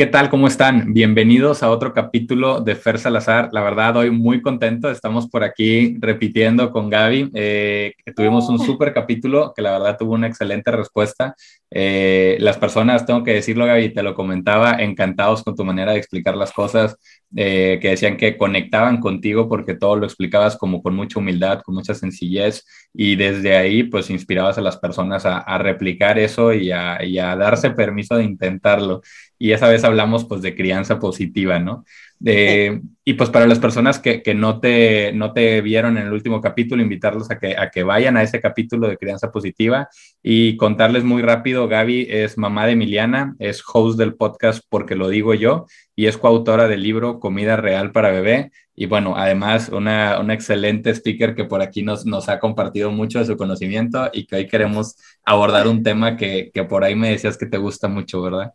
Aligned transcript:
¿Qué 0.00 0.06
tal? 0.06 0.30
¿Cómo 0.30 0.46
están? 0.46 0.94
Bienvenidos 0.94 1.62
a 1.62 1.68
otro 1.68 1.92
capítulo 1.92 2.62
de 2.62 2.74
Fer 2.74 2.98
Salazar. 2.98 3.50
La 3.52 3.60
verdad, 3.60 3.98
hoy 3.98 4.10
muy 4.10 4.40
contento. 4.40 4.90
Estamos 4.90 5.28
por 5.28 5.44
aquí 5.44 5.98
repitiendo 6.00 6.70
con 6.70 6.88
Gaby. 6.88 7.30
Eh, 7.34 7.92
tuvimos 8.16 8.48
un 8.48 8.58
súper 8.60 8.94
capítulo 8.94 9.52
que 9.54 9.60
la 9.60 9.72
verdad 9.72 9.98
tuvo 9.98 10.14
una 10.14 10.26
excelente 10.26 10.70
respuesta. 10.70 11.34
Eh, 11.70 12.38
las 12.40 12.56
personas, 12.56 13.04
tengo 13.04 13.22
que 13.22 13.34
decirlo, 13.34 13.66
Gaby, 13.66 13.92
te 13.92 14.02
lo 14.02 14.14
comentaba, 14.14 14.72
encantados 14.80 15.42
con 15.44 15.54
tu 15.54 15.66
manera 15.66 15.92
de 15.92 15.98
explicar 15.98 16.34
las 16.34 16.52
cosas, 16.52 16.96
eh, 17.36 17.78
que 17.80 17.90
decían 17.90 18.16
que 18.16 18.38
conectaban 18.38 19.00
contigo 19.00 19.50
porque 19.50 19.74
todo 19.74 19.96
lo 19.96 20.06
explicabas 20.06 20.56
como 20.56 20.82
con 20.82 20.96
mucha 20.96 21.18
humildad, 21.18 21.60
con 21.60 21.74
mucha 21.74 21.94
sencillez 21.94 22.64
y 22.94 23.16
desde 23.16 23.54
ahí 23.54 23.84
pues 23.84 24.08
inspirabas 24.10 24.56
a 24.56 24.62
las 24.62 24.78
personas 24.78 25.24
a, 25.26 25.58
replicar 25.58 26.18
eso 26.18 26.52
y 26.52 26.72
a, 26.72 27.04
y 27.04 27.18
a 27.18 27.36
darse 27.36 27.70
permiso 27.70 28.16
de 28.16 28.24
intentarlo 28.24 29.02
y 29.42 29.52
esa 29.52 29.68
vez 29.68 29.84
hablamos 29.84 30.26
pues 30.26 30.42
de 30.42 30.54
crianza 30.54 30.98
positiva, 30.98 31.58
¿no? 31.58 31.86
Y 32.22 33.14
pues 33.14 33.30
para 33.30 33.46
las 33.46 33.58
personas 33.58 33.98
que, 33.98 34.22
que, 34.22 34.34
no, 34.34 34.60
te, 34.60 35.12
no 35.14 35.32
te 35.32 35.62
vieron 35.62 35.96
en 35.96 36.06
el 36.06 36.12
último 36.12 36.42
capítulo, 36.42 36.82
invitarlos 36.82 37.30
a 37.30 37.38
que, 37.38 37.56
a 37.56 37.70
que 37.70 37.82
vayan 37.82 38.18
a 38.18 38.22
ese 38.22 38.38
capítulo 38.38 38.86
de 38.86 38.98
crianza 38.98 39.32
positiva 39.32 39.88
y 40.22 40.58
contarles 40.58 41.04
muy 41.04 41.22
rápido, 41.22 41.68
Gaby 41.68 42.06
es 42.10 42.36
mamá 42.36 42.66
de 42.66 42.72
Emiliana, 42.72 43.34
es 43.38 43.62
host 43.66 43.98
del 43.98 44.14
podcast 44.14 44.62
Porque 44.68 44.94
lo 44.94 45.08
digo 45.08 45.32
yo 45.32 45.64
y 45.96 46.06
es 46.06 46.18
coautora 46.18 46.68
del 46.68 46.82
libro 46.82 47.18
Comida 47.18 47.56
Real 47.56 47.92
para 47.92 48.10
Bebé 48.10 48.52
y 48.76 48.84
bueno, 48.84 49.14
además 49.16 49.70
una, 49.70 50.20
una 50.20 50.34
excelente 50.34 50.90
speaker 50.90 51.34
que 51.34 51.44
por 51.44 51.62
aquí 51.62 51.82
nos, 51.82 52.04
nos 52.04 52.28
ha 52.28 52.38
compartido 52.38 52.90
mucho 52.90 53.18
de 53.18 53.24
su 53.24 53.38
conocimiento 53.38 54.10
y 54.12 54.26
que 54.26 54.36
hoy 54.36 54.46
queremos 54.46 54.96
abordar 55.24 55.66
un 55.66 55.82
tema 55.82 56.18
que, 56.18 56.50
que 56.52 56.64
por 56.64 56.84
ahí 56.84 56.94
me 56.94 57.10
decías 57.10 57.38
que 57.38 57.46
te 57.46 57.56
gusta 57.56 57.88
mucho, 57.88 58.20
¿verdad? 58.20 58.52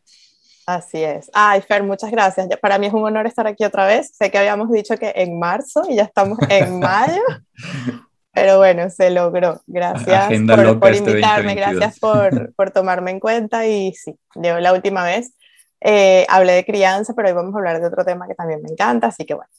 Así 0.66 1.04
es. 1.04 1.30
Ay, 1.34 1.62
Fer, 1.62 1.84
muchas 1.84 2.10
gracias. 2.10 2.48
Para 2.60 2.80
mí 2.80 2.88
es 2.88 2.94
un 2.94 3.04
honor 3.04 3.28
estar 3.28 3.46
aquí 3.46 3.64
otra 3.64 3.86
vez. 3.86 4.12
Sé 4.16 4.32
que 4.32 4.38
habíamos 4.40 4.72
dicho 4.72 4.98
que 4.98 5.14
en 5.16 5.38
marzo 5.38 5.84
y 5.88 5.96
ya 5.96 6.04
estamos 6.04 6.40
en 6.50 6.80
mayo. 6.80 7.22
Pero 8.34 8.58
bueno, 8.58 8.90
se 8.90 9.12
logró. 9.12 9.62
Gracias 9.68 10.28
por, 10.80 10.92
este 10.92 11.12
invitarme, 11.12 11.56
gracias 11.56 12.00
por, 12.00 12.54
por, 12.56 12.72
tomarme 12.72 13.12
en 13.12 13.20
cuenta. 13.20 13.66
Y 13.68 13.94
sí, 13.94 14.18
yo 14.36 14.60
la 14.60 14.74
última 14.74 15.04
vez 15.04 15.34
eh, 15.82 16.26
hablé 16.30 16.54
de 16.54 16.66
crianza, 16.66 17.14
pero 17.16 17.30
hoy 17.30 17.36
vamos 17.36 17.54
a 17.54 17.60
hablar 17.60 17.80
de 17.80 17.88
otro 17.88 18.04
tema 18.04 18.28
que 18.28 18.34
también 18.34 18.62
me 18.62 18.70
encanta, 18.70 19.08
así 19.08 19.24
que 19.24 19.36
bueno, 19.36 19.50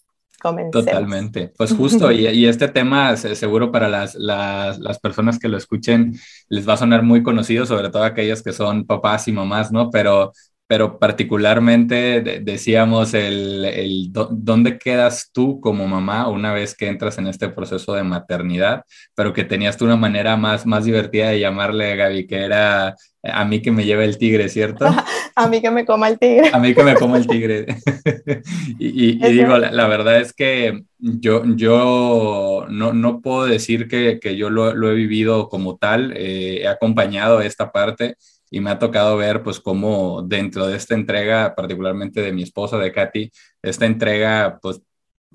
comencemos. 0.43 0.84
Totalmente. 0.84 1.53
Pues 1.57 1.73
justo, 1.77 2.11
y, 2.11 2.27
y, 2.27 2.47
este 2.47 2.69
tema 2.69 3.17
seguro 3.17 3.71
para 3.71 3.89
las, 3.89 4.17
las, 4.17 4.79
las, 4.79 4.99
personas 4.99 5.39
que 5.39 5.49
lo 5.49 5.57
escuchen 5.57 6.15
les 6.49 6.69
va 6.69 6.75
a 6.75 6.79
sonar 6.79 7.03
muy 7.03 7.23
conocido, 7.23 7.65
sobre 7.65 7.91
todo 7.91 8.03
aquellas 8.03 8.43
que 8.43 8.53
son 8.53 8.87
papás 8.87 9.29
y 9.29 9.33
mamás, 9.33 9.71
¿no? 9.71 9.91
Pero 9.91 10.33
pero 10.67 10.98
particularmente 10.98 12.41
decíamos 12.42 13.14
el, 13.14 13.64
el 13.64 14.09
dónde 14.11 14.78
quedas 14.78 15.31
tú 15.33 15.61
como 15.61 15.86
mamá 15.86 16.28
una 16.28 16.53
vez 16.53 16.75
que 16.75 16.89
entras 16.89 17.19
en 17.19 17.28
este 17.28 17.48
proceso 17.48 17.95
de 17.95 18.03
maternidad, 18.03 18.83
pero 19.14 19.33
que 19.33 19.44
tenías 19.44 19.77
tú 19.77 19.84
una 19.84 19.97
manera 19.97 20.37
más, 20.37 20.67
más 20.67 20.84
divertida 20.84 21.28
de 21.28 21.41
llamarle, 21.41 21.94
Gaby, 21.94 22.27
que 22.27 22.37
era 22.37 22.97
a 23.22 23.44
mí 23.44 23.61
que 23.61 23.70
me 23.70 23.84
lleve 23.84 24.05
el 24.05 24.19
tigre, 24.19 24.48
¿cierto? 24.48 24.87
a 25.37 25.48
mí 25.48 25.61
que 25.61 25.70
me 25.70 25.84
coma 25.84 26.09
el 26.09 26.19
tigre. 26.19 26.50
a 26.53 26.59
mí 26.59 26.75
que 26.75 26.83
me 26.83 26.94
coma 26.94 27.19
el 27.19 27.27
tigre. 27.27 27.67
y, 28.78 29.19
digo, 29.28 29.59
la, 29.59 29.87
verdad 29.87 30.20
es 30.20 30.33
que 30.33 30.83
yo, 30.98 31.42
yo 31.56 32.67
no, 32.69 32.92
no 32.92 33.20
puedo 33.20 33.47
decir 33.47 33.89
que, 33.89 34.19
que 34.20 34.37
yo 34.37 34.50
lo, 34.50 34.75
lo, 34.75 34.91
he 34.91 34.94
vivido 34.94 35.48
como 35.48 35.77
tal, 35.77 36.12
eh, 36.17 36.62
he 36.62 36.69
acompañado 36.69 37.41
esta 37.41 37.70
parte 37.72 38.17
y 38.50 38.61
me 38.61 38.70
ha 38.70 38.78
tocado 38.78 39.16
ver 39.16 39.43
pues 39.43 39.60
cómo 39.60 40.22
dentro 40.22 40.66
de 40.66 40.76
esta 40.76 40.94
entrega, 40.94 41.54
particularmente 41.54 42.22
de 42.22 42.32
mi 42.32 42.43
esposa, 42.43 42.78
de 42.78 42.93
Katy, 42.93 43.31
esta 43.62 43.87
entrega 43.87 44.59
pues 44.62 44.81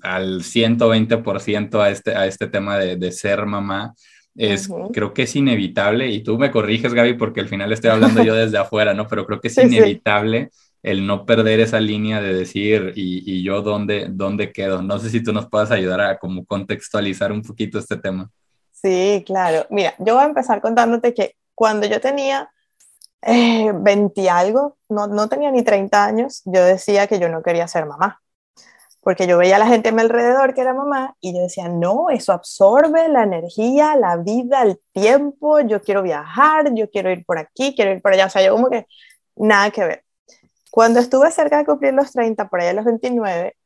al 0.02 0.42
120% 0.42 1.80
a 1.80 1.90
este, 1.90 2.14
a 2.14 2.26
este 2.26 2.46
tema 2.48 2.78
de, 2.78 2.96
de 2.96 3.12
ser 3.12 3.46
mamá, 3.46 3.94
es, 4.34 4.68
creo 4.92 5.12
que 5.12 5.22
es 5.22 5.36
inevitable, 5.36 6.08
y 6.08 6.22
tú 6.22 6.38
me 6.38 6.50
corriges, 6.50 6.94
Gaby, 6.94 7.14
porque 7.14 7.40
al 7.40 7.48
final 7.48 7.72
estoy 7.72 7.90
hablando 7.90 8.22
yo 8.24 8.34
desde 8.34 8.58
afuera, 8.58 8.94
¿no? 8.94 9.06
Pero 9.06 9.26
creo 9.26 9.40
que 9.40 9.48
es 9.48 9.58
inevitable 9.58 10.50
el 10.82 11.06
no 11.06 11.24
perder 11.24 11.60
esa 11.60 11.78
línea 11.80 12.20
de 12.20 12.34
decir, 12.34 12.92
y, 12.96 13.22
y, 13.30 13.42
yo 13.42 13.62
dónde, 13.62 14.06
dónde 14.10 14.52
quedo. 14.52 14.82
No 14.82 14.98
sé 14.98 15.10
si 15.10 15.22
tú 15.22 15.32
nos 15.32 15.48
puedas 15.48 15.70
ayudar 15.70 16.00
a 16.00 16.18
como 16.18 16.44
contextualizar 16.44 17.30
un 17.30 17.42
poquito 17.42 17.78
este 17.78 17.96
tema. 17.96 18.30
Sí, 18.72 19.22
claro. 19.24 19.66
Mira, 19.70 19.94
yo 19.98 20.14
voy 20.14 20.24
a 20.24 20.26
empezar 20.26 20.60
contándote 20.60 21.14
que 21.14 21.36
cuando 21.54 21.86
yo 21.86 22.00
tenía 22.00 22.50
eh, 23.22 23.72
20 23.74 24.30
algo, 24.30 24.76
no, 24.88 25.06
no 25.06 25.28
tenía 25.28 25.50
ni 25.50 25.62
30 25.62 26.04
años, 26.04 26.42
yo 26.44 26.64
decía 26.64 27.06
que 27.06 27.18
yo 27.18 27.28
no 27.28 27.42
quería 27.42 27.68
ser 27.68 27.86
mamá. 27.86 28.20
Porque 29.00 29.26
yo 29.26 29.36
veía 29.36 29.56
a 29.56 29.58
la 29.58 29.66
gente 29.66 29.88
a 29.88 29.92
mi 29.92 30.00
alrededor 30.00 30.54
que 30.54 30.60
era 30.60 30.74
mamá 30.74 31.16
y 31.20 31.34
yo 31.34 31.40
decía, 31.40 31.68
no, 31.68 32.08
eso 32.10 32.32
absorbe 32.32 33.08
la 33.08 33.24
energía, 33.24 33.96
la 33.96 34.16
vida, 34.16 34.62
el 34.62 34.80
tiempo, 34.92 35.58
yo 35.60 35.82
quiero 35.82 36.02
viajar, 36.02 36.72
yo 36.74 36.88
quiero 36.88 37.10
ir 37.10 37.24
por 37.24 37.36
aquí, 37.38 37.74
quiero 37.74 37.90
ir 37.92 38.00
por 38.00 38.12
allá. 38.12 38.26
O 38.26 38.30
sea, 38.30 38.44
yo 38.44 38.52
como 38.52 38.70
que 38.70 38.86
nada 39.34 39.70
que 39.72 39.84
ver. 39.84 40.04
Cuando 40.70 41.00
estuve 41.00 41.30
cerca 41.32 41.58
de 41.58 41.66
cumplir 41.66 41.94
los 41.94 42.12
30, 42.12 42.48
por 42.48 42.60
allá 42.60 42.72
los 42.74 42.84
29, 42.84 43.56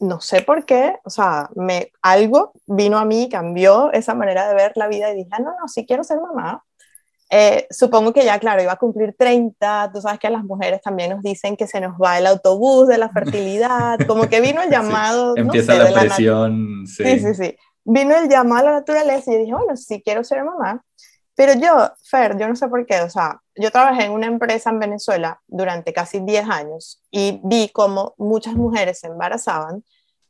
no 0.00 0.20
sé 0.20 0.42
por 0.42 0.64
qué, 0.64 0.96
o 1.04 1.10
sea, 1.10 1.48
me, 1.56 1.90
algo 2.02 2.52
vino 2.66 2.98
a 2.98 3.04
mí, 3.04 3.28
cambió 3.28 3.92
esa 3.92 4.14
manera 4.14 4.48
de 4.48 4.54
ver 4.54 4.72
la 4.76 4.88
vida 4.88 5.10
y 5.10 5.16
dije, 5.16 5.30
ah, 5.32 5.40
no, 5.40 5.56
no, 5.60 5.68
sí 5.68 5.86
quiero 5.86 6.04
ser 6.04 6.20
mamá. 6.20 6.64
Eh, 7.30 7.66
supongo 7.70 8.12
que 8.12 8.24
ya, 8.24 8.38
claro, 8.38 8.62
iba 8.62 8.72
a 8.72 8.76
cumplir 8.76 9.14
30, 9.18 9.90
tú 9.92 10.00
sabes 10.00 10.18
que 10.18 10.26
a 10.26 10.30
las 10.30 10.44
mujeres 10.44 10.80
también 10.82 11.10
nos 11.10 11.22
dicen 11.22 11.56
que 11.56 11.66
se 11.66 11.80
nos 11.80 11.94
va 11.94 12.18
el 12.18 12.26
autobús 12.26 12.88
de 12.88 12.98
la 12.98 13.08
fertilidad, 13.12 13.98
como 14.06 14.28
que 14.28 14.40
vino 14.40 14.62
el 14.62 14.70
llamado. 14.70 15.34
empieza 15.36 15.74
la 15.74 15.92
presión. 15.92 16.86
sí. 16.86 17.18
sí, 17.18 17.34
sí, 17.34 17.56
Vino 17.86 18.16
el 18.16 18.30
llamado 18.30 18.68
a 18.68 18.70
la 18.70 18.76
naturaleza 18.78 19.30
y 19.30 19.34
yo 19.34 19.40
dije, 19.40 19.54
bueno, 19.54 19.76
sí 19.76 20.02
quiero 20.02 20.24
ser 20.24 20.42
mamá. 20.42 20.82
Pero 21.34 21.54
yo, 21.54 21.90
Fer, 22.04 22.38
yo 22.38 22.48
no 22.48 22.54
sé 22.54 22.68
por 22.68 22.86
qué, 22.86 23.00
o 23.00 23.10
sea, 23.10 23.40
yo 23.56 23.70
trabajé 23.72 24.04
en 24.04 24.12
una 24.12 24.26
empresa 24.26 24.70
en 24.70 24.78
Venezuela 24.78 25.40
durante 25.48 25.92
casi 25.92 26.20
10 26.20 26.48
años 26.48 27.02
y 27.10 27.40
vi 27.42 27.70
cómo 27.70 28.14
muchas 28.18 28.54
mujeres 28.54 29.00
se 29.00 29.08
embarazaban 29.08 29.82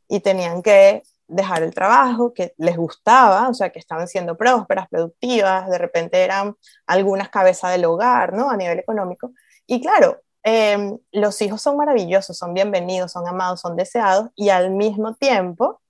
y 0.09 0.21
tenían 0.21 0.62
que 0.62 1.03
dejar 1.27 1.62
el 1.62 1.75
trabajo, 1.75 2.35
que 2.35 2.55
les 2.59 2.77
gustaba, 2.77 3.49
o 3.49 3.55
sea, 3.55 3.71
que 3.71 3.79
estaban 3.79 4.09
siendo 4.09 4.37
prósperas, 4.37 4.89
productivas, 4.89 5.69
de 5.71 5.79
repente 5.79 6.23
eran 6.23 6.57
algunas 6.87 7.31
cabezas 7.31 7.73
del 7.73 7.85
hogar, 7.87 8.33
¿no? 8.33 8.51
A 8.51 8.57
nivel 8.57 8.79
económico. 8.79 9.33
Y 9.67 9.81
claro, 9.81 10.21
em, 10.43 10.99
los 11.12 11.41
hijos 11.43 11.62
son 11.62 11.77
maravillosos, 11.77 12.37
son 12.37 12.55
bienvenidos, 12.55 13.12
son 13.12 13.27
amados, 13.27 13.61
son 13.61 13.77
deseados, 13.77 14.31
y 14.35 14.51
al 14.51 14.71
mismo 14.71 15.15
tiempo, 15.15 15.81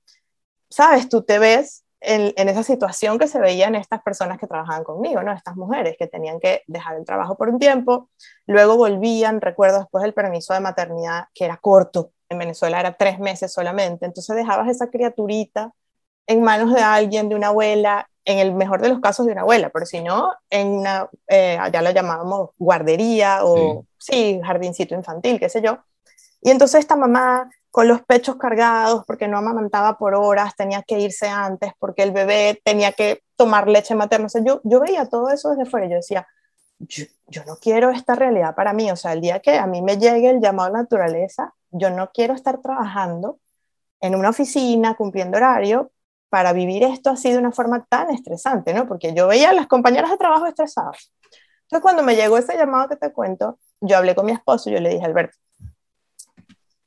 sabes, 0.71 1.09
tú 1.09 1.22
te 1.22 1.39
ves 1.39 1.84
en, 2.01 2.33
en, 2.37 2.49
esa 2.49 2.62
situación 2.62 3.19
que 3.19 3.28
se 3.28 3.41
veían 3.41 3.75
estas 3.75 4.03
personas 4.03 4.39
que 4.39 4.47
trabajaban 4.47 4.84
conmigo, 4.84 5.22
¿no? 5.22 5.33
Estas 5.33 5.56
mujeres 5.56 5.97
que 5.99 6.06
tenían 6.06 6.39
que 6.41 6.62
dejar 6.66 6.97
el 6.97 7.05
trabajo 7.05 7.37
por 7.37 7.49
un 7.49 7.59
tiempo, 7.59 8.11
luego 8.47 8.77
volvían, 8.77 9.41
recuerdo 9.41 9.78
después 9.81 10.03
del 10.03 10.15
permiso 10.15 10.55
de 10.55 10.61
maternidad, 10.61 11.25
que 11.34 11.47
era 11.47 11.56
corto, 11.56 12.12
en 12.28 12.38
Venezuela 12.38 12.80
era 12.80 12.96
tres 12.96 13.18
meses 13.18 13.52
solamente, 13.52 14.06
entonces 14.06 14.34
dejabas 14.36 14.68
esa 14.68 14.88
criaturita 14.88 15.72
en 16.26 16.42
manos 16.42 16.72
de 16.74 16.80
alguien, 16.80 17.28
de 17.28 17.34
una 17.34 17.48
abuela, 17.48 18.08
en 18.24 18.38
el 18.38 18.54
mejor 18.54 18.80
de 18.80 18.88
los 18.88 19.00
casos 19.00 19.26
de 19.26 19.32
una 19.32 19.42
abuela, 19.42 19.70
pero 19.70 19.84
si 19.84 20.00
no, 20.00 20.32
en 20.48 20.68
una, 20.68 21.08
eh, 21.28 21.58
allá 21.60 21.82
lo 21.82 21.90
llamábamos 21.90 22.50
guardería 22.58 23.40
o, 23.42 23.84
sí. 23.98 24.40
jardincito 24.42 24.94
infantil, 24.94 25.38
qué 25.38 25.48
sé 25.48 25.60
yo. 25.60 25.78
Y 26.40 26.50
entonces 26.50 26.80
esta 26.80 26.96
mamá 26.96 27.50
con 27.70 27.88
los 27.88 28.02
pechos 28.02 28.36
cargados 28.36 29.02
porque 29.04 29.26
no 29.26 29.36
amamantaba 29.36 29.98
por 29.98 30.14
horas, 30.14 30.54
tenía 30.56 30.82
que 30.82 31.00
irse 31.00 31.26
antes 31.28 31.72
porque 31.78 32.04
el 32.04 32.12
bebé 32.12 32.60
tenía 32.65 32.92
que 32.92 33.22
tomar 33.36 33.66
leche 33.68 33.94
materna. 33.94 34.27
O 34.27 34.28
sea, 34.28 34.44
yo, 34.44 34.60
yo 34.62 34.80
veía 34.80 35.09
todo 35.09 35.28
eso 35.30 35.50
desde 35.50 35.68
fuera 35.68 35.86
y 35.86 35.91
yo 35.91 35.97
decía, 35.97 36.27
yo, 36.78 37.04
yo, 37.27 37.44
no 37.47 37.56
quiero 37.56 37.91
esta 37.91 38.15
realidad 38.15 38.54
para 38.54 38.72
mí. 38.72 38.91
O 38.92 38.97
sea, 38.97 39.12
el 39.12 39.20
día 39.20 39.41
que 39.41 39.59
a 39.59 39.66
mí 39.66 39.82
me 39.82 39.98
llegue 39.98 40.30
el 40.30 40.41
llamado 40.41 40.68
a 40.68 40.82
naturaleza, 40.82 41.53
yo 41.74 41.91
no 41.91 42.10
quiero 42.12 42.34
estar 42.34 42.62
trabajando 42.62 43.41
en 44.00 44.15
una 44.15 44.30
oficina 44.30 44.94
cumpliendo 44.94 45.36
horario 45.36 45.91
para 46.28 46.53
vivir 46.53 46.84
esto 46.84 47.10
así 47.10 47.32
de 47.32 47.38
una 47.38 47.53
forma 47.53 47.84
tan 47.86 48.10
estresante, 48.10 48.72
¿no? 48.72 48.86
Porque 48.86 49.12
yo 49.12 49.26
veía 49.26 49.50
a 49.50 49.53
las 49.53 49.66
compañeras 49.66 50.10
de 50.10 50.16
trabajo 50.16 50.47
estresadas. 50.47 51.12
Entonces, 51.62 51.82
cuando 51.82 52.03
me 52.03 52.15
llegó 52.15 52.38
ese 52.38 52.56
llamado 52.56 52.88
que 52.88 52.97
te 52.97 53.12
cuento, 53.12 53.59
yo 53.80 53.97
hablé 53.97 54.15
con 54.15 54.26
mi 54.26 54.32
esposo 54.32 54.71
y 54.71 54.74
yo 54.74 54.80
le 54.80 54.91
dije, 54.91 55.04
Alberto, 55.04 55.36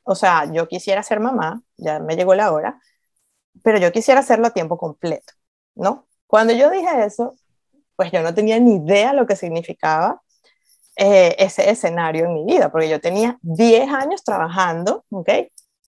o 0.04 0.16
sea, 0.16 0.46
yo 0.52 0.68
quisiera 0.68 1.04
ser 1.04 1.20
mamá, 1.20 1.62
ya 1.76 2.00
me 2.00 2.16
llegó 2.16 2.34
la 2.34 2.52
hora, 2.54 2.80
pero 3.64 3.78
yo 3.80 3.92
quisiera 3.92 4.22
hacerlo 4.22 4.48
a 4.48 4.52
tiempo 4.52 4.78
completo, 4.78 5.34
¿no? 5.76 6.08
Cuando 6.28 6.54
yo 6.54 6.70
dije 6.70 7.06
eso, 7.06 7.36
pues 7.96 8.12
yo 8.12 8.22
no 8.22 8.34
tenía 8.34 8.60
ni 8.60 8.76
idea 8.76 9.12
lo 9.14 9.26
que 9.28 9.36
significaba 9.36 10.22
eh, 10.98 11.36
ese 11.38 11.70
escenario 11.70 12.26
en 12.26 12.34
mi 12.34 12.44
vida, 12.44 12.72
porque 12.72 12.90
yo 12.90 13.00
tenía 13.00 13.38
10 13.42 13.88
años 13.90 14.24
trabajando, 14.24 15.06
¿ok? 15.12 15.30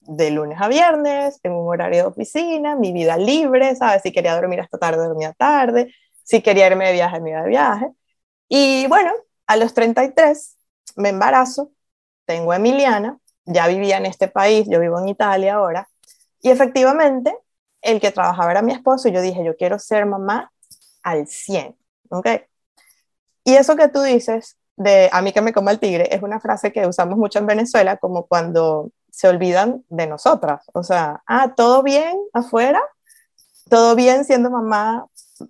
De 0.02 0.32
lunes 0.32 0.60
a 0.62 0.68
viernes, 0.68 1.40
en 1.44 1.54
un 1.54 1.68
horario 1.68 2.04
de 2.04 2.08
oficina, 2.10 2.76
mi 2.76 2.94
vida 2.94 3.18
libre, 3.18 3.76
¿sabes? 3.76 4.04
Si 4.04 4.12
quería 4.12 4.36
dormir 4.36 4.62
hasta 4.62 4.78
tarde, 4.78 5.08
dormía 5.08 5.34
tarde, 5.34 5.94
si 6.24 6.42
quería 6.42 6.68
irme 6.68 6.86
de 6.86 6.94
viaje, 6.94 7.20
me 7.22 7.32
iba 7.32 7.42
de 7.42 7.50
viaje. 7.50 7.88
Y 8.48 8.88
bueno, 8.88 9.12
a 9.48 9.58
los 9.58 9.74
33 9.74 10.58
me 10.96 11.10
embarazo, 11.10 11.72
tengo 12.26 12.52
a 12.52 12.58
Emiliana, 12.58 13.18
ya 13.46 13.68
vivía 13.68 13.98
en 13.98 14.06
este 14.06 14.28
país, 14.28 14.68
yo 14.70 14.80
vivo 14.80 15.00
en 15.00 15.08
Italia 15.08 15.56
ahora, 15.56 15.90
y 16.42 16.52
efectivamente 16.52 17.36
el 17.82 18.00
que 18.00 18.12
trabajaba 18.12 18.52
era 18.52 18.62
mi 18.62 18.74
esposo 18.74 19.08
y 19.08 19.12
yo 19.12 19.22
dije, 19.22 19.44
yo 19.44 19.56
quiero 19.56 19.80
ser 19.80 20.06
mamá 20.06 20.52
al 21.02 21.26
100, 21.28 21.76
¿ok? 22.10 22.28
Y 23.44 23.56
eso 23.56 23.76
que 23.76 23.88
tú 23.88 24.02
dices 24.02 24.58
de 24.80 25.10
a 25.12 25.22
mí 25.22 25.34
que 25.34 25.42
me 25.42 25.54
coma 25.54 25.72
el 25.72 25.80
tigre 25.80 26.08
es 26.16 26.24
una 26.24 26.40
frase 26.40 26.72
que 26.72 26.88
usamos 26.88 27.18
mucho 27.18 27.38
en 27.38 27.46
Venezuela 27.46 27.98
como 27.98 28.26
cuando 28.26 28.92
se 29.12 29.28
olvidan 29.28 29.84
de 29.90 30.08
nosotras, 30.08 30.66
o 30.74 30.84
sea, 30.84 31.22
ah, 31.28 31.54
todo 31.56 31.84
bien 31.84 32.18
afuera, 32.34 32.82
todo 33.70 33.96
bien 33.96 34.24
siendo 34.24 34.50
mamá 34.50 35.06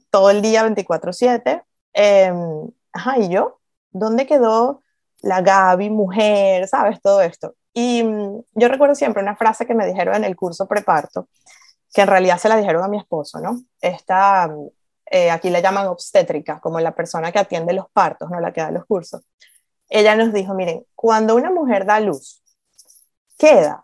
todo 0.09 0.31
el 0.31 0.41
día 0.41 0.63
24/7, 0.63 1.63
em, 1.93 2.69
ajá, 2.91 3.19
¿y 3.19 3.29
yo? 3.29 3.59
¿Dónde 3.91 4.25
quedó 4.25 4.81
la 5.21 5.41
Gaby, 5.41 5.89
mujer, 5.89 6.67
sabes, 6.67 7.01
todo 7.01 7.21
esto? 7.21 7.55
Y 7.73 8.03
mm, 8.03 8.43
yo 8.55 8.67
recuerdo 8.67 8.95
siempre 8.95 9.21
una 9.21 9.35
frase 9.35 9.65
que 9.65 9.75
me 9.75 9.85
dijeron 9.85 10.15
en 10.15 10.23
el 10.23 10.35
curso 10.35 10.67
preparto, 10.67 11.27
que 11.93 12.01
en 12.01 12.07
realidad 12.07 12.37
se 12.39 12.49
la 12.49 12.57
dijeron 12.57 12.83
a 12.83 12.87
mi 12.87 12.97
esposo, 12.97 13.39
¿no? 13.39 13.61
Esta, 13.81 14.49
eh, 15.11 15.31
aquí 15.31 15.49
le 15.49 15.61
llaman 15.61 15.87
obstétrica, 15.87 16.59
como 16.59 16.79
la 16.79 16.93
persona 16.95 17.31
que 17.31 17.39
atiende 17.39 17.73
los 17.73 17.89
partos, 17.91 18.29
no 18.29 18.39
la 18.39 18.53
que 18.53 18.61
da 18.61 18.71
los 18.71 18.85
cursos. 18.85 19.21
Ella 19.89 20.15
nos 20.15 20.33
dijo, 20.33 20.53
miren, 20.53 20.85
cuando 20.95 21.35
una 21.35 21.51
mujer 21.51 21.85
da 21.85 21.99
luz, 21.99 22.43
queda 23.37 23.83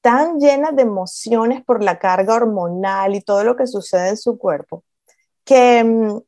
tan 0.00 0.38
llena 0.38 0.70
de 0.72 0.82
emociones 0.82 1.64
por 1.64 1.82
la 1.82 1.98
carga 1.98 2.34
hormonal 2.34 3.14
y 3.16 3.22
todo 3.22 3.42
lo 3.44 3.56
que 3.56 3.66
sucede 3.66 4.10
en 4.10 4.16
su 4.16 4.38
cuerpo, 4.38 4.84
que 5.44 5.82
mm, 5.84 6.20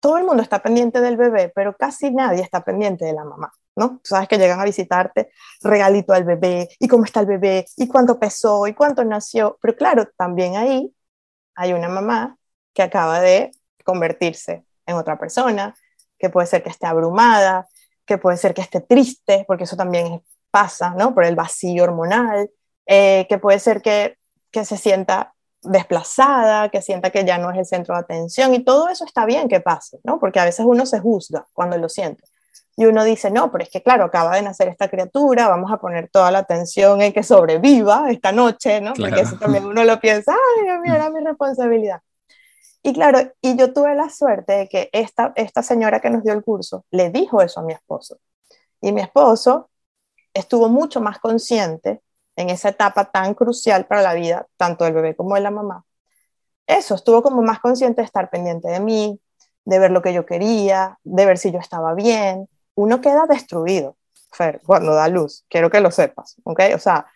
todo 0.00 0.18
el 0.18 0.24
mundo 0.24 0.42
está 0.42 0.62
pendiente 0.62 1.00
del 1.00 1.16
bebé, 1.16 1.52
pero 1.54 1.76
casi 1.76 2.10
nadie 2.12 2.42
está 2.42 2.64
pendiente 2.64 3.04
de 3.04 3.12
la 3.12 3.24
mamá. 3.24 3.52
¿no? 3.76 4.00
Tú 4.02 4.10
sabes 4.10 4.28
que 4.28 4.38
llegan 4.38 4.60
a 4.60 4.64
visitarte, 4.64 5.30
regalito 5.62 6.12
al 6.12 6.24
bebé, 6.24 6.68
y 6.78 6.88
cómo 6.88 7.04
está 7.04 7.20
el 7.20 7.26
bebé, 7.26 7.66
y 7.76 7.88
cuánto 7.88 8.18
pesó, 8.18 8.66
y 8.66 8.74
cuánto 8.74 9.04
nació. 9.04 9.58
Pero 9.62 9.76
claro, 9.76 10.08
también 10.16 10.56
ahí 10.56 10.92
hay 11.54 11.72
una 11.72 11.88
mamá 11.88 12.36
que 12.74 12.82
acaba 12.82 13.20
de 13.20 13.52
convertirse 13.90 14.64
en 14.86 14.96
otra 14.96 15.18
persona, 15.18 15.74
que 16.18 16.30
puede 16.30 16.46
ser 16.46 16.62
que 16.62 16.70
esté 16.70 16.86
abrumada, 16.86 17.66
que 18.06 18.18
puede 18.18 18.36
ser 18.36 18.54
que 18.54 18.62
esté 18.62 18.80
triste, 18.80 19.44
porque 19.48 19.64
eso 19.64 19.76
también 19.76 20.22
pasa, 20.50 20.94
¿no? 20.96 21.12
Por 21.14 21.24
el 21.24 21.34
vacío 21.34 21.84
hormonal, 21.84 22.50
eh, 22.86 23.26
que 23.28 23.38
puede 23.38 23.58
ser 23.58 23.82
que, 23.82 24.16
que 24.50 24.64
se 24.64 24.76
sienta 24.76 25.34
desplazada, 25.62 26.68
que 26.68 26.82
sienta 26.82 27.10
que 27.10 27.24
ya 27.24 27.38
no 27.38 27.50
es 27.50 27.58
el 27.58 27.66
centro 27.66 27.94
de 27.94 28.00
atención 28.00 28.54
y 28.54 28.64
todo 28.64 28.88
eso 28.88 29.04
está 29.04 29.26
bien 29.26 29.48
que 29.48 29.60
pase, 29.60 29.98
¿no? 30.04 30.18
Porque 30.18 30.40
a 30.40 30.44
veces 30.44 30.64
uno 30.66 30.86
se 30.86 31.00
juzga 31.00 31.46
cuando 31.52 31.76
lo 31.76 31.88
siente. 31.88 32.24
Y 32.76 32.86
uno 32.86 33.04
dice, 33.04 33.30
no, 33.30 33.50
pero 33.52 33.64
es 33.64 33.70
que 33.70 33.82
claro, 33.82 34.04
acaba 34.04 34.36
de 34.36 34.42
nacer 34.42 34.68
esta 34.68 34.88
criatura, 34.88 35.48
vamos 35.48 35.70
a 35.70 35.76
poner 35.76 36.08
toda 36.08 36.30
la 36.30 36.38
atención 36.38 37.02
en 37.02 37.12
que 37.12 37.22
sobreviva 37.22 38.10
esta 38.10 38.32
noche, 38.32 38.80
¿no? 38.80 38.94
Porque 38.94 39.20
eso 39.20 39.36
también 39.36 39.66
uno 39.66 39.84
lo 39.84 40.00
piensa, 40.00 40.32
ay, 40.32 40.64
Dios 40.64 40.78
mío, 40.80 40.94
era 40.94 41.10
mi 41.10 41.20
responsabilidad. 41.20 42.00
Y 42.82 42.94
claro, 42.94 43.20
y 43.42 43.56
yo 43.56 43.72
tuve 43.72 43.94
la 43.94 44.08
suerte 44.08 44.52
de 44.54 44.68
que 44.68 44.88
esta, 44.92 45.32
esta 45.36 45.62
señora 45.62 46.00
que 46.00 46.10
nos 46.10 46.24
dio 46.24 46.32
el 46.32 46.42
curso 46.42 46.84
le 46.90 47.10
dijo 47.10 47.42
eso 47.42 47.60
a 47.60 47.62
mi 47.62 47.72
esposo. 47.72 48.18
Y 48.80 48.92
mi 48.92 49.02
esposo 49.02 49.70
estuvo 50.32 50.68
mucho 50.68 51.00
más 51.00 51.18
consciente 51.18 52.02
en 52.36 52.48
esa 52.48 52.70
etapa 52.70 53.10
tan 53.10 53.34
crucial 53.34 53.86
para 53.86 54.02
la 54.02 54.14
vida, 54.14 54.46
tanto 54.56 54.84
del 54.84 54.94
bebé 54.94 55.14
como 55.14 55.34
de 55.34 55.42
la 55.42 55.50
mamá. 55.50 55.84
Eso, 56.66 56.94
estuvo 56.94 57.22
como 57.22 57.42
más 57.42 57.60
consciente 57.60 58.00
de 58.00 58.06
estar 58.06 58.30
pendiente 58.30 58.68
de 58.68 58.80
mí, 58.80 59.20
de 59.64 59.78
ver 59.78 59.90
lo 59.90 60.00
que 60.02 60.14
yo 60.14 60.24
quería, 60.24 60.98
de 61.04 61.26
ver 61.26 61.36
si 61.36 61.50
yo 61.50 61.58
estaba 61.58 61.94
bien, 61.94 62.48
uno 62.74 63.00
queda 63.00 63.26
destruido, 63.26 63.96
Fer, 64.32 64.60
cuando 64.64 64.94
da 64.94 65.08
luz, 65.08 65.44
quiero 65.48 65.70
que 65.70 65.80
lo 65.80 65.90
sepas, 65.90 66.36
¿ok? 66.44 66.60
O 66.74 66.78
sea, 66.78 67.06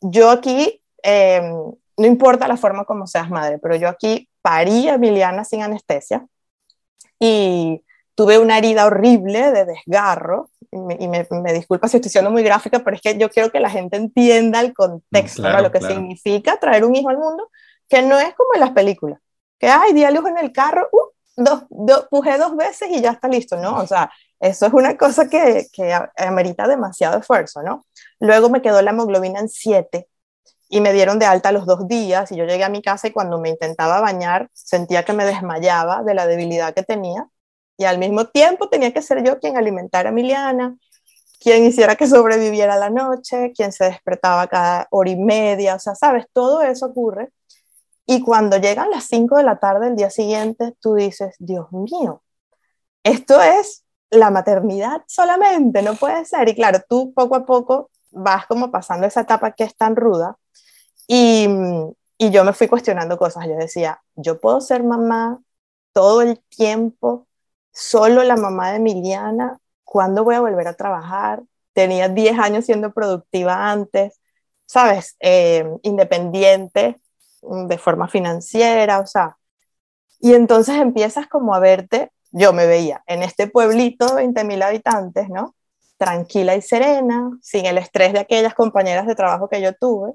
yo 0.00 0.30
aquí, 0.30 0.82
em, 1.02 1.72
no 1.96 2.06
importa 2.06 2.48
la 2.48 2.56
forma 2.56 2.84
como 2.84 3.06
seas 3.06 3.30
madre, 3.30 3.58
pero 3.58 3.76
yo 3.76 3.88
aquí 3.88 4.28
parí 4.44 4.90
a 4.90 4.94
Emiliana 4.96 5.42
sin 5.42 5.62
anestesia 5.62 6.26
y 7.18 7.82
tuve 8.14 8.38
una 8.38 8.58
herida 8.58 8.84
horrible 8.84 9.50
de 9.52 9.64
desgarro, 9.64 10.50
y 10.70 11.08
me, 11.08 11.26
me, 11.30 11.52
disculpa 11.54 11.88
si 11.88 11.96
estoy 11.96 12.10
siendo 12.10 12.30
muy 12.30 12.42
gráfica, 12.42 12.80
pero 12.80 12.94
es 12.94 13.00
que 13.00 13.16
yo 13.16 13.30
quiero 13.30 13.50
que 13.50 13.58
la 13.58 13.70
gente 13.70 13.96
entienda 13.96 14.60
el 14.60 14.74
contexto, 14.74 15.48
lo 15.48 15.72
que 15.72 15.80
significa 15.80 16.58
traer 16.58 16.84
un 16.84 16.94
hijo 16.94 17.08
al 17.08 17.16
mundo, 17.16 17.48
que 17.88 18.02
no 18.02 18.18
es 18.18 18.34
como 18.34 18.52
en 18.52 18.60
las 18.60 18.72
películas, 18.72 19.18
que 19.58 19.68
hay 19.68 19.94
di 19.94 20.04
luz 20.12 20.26
en 20.26 20.36
el 20.36 20.52
carro, 20.52 20.88
uh, 20.92 21.10
dos, 21.36 21.62
dos, 21.70 22.06
pujé 22.10 22.36
dos 22.36 22.54
veces 22.54 22.90
y 22.90 23.00
ya 23.00 23.12
está 23.12 23.28
listo, 23.28 23.56
¿no? 23.56 23.76
O 23.76 23.86
sea, 23.86 24.12
eso 24.40 24.66
es 24.66 24.72
una 24.74 24.96
cosa 24.98 25.26
que, 25.26 25.68
que 25.72 25.96
amerita 26.18 26.68
demasiado 26.68 27.18
esfuerzo, 27.18 27.62
¿no? 27.62 27.86
Luego 28.20 28.50
me 28.50 28.60
quedó 28.60 28.82
la 28.82 28.90
hemoglobina 28.90 29.40
en 29.40 29.48
7 29.48 30.06
y 30.68 30.80
me 30.80 30.92
dieron 30.92 31.18
de 31.18 31.26
alta 31.26 31.52
los 31.52 31.66
dos 31.66 31.86
días 31.88 32.32
y 32.32 32.36
yo 32.36 32.44
llegué 32.44 32.64
a 32.64 32.68
mi 32.68 32.82
casa 32.82 33.08
y 33.08 33.12
cuando 33.12 33.38
me 33.38 33.50
intentaba 33.50 34.00
bañar 34.00 34.48
sentía 34.52 35.04
que 35.04 35.12
me 35.12 35.24
desmayaba 35.24 36.02
de 36.02 36.14
la 36.14 36.26
debilidad 36.26 36.74
que 36.74 36.82
tenía 36.82 37.28
y 37.76 37.84
al 37.84 37.98
mismo 37.98 38.26
tiempo 38.26 38.68
tenía 38.68 38.92
que 38.92 39.02
ser 39.02 39.24
yo 39.24 39.38
quien 39.40 39.56
alimentara 39.56 40.08
a 40.08 40.12
Emiliana, 40.12 40.76
quien 41.40 41.64
hiciera 41.64 41.96
que 41.96 42.06
sobreviviera 42.06 42.76
la 42.76 42.90
noche, 42.90 43.52
quien 43.54 43.72
se 43.72 43.84
despertaba 43.84 44.46
cada 44.46 44.86
hora 44.90 45.10
y 45.10 45.16
media, 45.16 45.74
o 45.76 45.78
sea, 45.78 45.94
sabes, 45.94 46.26
todo 46.32 46.62
eso 46.62 46.86
ocurre. 46.86 47.30
Y 48.06 48.22
cuando 48.22 48.58
llegan 48.58 48.90
las 48.90 49.04
5 49.04 49.36
de 49.36 49.44
la 49.44 49.58
tarde 49.58 49.86
del 49.86 49.96
día 49.96 50.10
siguiente, 50.10 50.74
tú 50.80 50.94
dices, 50.94 51.34
Dios 51.38 51.66
mío, 51.72 52.22
esto 53.02 53.42
es 53.42 53.84
la 54.10 54.30
maternidad 54.30 55.02
solamente, 55.06 55.82
no 55.82 55.94
puede 55.94 56.24
ser. 56.24 56.48
Y 56.48 56.54
claro, 56.54 56.80
tú 56.88 57.12
poco 57.14 57.36
a 57.36 57.44
poco 57.44 57.90
vas 58.14 58.46
como 58.46 58.70
pasando 58.70 59.06
esa 59.06 59.22
etapa 59.22 59.52
que 59.52 59.64
es 59.64 59.76
tan 59.76 59.96
ruda 59.96 60.36
y, 61.06 61.48
y 62.18 62.30
yo 62.30 62.44
me 62.44 62.52
fui 62.52 62.68
cuestionando 62.68 63.18
cosas. 63.18 63.46
Yo 63.46 63.56
decía, 63.56 64.02
yo 64.16 64.40
puedo 64.40 64.60
ser 64.60 64.82
mamá 64.82 65.40
todo 65.92 66.22
el 66.22 66.40
tiempo, 66.48 67.26
solo 67.72 68.22
la 68.24 68.36
mamá 68.36 68.70
de 68.70 68.76
Emiliana, 68.76 69.58
¿cuándo 69.84 70.24
voy 70.24 70.34
a 70.36 70.40
volver 70.40 70.68
a 70.68 70.74
trabajar? 70.74 71.42
Tenía 71.72 72.08
10 72.08 72.38
años 72.38 72.64
siendo 72.66 72.92
productiva 72.92 73.70
antes, 73.70 74.20
¿sabes? 74.66 75.16
Eh, 75.20 75.66
independiente 75.82 77.00
de 77.42 77.78
forma 77.78 78.08
financiera, 78.08 79.00
o 79.00 79.06
sea, 79.06 79.36
y 80.20 80.34
entonces 80.34 80.76
empiezas 80.76 81.28
como 81.28 81.54
a 81.54 81.60
verte 81.60 82.10
yo 82.36 82.52
me 82.52 82.66
veía 82.66 83.02
en 83.06 83.22
este 83.22 83.46
pueblito 83.46 84.06
de 84.06 84.26
20.000 84.26 84.62
habitantes, 84.62 85.28
¿no? 85.28 85.54
Tranquila 85.96 86.56
y 86.56 86.62
serena, 86.62 87.30
sin 87.42 87.66
el 87.66 87.78
estrés 87.78 88.12
de 88.12 88.20
aquellas 88.20 88.54
compañeras 88.54 89.06
de 89.06 89.14
trabajo 89.14 89.48
que 89.48 89.62
yo 89.62 89.74
tuve, 89.74 90.12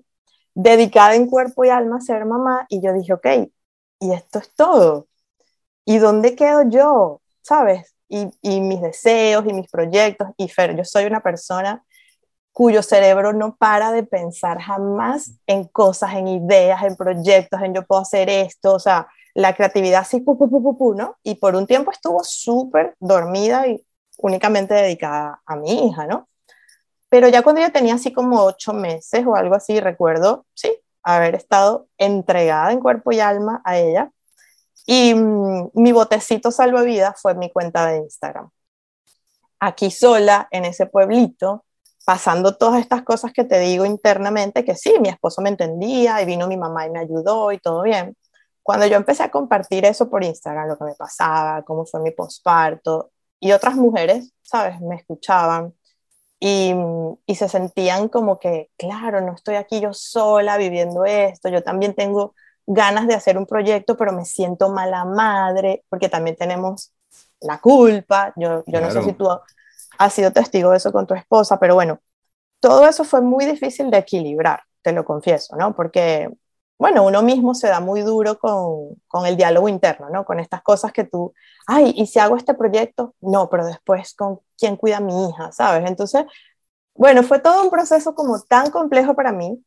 dedicada 0.53 1.15
en 1.15 1.27
cuerpo 1.27 1.65
y 1.65 1.69
alma 1.69 1.98
a 1.98 2.01
ser 2.01 2.25
mamá, 2.25 2.65
y 2.69 2.81
yo 2.81 2.93
dije, 2.93 3.13
ok, 3.13 3.27
y 4.00 4.13
esto 4.13 4.39
es 4.39 4.53
todo. 4.55 5.07
¿Y 5.86 5.98
dónde 5.98 6.36
quedo 6.36 6.63
yo? 6.69 7.21
¿Sabes? 7.41 7.95
Y, 8.07 8.27
y 8.41 8.62
mis 8.62 8.81
deseos 8.81 9.45
y 9.48 9.53
mis 9.53 9.69
proyectos. 9.69 10.29
Y 10.38 10.50
Fer, 10.50 10.75
yo 10.75 10.83
soy 10.83 11.05
una 11.05 11.21
persona 11.21 11.83
cuyo 12.51 12.83
cerebro 12.83 13.33
no 13.33 13.55
para 13.55 13.91
de 13.91 14.03
pensar 14.03 14.59
jamás 14.59 15.31
en 15.48 15.65
cosas, 15.65 16.15
en 16.15 16.27
ideas, 16.27 16.83
en 16.83 16.95
proyectos, 16.95 17.62
en 17.62 17.74
yo 17.74 17.86
puedo 17.86 18.01
hacer 18.01 18.29
esto, 18.29 18.74
o 18.74 18.79
sea, 18.79 19.07
la 19.33 19.55
creatividad 19.55 20.01
así, 20.01 20.19
pu, 20.19 20.38
pu, 20.38 20.77
pu, 20.77 20.93
¿no? 20.93 21.15
Y 21.24 21.36
por 21.36 21.55
un 21.55 21.65
tiempo 21.67 21.91
estuvo 21.91 22.24
súper 22.24 22.95
dormida 23.00 23.67
y 23.67 23.81
únicamente 24.21 24.73
dedicada 24.73 25.41
a 25.45 25.55
mi 25.55 25.88
hija, 25.88 26.07
¿no? 26.07 26.27
Pero 27.09 27.27
ya 27.27 27.41
cuando 27.41 27.61
ella 27.61 27.71
tenía 27.71 27.95
así 27.95 28.13
como 28.13 28.43
ocho 28.43 28.73
meses 28.73 29.25
o 29.25 29.35
algo 29.35 29.55
así, 29.55 29.79
recuerdo, 29.79 30.45
sí, 30.53 30.71
haber 31.03 31.35
estado 31.35 31.88
entregada 31.97 32.71
en 32.71 32.79
cuerpo 32.79 33.11
y 33.11 33.19
alma 33.19 33.61
a 33.65 33.77
ella. 33.77 34.11
Y 34.85 35.13
mm, 35.15 35.71
mi 35.73 35.91
botecito 35.91 36.51
salvavidas 36.51 37.19
fue 37.21 37.33
mi 37.33 37.51
cuenta 37.51 37.88
de 37.88 37.97
Instagram. 37.97 38.49
Aquí 39.59 39.91
sola, 39.91 40.47
en 40.51 40.65
ese 40.65 40.85
pueblito, 40.85 41.65
pasando 42.05 42.55
todas 42.55 42.79
estas 42.79 43.03
cosas 43.03 43.33
que 43.33 43.43
te 43.43 43.59
digo 43.59 43.85
internamente, 43.85 44.63
que 44.63 44.75
sí, 44.75 44.93
mi 44.99 45.09
esposo 45.09 45.41
me 45.41 45.49
entendía 45.49 46.21
y 46.21 46.25
vino 46.25 46.47
mi 46.47 46.57
mamá 46.57 46.85
y 46.85 46.91
me 46.91 46.99
ayudó 46.99 47.51
y 47.51 47.59
todo 47.59 47.83
bien. 47.83 48.15
Cuando 48.63 48.85
yo 48.85 48.95
empecé 48.97 49.23
a 49.23 49.31
compartir 49.31 49.85
eso 49.85 50.09
por 50.09 50.23
Instagram, 50.23 50.67
lo 50.67 50.77
que 50.77 50.85
me 50.85 50.95
pasaba, 50.95 51.63
cómo 51.63 51.85
fue 51.85 52.01
mi 52.01 52.11
posparto, 52.11 53.11
y 53.39 53.51
otras 53.51 53.75
mujeres, 53.75 54.34
¿sabes? 54.41 54.79
Me 54.81 54.96
escuchaban 54.96 55.74
y, 56.39 56.74
y, 57.25 57.36
se 57.36 57.50
sentían 57.50 58.08
como 58.08 58.39
que, 58.39 58.69
claro, 58.77 59.22
no 59.22 59.34
estoy 59.34 59.55
aquí 59.55 59.81
yo 59.81 59.93
sola 59.93 60.58
viviendo 60.58 61.05
esto, 61.05 61.50
yo 61.50 61.63
también 61.63 61.93
tengo 61.96 62.34
ganas 62.65 63.08
de 63.08 63.15
hacer 63.15 63.38
un 63.38 63.46
proyecto, 63.46 63.98
pero 63.98 64.13
me 64.13 64.25
siento 64.25 64.69
mala 64.69 65.03
madre, 65.03 65.84
porque 65.89 66.08
también 66.08 66.36
tenemos 66.36 66.93
la 67.41 67.60
culpa, 67.60 68.34
yo, 68.36 68.63
yo 68.67 68.79
no 68.81 68.91
sé 68.91 69.03
si 69.03 69.13
tú 69.13 69.27
has 69.98 70.13
sido 70.13 70.31
testigo 70.31 70.72
de 70.72 70.77
eso 70.77 70.91
con 70.91 71.08
tu 71.08 71.13
esposa, 71.13 71.60
pero 71.60 71.75
bueno, 71.75 72.00
todo 72.60 72.88
eso 72.88 73.03
fue 73.03 73.22
muy 73.22 73.46
difícil 73.46 73.89
de 73.89 73.98
equilibrar, 73.98 74.62
te 74.81 74.91
lo 74.91 75.03
confieso, 75.03 75.55
¿no? 75.55 75.75
Porque 75.75 76.29
bueno, 76.79 77.05
uno 77.05 77.21
mismo 77.21 77.53
se 77.55 77.67
da 77.67 77.81
muy 77.81 78.01
duro 78.03 78.39
con, 78.39 78.95
con, 79.07 79.25
el 79.25 79.38
diálogo 79.38 79.67
interno, 79.69 80.09
¿no? 80.09 80.25
Con 80.25 80.39
estas 80.39 80.62
cosas 80.63 80.93
que 80.93 81.03
tú, 81.03 81.33
ay, 81.67 81.93
¿y 81.98 82.07
si 82.07 82.19
hago 82.19 82.38
este 82.38 82.53
proyecto? 82.53 83.15
No, 83.21 83.50
pero 83.50 83.65
después, 83.65 84.15
¿con 84.15 84.39
quién 84.57 84.77
cuida 84.77 84.98
a 84.98 85.01
mi 85.01 85.29
hija? 85.29 85.51
¿Sabes? 85.51 85.89
Entonces, 85.89 86.25
bueno, 86.95 87.24
fue 87.24 87.39
todo 87.39 87.63
un 87.63 87.69
proceso 87.71 88.15
como 88.15 88.41
tan 88.41 88.71
complejo 88.71 89.15
para 89.15 89.31
mí 89.33 89.63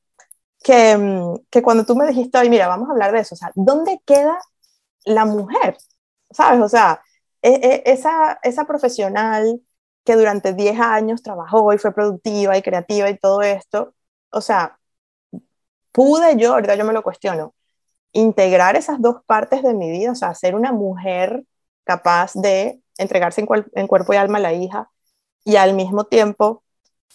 que, 0.64 0.96
mm, 0.96 1.36
que 1.50 1.62
cuando 1.62 1.84
tú 1.86 1.96
me 1.96 2.06
dijiste, 2.06 2.38
ay, 2.38 2.50
mira, 2.50 2.68
vamos 2.68 2.88
a 2.88 2.92
hablar 2.92 3.12
de 3.12 3.20
eso, 3.20 3.34
o 3.34 3.38
sea, 3.38 3.52
¿dónde 3.54 4.00
queda 4.06 4.38
la 5.04 5.24
mujer? 5.26 5.76
¿Sabes? 6.30 6.60
O 6.62 6.68
sea, 6.68 7.02
e, 7.42 7.50
e, 7.86 7.92
esa, 7.92 8.38
esa 8.42 8.64
profesional 8.66 9.62
que 10.04 10.16
durante 10.16 10.54
10 10.54 10.80
años 10.80 11.22
trabajó 11.22 11.72
y 11.72 11.78
fue 11.78 11.94
productiva 11.94 12.56
y 12.56 12.62
creativa 12.62 13.10
y 13.10 13.18
todo 13.18 13.42
esto, 13.42 13.94
o 14.30 14.40
sea, 14.40 14.78
pude 15.92 16.36
yo, 16.36 16.54
ahorita 16.54 16.74
yo 16.76 16.84
me 16.84 16.92
lo 16.92 17.02
cuestiono, 17.02 17.54
integrar 18.12 18.76
esas 18.76 19.00
dos 19.00 19.18
partes 19.26 19.62
de 19.62 19.74
mi 19.74 19.90
vida, 19.90 20.12
o 20.12 20.14
sea, 20.14 20.34
ser 20.34 20.54
una 20.54 20.72
mujer 20.72 21.44
capaz 21.84 22.32
de 22.34 22.80
entregarse 22.98 23.40
en, 23.42 23.48
en 23.74 23.86
cuerpo 23.86 24.12
y 24.14 24.16
alma 24.16 24.38
a 24.38 24.42
la 24.42 24.52
hija 24.54 24.90
y 25.44 25.56
al 25.56 25.74
mismo 25.74 26.04
tiempo 26.04 26.64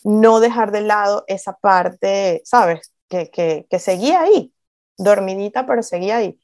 no 0.03 0.39
dejar 0.39 0.71
de 0.71 0.81
lado 0.81 1.23
esa 1.27 1.53
parte, 1.53 2.41
¿sabes? 2.45 2.93
Que, 3.09 3.29
que, 3.31 3.67
que 3.69 3.79
seguía 3.79 4.21
ahí, 4.21 4.53
dormidita, 4.97 5.65
pero 5.67 5.83
seguía 5.83 6.17
ahí. 6.17 6.39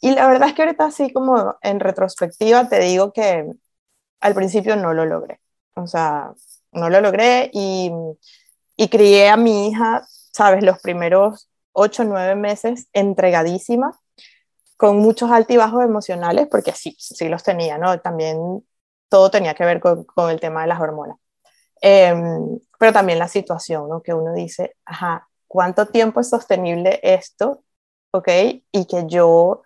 Y 0.00 0.12
la 0.12 0.28
verdad 0.28 0.48
es 0.48 0.54
que 0.54 0.62
ahorita 0.62 0.86
así 0.86 1.12
como 1.12 1.56
en 1.62 1.80
retrospectiva 1.80 2.68
te 2.68 2.80
digo 2.80 3.12
que 3.12 3.46
al 4.20 4.34
principio 4.34 4.76
no 4.76 4.94
lo 4.94 5.06
logré. 5.06 5.40
O 5.74 5.86
sea, 5.86 6.32
no 6.72 6.90
lo 6.90 7.00
logré 7.00 7.50
y, 7.52 7.92
y 8.76 8.88
crié 8.88 9.28
a 9.28 9.36
mi 9.36 9.68
hija, 9.68 10.06
sabes, 10.32 10.64
los 10.64 10.80
primeros 10.80 11.49
ocho, 11.72 12.04
nueve 12.04 12.34
meses 12.34 12.88
entregadísima, 12.92 13.98
con 14.76 14.98
muchos 14.98 15.30
altibajos 15.30 15.84
emocionales, 15.84 16.48
porque 16.50 16.72
sí, 16.72 16.96
sí 16.98 17.28
los 17.28 17.42
tenía, 17.42 17.78
¿no? 17.78 18.00
También 18.00 18.64
todo 19.08 19.30
tenía 19.30 19.54
que 19.54 19.64
ver 19.64 19.80
con, 19.80 20.04
con 20.04 20.30
el 20.30 20.40
tema 20.40 20.62
de 20.62 20.68
las 20.68 20.80
hormonas. 20.80 21.18
Em, 21.82 22.58
pero 22.78 22.92
también 22.92 23.18
la 23.18 23.28
situación, 23.28 23.88
¿no? 23.88 24.02
Que 24.02 24.14
uno 24.14 24.32
dice, 24.34 24.76
ajá, 24.84 25.28
¿cuánto 25.46 25.86
tiempo 25.86 26.20
es 26.20 26.28
sostenible 26.28 27.00
esto? 27.02 27.64
¿Ok? 28.12 28.28
Y 28.72 28.86
que 28.86 29.04
yo 29.06 29.62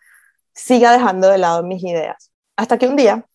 siga 0.52 0.92
dejando 0.92 1.28
de 1.28 1.38
lado 1.38 1.62
mis 1.62 1.82
ideas. 1.82 2.32
Hasta 2.56 2.78
que 2.78 2.86
un 2.86 2.96
día, 2.96 3.26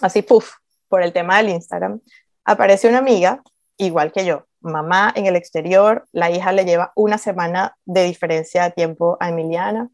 así, 0.00 0.22
puff, 0.22 0.54
por 0.88 1.02
el 1.02 1.12
tema 1.12 1.38
del 1.38 1.50
Instagram, 1.50 2.00
aparece 2.44 2.88
una 2.88 2.98
amiga, 2.98 3.42
igual 3.76 4.12
que 4.12 4.24
yo, 4.24 4.46
mamá 4.62 5.12
en 5.14 5.26
el 5.26 5.36
exterior, 5.36 6.06
la 6.12 6.30
hija 6.30 6.52
le 6.52 6.64
lleva 6.64 6.92
una 6.96 7.18
semana 7.18 7.76
de 7.84 8.04
diferencia 8.04 8.64
de 8.64 8.70
tiempo 8.70 9.16
a 9.20 9.28
Emiliana, 9.28 9.90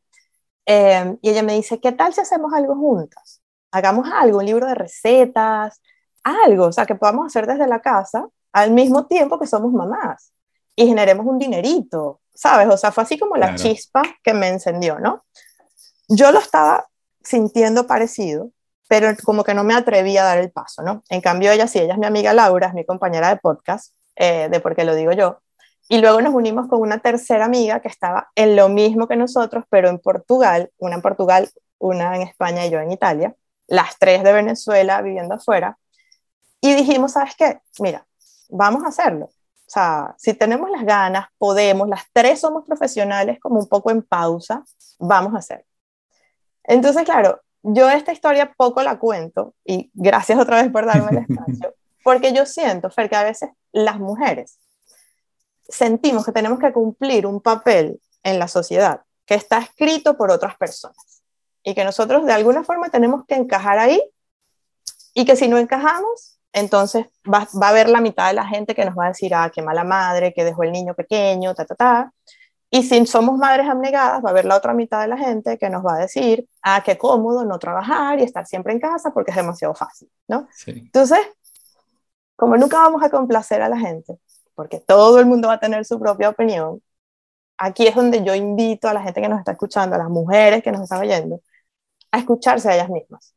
eh, 0.66 1.16
y 1.22 1.30
ella 1.30 1.42
me 1.42 1.54
dice, 1.54 1.80
¿qué 1.80 1.92
tal 1.92 2.12
si 2.12 2.20
hacemos 2.20 2.52
algo 2.52 2.76
juntas? 2.76 3.40
Hagamos 3.70 4.06
algo, 4.12 4.38
un 4.38 4.44
libro 4.44 4.66
de 4.66 4.74
recetas, 4.74 5.80
algo, 6.22 6.66
o 6.66 6.72
sea, 6.72 6.84
que 6.84 6.94
podamos 6.94 7.26
hacer 7.26 7.46
desde 7.46 7.66
la 7.66 7.80
casa 7.80 8.28
al 8.52 8.72
mismo 8.72 9.06
tiempo 9.06 9.38
que 9.38 9.46
somos 9.46 9.72
mamás 9.72 10.32
y 10.76 10.86
generemos 10.86 11.26
un 11.26 11.38
dinerito, 11.38 12.20
¿sabes? 12.34 12.68
O 12.68 12.76
sea, 12.76 12.92
fue 12.92 13.02
así 13.04 13.18
como 13.18 13.36
la 13.36 13.54
chispa 13.54 14.02
que 14.22 14.34
me 14.34 14.48
encendió, 14.48 14.98
¿no? 14.98 15.24
Yo 16.08 16.32
lo 16.32 16.38
estaba 16.38 16.86
sintiendo 17.22 17.86
parecido, 17.86 18.50
pero 18.88 19.08
como 19.24 19.44
que 19.44 19.54
no 19.54 19.64
me 19.64 19.74
atrevía 19.74 20.22
a 20.22 20.26
dar 20.26 20.38
el 20.38 20.50
paso, 20.50 20.82
¿no? 20.82 21.02
En 21.08 21.20
cambio, 21.20 21.50
ella 21.50 21.66
sí, 21.66 21.78
ella 21.78 21.94
es 21.94 21.98
mi 21.98 22.06
amiga 22.06 22.32
Laura, 22.32 22.68
es 22.68 22.74
mi 22.74 22.84
compañera 22.84 23.28
de 23.28 23.36
podcast, 23.36 23.94
eh, 24.18 24.48
de 24.50 24.60
por 24.60 24.74
qué 24.74 24.84
lo 24.84 24.94
digo 24.94 25.12
yo. 25.12 25.40
Y 25.88 25.98
luego 25.98 26.20
nos 26.20 26.34
unimos 26.34 26.68
con 26.68 26.80
una 26.80 26.98
tercera 26.98 27.44
amiga 27.44 27.80
que 27.80 27.88
estaba 27.88 28.30
en 28.34 28.56
lo 28.56 28.68
mismo 28.68 29.06
que 29.08 29.16
nosotros, 29.16 29.64
pero 29.70 29.88
en 29.88 29.98
Portugal, 29.98 30.70
una 30.78 30.96
en 30.96 31.02
Portugal, 31.02 31.48
una 31.78 32.16
en 32.16 32.22
España 32.22 32.66
y 32.66 32.70
yo 32.70 32.80
en 32.80 32.92
Italia, 32.92 33.34
las 33.68 33.98
tres 33.98 34.22
de 34.24 34.32
Venezuela 34.32 35.00
viviendo 35.00 35.34
afuera. 35.34 35.78
Y 36.60 36.74
dijimos, 36.74 37.12
¿sabes 37.12 37.36
qué? 37.36 37.60
Mira, 37.78 38.06
vamos 38.50 38.84
a 38.84 38.88
hacerlo. 38.88 39.26
O 39.26 39.70
sea, 39.70 40.14
si 40.18 40.34
tenemos 40.34 40.68
las 40.70 40.84
ganas, 40.84 41.28
podemos, 41.38 41.88
las 41.88 42.02
tres 42.12 42.40
somos 42.40 42.64
profesionales 42.66 43.38
como 43.40 43.60
un 43.60 43.68
poco 43.68 43.90
en 43.90 44.02
pausa, 44.02 44.64
vamos 44.98 45.34
a 45.34 45.38
hacerlo. 45.38 45.64
Entonces, 46.64 47.04
claro, 47.04 47.40
yo 47.62 47.88
esta 47.88 48.12
historia 48.12 48.52
poco 48.56 48.82
la 48.82 48.98
cuento 48.98 49.54
y 49.64 49.90
gracias 49.94 50.38
otra 50.38 50.62
vez 50.62 50.72
por 50.72 50.86
darme 50.86 51.10
el 51.12 51.18
espacio, 51.18 51.74
porque 52.02 52.32
yo 52.32 52.46
siento, 52.46 52.90
Fer, 52.90 53.08
que 53.08 53.16
a 53.16 53.24
veces 53.24 53.50
las 53.72 53.98
mujeres 53.98 54.58
sentimos 55.68 56.24
que 56.24 56.32
tenemos 56.32 56.58
que 56.58 56.72
cumplir 56.72 57.26
un 57.26 57.40
papel 57.40 58.00
en 58.22 58.38
la 58.38 58.48
sociedad 58.48 59.02
que 59.26 59.34
está 59.34 59.58
escrito 59.58 60.16
por 60.16 60.30
otras 60.30 60.56
personas 60.56 61.22
y 61.62 61.74
que 61.74 61.84
nosotros 61.84 62.24
de 62.24 62.32
alguna 62.32 62.64
forma 62.64 62.88
tenemos 62.88 63.24
que 63.26 63.34
encajar 63.34 63.78
ahí 63.78 64.02
y 65.14 65.24
que 65.24 65.36
si 65.36 65.48
no 65.48 65.58
encajamos, 65.58 66.38
entonces 66.52 67.06
va, 67.30 67.46
va 67.60 67.66
a 67.66 67.70
haber 67.70 67.88
la 67.88 68.00
mitad 68.00 68.28
de 68.28 68.34
la 68.34 68.46
gente 68.46 68.74
que 68.74 68.84
nos 68.84 68.96
va 68.96 69.06
a 69.06 69.08
decir, 69.08 69.34
ah, 69.34 69.50
qué 69.54 69.60
mala 69.60 69.84
madre, 69.84 70.32
que 70.32 70.44
dejó 70.44 70.62
el 70.62 70.72
niño 70.72 70.94
pequeño, 70.94 71.54
ta, 71.54 71.66
ta, 71.66 71.74
ta. 71.74 72.12
Y 72.70 72.82
si 72.82 73.06
somos 73.06 73.38
madres 73.38 73.66
abnegadas, 73.66 74.22
va 74.22 74.28
a 74.28 74.30
haber 74.30 74.44
la 74.44 74.56
otra 74.56 74.74
mitad 74.74 75.00
de 75.00 75.08
la 75.08 75.16
gente 75.16 75.58
que 75.58 75.70
nos 75.70 75.84
va 75.84 75.96
a 75.96 75.98
decir, 75.98 76.46
ah, 76.62 76.82
qué 76.84 76.98
cómodo 76.98 77.44
no 77.44 77.58
trabajar 77.58 78.20
y 78.20 78.24
estar 78.24 78.46
siempre 78.46 78.72
en 78.72 78.80
casa 78.80 79.10
porque 79.10 79.30
es 79.30 79.36
demasiado 79.36 79.74
fácil, 79.74 80.10
¿no? 80.26 80.48
Entonces, 80.66 81.18
como 82.38 82.56
nunca 82.56 82.78
vamos 82.78 83.02
a 83.02 83.10
complacer 83.10 83.62
a 83.62 83.68
la 83.68 83.78
gente, 83.78 84.18
porque 84.54 84.80
todo 84.80 85.18
el 85.20 85.26
mundo 85.26 85.48
va 85.48 85.54
a 85.54 85.60
tener 85.60 85.84
su 85.84 85.98
propia 86.00 86.30
opinión, 86.30 86.82
aquí 87.58 87.86
es 87.86 87.94
donde 87.96 88.24
yo 88.24 88.34
invito 88.34 88.88
a 88.88 88.94
la 88.94 89.02
gente 89.02 89.20
que 89.20 89.28
nos 89.28 89.40
está 89.40 89.52
escuchando, 89.52 89.96
a 89.96 89.98
las 89.98 90.10
mujeres 90.10 90.62
que 90.62 90.72
nos 90.72 90.82
están 90.82 91.00
oyendo, 91.00 91.40
a 92.12 92.18
escucharse 92.18 92.70
a 92.70 92.74
ellas 92.76 92.90
mismas. 92.90 93.34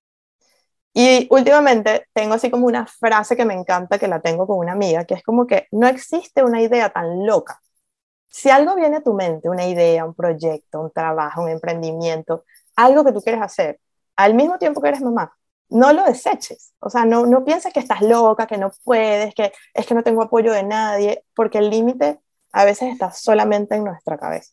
Y 0.93 1.27
últimamente 1.31 2.07
tengo 2.13 2.33
así 2.35 2.51
como 2.51 2.67
una 2.67 2.85
frase 2.87 3.35
que 3.37 3.45
me 3.45 3.53
encanta, 3.53 3.97
que 3.99 4.07
la 4.07 4.21
tengo 4.21 4.47
con 4.47 4.57
una 4.59 4.73
amiga, 4.73 5.05
que 5.05 5.15
es 5.15 5.23
como 5.23 5.47
que 5.47 5.67
no 5.71 5.87
existe 5.87 6.43
una 6.43 6.61
idea 6.61 6.89
tan 6.89 7.25
loca 7.25 7.61
si 8.31 8.49
algo 8.49 8.75
viene 8.75 8.97
a 8.97 9.03
tu 9.03 9.13
mente, 9.13 9.49
una 9.49 9.67
idea, 9.67 10.05
un 10.05 10.15
proyecto, 10.15 10.81
un 10.81 10.91
trabajo, 10.91 11.43
un 11.43 11.49
emprendimiento, 11.49 12.45
algo 12.75 13.03
que 13.03 13.11
tú 13.11 13.21
quieres 13.21 13.41
hacer, 13.41 13.79
al 14.15 14.33
mismo 14.33 14.57
tiempo 14.57 14.81
que 14.81 14.87
eres 14.89 15.01
mamá, 15.01 15.33
no 15.71 15.93
lo 15.93 16.03
deseches. 16.03 16.73
O 16.79 16.89
sea, 16.89 17.05
no, 17.05 17.25
no 17.25 17.43
pienses 17.43 17.73
que 17.73 17.79
estás 17.79 18.01
loca, 18.01 18.45
que 18.45 18.57
no 18.57 18.71
puedes, 18.83 19.33
que 19.33 19.51
es 19.73 19.85
que 19.85 19.95
no 19.95 20.03
tengo 20.03 20.21
apoyo 20.21 20.51
de 20.53 20.63
nadie, 20.63 21.23
porque 21.33 21.57
el 21.57 21.69
límite 21.69 22.19
a 22.51 22.65
veces 22.65 22.91
está 22.91 23.11
solamente 23.11 23.75
en 23.75 23.85
nuestra 23.85 24.17
cabeza. 24.17 24.51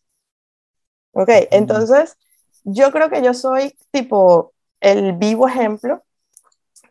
Ok, 1.12 1.30
entonces 1.50 2.16
yo 2.64 2.92
creo 2.92 3.10
que 3.10 3.22
yo 3.22 3.34
soy 3.34 3.76
tipo 3.90 4.52
el 4.80 5.14
vivo 5.14 5.48
ejemplo 5.48 6.04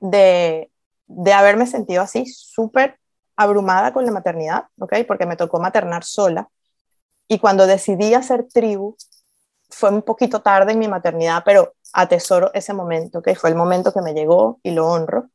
de, 0.01 0.69
de 1.07 1.33
haberme 1.33 1.65
sentido 1.65 2.01
así, 2.01 2.25
súper 2.25 2.99
abrumada 3.37 3.93
con 3.93 4.05
la 4.05 4.11
maternidad, 4.11 4.65
¿ok? 4.79 4.93
Porque 5.07 5.25
me 5.25 5.37
tocó 5.37 5.59
maternar 5.59 6.03
sola. 6.03 6.49
Y 7.29 7.39
cuando 7.39 7.67
decidí 7.67 8.13
hacer 8.13 8.47
tribu, 8.47 8.97
fue 9.69 9.89
un 9.89 10.01
poquito 10.01 10.41
tarde 10.41 10.73
en 10.73 10.79
mi 10.79 10.87
maternidad, 10.87 11.43
pero 11.45 11.73
atesoro 11.93 12.51
ese 12.53 12.73
momento, 12.73 13.21
que 13.21 13.35
fue 13.35 13.49
el 13.49 13.55
momento 13.55 13.93
que 13.93 14.01
me 14.01 14.13
llegó 14.13 14.59
y 14.63 14.71
lo 14.71 14.87
honro. 14.87 15.29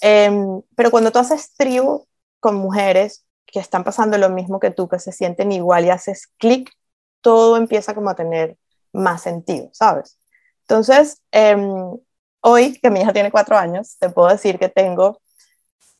Em, 0.00 0.62
pero 0.74 0.90
cuando 0.90 1.12
tú 1.12 1.18
haces 1.18 1.54
tribu 1.54 2.06
con 2.40 2.56
mujeres 2.56 3.24
que 3.46 3.60
están 3.60 3.84
pasando 3.84 4.18
lo 4.18 4.28
mismo 4.28 4.60
que 4.60 4.70
tú, 4.70 4.88
que 4.88 4.98
se 4.98 5.12
sienten 5.12 5.52
igual 5.52 5.84
y 5.84 5.90
haces 5.90 6.28
clic, 6.38 6.72
todo 7.20 7.56
empieza 7.56 7.94
como 7.94 8.10
a 8.10 8.14
tener 8.16 8.56
más 8.92 9.22
sentido, 9.22 9.68
¿sabes? 9.72 10.18
Entonces, 10.62 11.22
em, 11.30 11.96
hoy 12.40 12.78
que 12.80 12.90
mi 12.90 13.00
hija 13.00 13.12
tiene 13.12 13.30
cuatro 13.30 13.56
años, 13.56 13.96
te 13.98 14.10
puedo 14.10 14.28
decir 14.28 14.58
que 14.58 14.68
tengo 14.68 15.20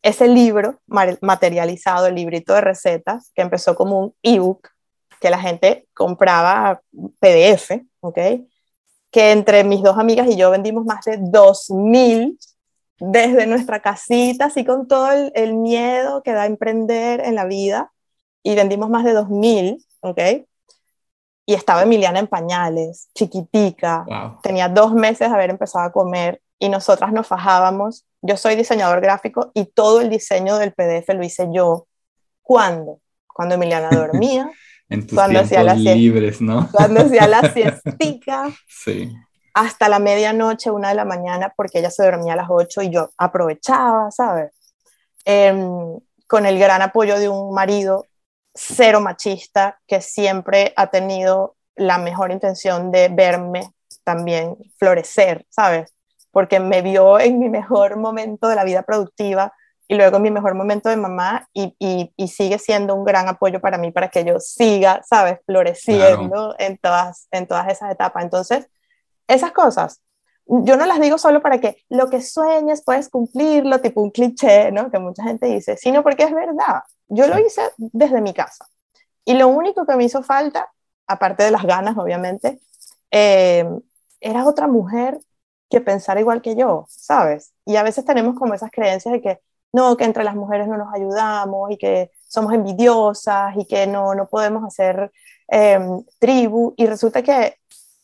ese 0.02 0.28
libro 0.28 0.80
materializado, 0.86 2.06
el 2.06 2.14
librito 2.14 2.54
de 2.54 2.60
recetas, 2.60 3.32
que 3.34 3.42
empezó 3.42 3.74
como 3.74 3.98
un 3.98 4.14
ebook 4.22 4.68
que 5.20 5.30
la 5.30 5.38
gente 5.38 5.88
compraba 5.94 6.80
PDF, 7.20 7.84
¿ok? 8.00 8.18
Que 9.16 9.32
entre 9.32 9.64
mis 9.64 9.82
dos 9.82 9.96
amigas 9.96 10.28
y 10.28 10.36
yo 10.36 10.50
vendimos 10.50 10.84
más 10.84 11.06
de 11.06 11.18
2.000 11.18 12.36
desde 13.00 13.46
nuestra 13.46 13.80
casita, 13.80 14.44
así 14.44 14.62
con 14.62 14.86
todo 14.86 15.10
el, 15.10 15.54
miedo 15.54 16.22
que 16.22 16.32
da 16.32 16.44
emprender 16.44 17.20
en 17.24 17.34
la 17.34 17.46
vida, 17.46 17.90
y 18.42 18.54
vendimos 18.54 18.90
más 18.90 19.04
de 19.04 19.14
2.000, 19.16 19.82
¿ok? 20.00 20.20
Y 21.46 21.54
estaba 21.54 21.84
Emiliana 21.84 22.18
en 22.18 22.26
pañales, 22.26 23.08
chiquitica, 23.14 24.04
tenía 24.42 24.68
dos 24.68 24.92
meses 24.92 25.30
de 25.30 25.34
haber 25.34 25.48
empezado 25.48 25.86
a 25.86 25.92
comer, 25.92 26.42
y 26.58 26.68
nosotras 26.68 27.10
nos 27.10 27.26
fajábamos. 27.26 28.04
Yo 28.20 28.36
soy 28.36 28.54
diseñador 28.54 29.00
gráfico 29.00 29.50
y 29.54 29.64
todo 29.64 30.02
el 30.02 30.10
diseño 30.10 30.58
del 30.58 30.74
PDF 30.74 31.08
lo 31.14 31.24
hice 31.24 31.48
yo. 31.50 31.86
¿Cuándo? 32.42 33.00
Cuando 33.26 33.54
Emiliana 33.54 33.88
dormía, 33.96 34.50
en 34.88 35.06
tus 35.06 35.16
cuando 35.16 35.42
tiempos 35.42 35.78
libres, 35.78 36.40
¿no? 36.40 36.68
Cuando 36.72 37.00
hacía 37.00 37.26
la 37.26 37.50
siestica. 37.52 38.50
sí. 38.68 39.12
Hasta 39.58 39.88
la 39.88 39.98
medianoche, 39.98 40.70
una 40.70 40.90
de 40.90 40.96
la 40.96 41.06
mañana, 41.06 41.50
porque 41.56 41.78
ella 41.78 41.90
se 41.90 42.04
dormía 42.04 42.34
a 42.34 42.36
las 42.36 42.48
8 42.50 42.82
y 42.82 42.90
yo 42.90 43.08
aprovechaba, 43.16 44.10
¿sabes? 44.10 44.52
Em, 45.24 45.98
con 46.26 46.44
el 46.44 46.58
gran 46.58 46.82
apoyo 46.82 47.18
de 47.18 47.30
un 47.30 47.54
marido 47.54 48.04
cero 48.54 49.00
machista 49.00 49.78
que 49.86 50.00
siempre 50.00 50.72
ha 50.76 50.88
tenido 50.88 51.56
la 51.74 51.98
mejor 51.98 52.32
intención 52.32 52.90
de 52.90 53.08
verme 53.08 53.70
también 54.04 54.56
florecer, 54.78 55.46
¿sabes? 55.50 55.94
Porque 56.30 56.60
me 56.60 56.82
vio 56.82 57.18
en 57.18 57.38
mi 57.38 57.48
mejor 57.48 57.96
momento 57.96 58.48
de 58.48 58.56
la 58.56 58.64
vida 58.64 58.82
productiva 58.82 59.52
y 59.88 59.94
luego 59.94 60.18
mi 60.18 60.30
mejor 60.30 60.54
momento 60.54 60.88
de 60.88 60.96
mamá 60.96 61.48
y, 61.52 61.74
y, 62.16 62.28
sigue 62.28 62.58
siendo 62.58 62.94
un 62.94 63.04
gran 63.04 63.28
apoyo 63.28 63.60
para 63.60 63.78
mí 63.78 63.92
para 63.92 64.08
que 64.08 64.24
yo 64.24 64.40
siga, 64.40 65.02
¿sabes?, 65.04 65.38
floreciendo 65.46 66.56
en, 66.58 66.76
todas, 66.78 67.28
en 67.30 67.46
todas 67.46 67.68
esas 67.68 67.92
etapas. 67.92 68.24
Entonces, 68.24 68.68
esas 69.28 69.52
cosas, 69.52 70.02
yo 70.46 70.76
no 70.76 70.86
las 70.86 71.00
digo 71.00 71.18
solo 71.18 71.40
para 71.40 71.60
que 71.60 71.84
lo 71.88 72.10
que 72.10 72.20
sueñes 72.20 72.82
puedes 72.84 73.08
cumplirlo, 73.08 73.80
tipo 73.80 74.00
un 74.00 74.10
cliché, 74.10 74.72
¿no? 74.72 74.90
Que 74.90 74.98
mucha 74.98 75.22
gente 75.22 75.46
dice, 75.46 75.76
sino 75.76 76.02
porque 76.02 76.24
es 76.24 76.34
verdad. 76.34 76.82
Yo 77.08 77.28
lo 77.28 77.38
hice 77.38 77.62
desde 77.76 78.20
mi 78.20 78.34
casa. 78.34 78.66
Y 79.24 79.34
lo 79.34 79.48
único 79.48 79.86
que 79.86 79.96
me 79.96 80.04
hizo 80.04 80.22
falta, 80.22 80.72
aparte 81.06 81.44
de 81.44 81.50
las 81.52 81.64
ganas, 81.64 81.96
obviamente, 81.96 82.60
eh, 83.12 83.68
era 84.20 84.46
otra 84.46 84.66
mujer 84.66 85.20
que 85.68 85.80
pensara 85.80 86.20
igual 86.20 86.42
que 86.42 86.56
yo, 86.56 86.86
¿sabes? 86.88 87.52
Y 87.64 87.76
a 87.76 87.82
veces 87.82 88.04
tenemos 88.04 88.36
como 88.36 88.54
esas 88.54 88.70
creencias 88.70 89.12
de 89.12 89.20
que 89.20 89.40
no, 89.76 89.96
que 89.96 90.04
entre 90.04 90.24
las 90.24 90.34
mujeres 90.34 90.66
no 90.68 90.78
nos 90.78 90.92
ayudamos 90.94 91.70
y 91.70 91.76
que 91.76 92.10
somos 92.26 92.54
envidiosas 92.54 93.54
y 93.58 93.66
que 93.66 93.86
no, 93.86 94.14
no 94.14 94.26
podemos 94.26 94.64
hacer 94.64 95.12
em, 95.48 96.02
tribu. 96.18 96.72
Y 96.78 96.86
resulta 96.86 97.22
que 97.22 97.56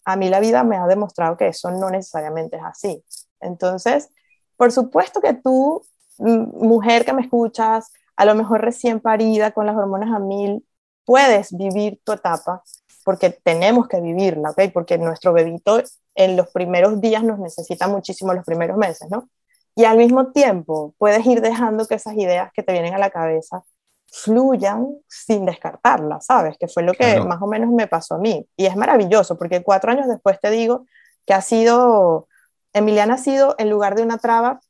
a 0.04 0.16
mí 0.16 0.28
la 0.28 0.40
vida 0.40 0.64
me 0.64 0.76
ha 0.76 0.86
demostrado 0.86 1.36
que 1.38 1.48
eso 1.48 1.70
no 1.70 1.88
necesariamente 1.90 2.58
es 2.58 2.62
así. 2.62 3.02
Entonces, 3.40 4.10
por 4.56 4.70
supuesto 4.70 5.20
que 5.22 5.32
tú, 5.32 5.82
mujer 6.18 7.04
que 7.06 7.14
me 7.14 7.22
escuchas, 7.22 7.90
a 8.16 8.24
lo 8.26 8.34
mejor 8.34 8.60
recién 8.60 9.00
parida 9.00 9.52
con 9.52 9.64
las 9.64 9.76
hormonas 9.76 10.14
a 10.14 10.18
mil, 10.18 10.66
puedes 11.06 11.56
vivir 11.56 12.00
tu 12.04 12.12
etapa 12.12 12.62
porque 13.04 13.30
tenemos 13.30 13.88
que 13.88 14.00
vivirla, 14.00 14.50
¿ok? 14.50 14.70
Porque 14.74 14.98
nuestro 14.98 15.32
bebito 15.32 15.82
en 16.14 16.36
los 16.36 16.50
primeros 16.50 17.00
días 17.00 17.24
nos 17.24 17.38
necesita 17.38 17.88
muchísimo 17.88 18.34
los 18.34 18.44
primeros 18.44 18.76
meses, 18.76 19.08
¿no? 19.10 19.28
Y 19.74 19.84
al 19.84 19.96
mismo 19.96 20.32
tiempo 20.32 20.94
puedes 20.98 21.24
ir 21.26 21.40
dejando 21.40 21.86
que 21.86 21.94
esas 21.94 22.14
ideas 22.14 22.50
que 22.52 22.62
te 22.62 22.72
vienen 22.72 22.94
a 22.94 22.98
la 22.98 23.10
cabeza 23.10 23.64
fluyan 24.12 24.88
sin 25.08 25.46
descartarlas, 25.46 26.26
¿sabes? 26.26 26.56
Que 26.58 26.68
fue 26.68 26.82
lo 26.82 26.92
que 26.92 27.18
más 27.20 27.40
o 27.40 27.46
menos 27.46 27.70
me 27.70 27.86
pasó 27.86 28.16
a 28.16 28.18
mí. 28.18 28.46
Y 28.56 28.66
es 28.66 28.76
maravilloso 28.76 29.38
porque 29.38 29.62
cuatro 29.62 29.90
años 29.90 30.06
después 30.06 30.38
te 30.38 30.50
digo 30.50 30.86
que 31.26 31.32
ha 31.32 31.40
sido, 31.40 32.28
Emiliana 32.74 33.14
ha 33.14 33.18
sido, 33.18 33.54
en 33.58 33.70
lugar 33.70 33.94
de 33.94 34.02
una 34.02 34.18
traba, 34.18 34.60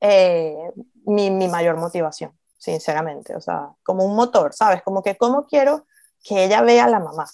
eh, 0.00 0.56
mi, 1.04 1.30
mi 1.30 1.48
mayor 1.48 1.76
motivación, 1.76 2.32
sinceramente. 2.56 3.36
O 3.36 3.40
sea, 3.40 3.68
como 3.82 4.04
un 4.04 4.16
motor, 4.16 4.54
¿sabes? 4.54 4.82
Como 4.82 5.02
que 5.02 5.16
cómo 5.16 5.46
quiero 5.46 5.86
que 6.22 6.44
ella 6.44 6.62
vea 6.62 6.84
a 6.84 6.90
la 6.90 7.00
mamá. 7.00 7.26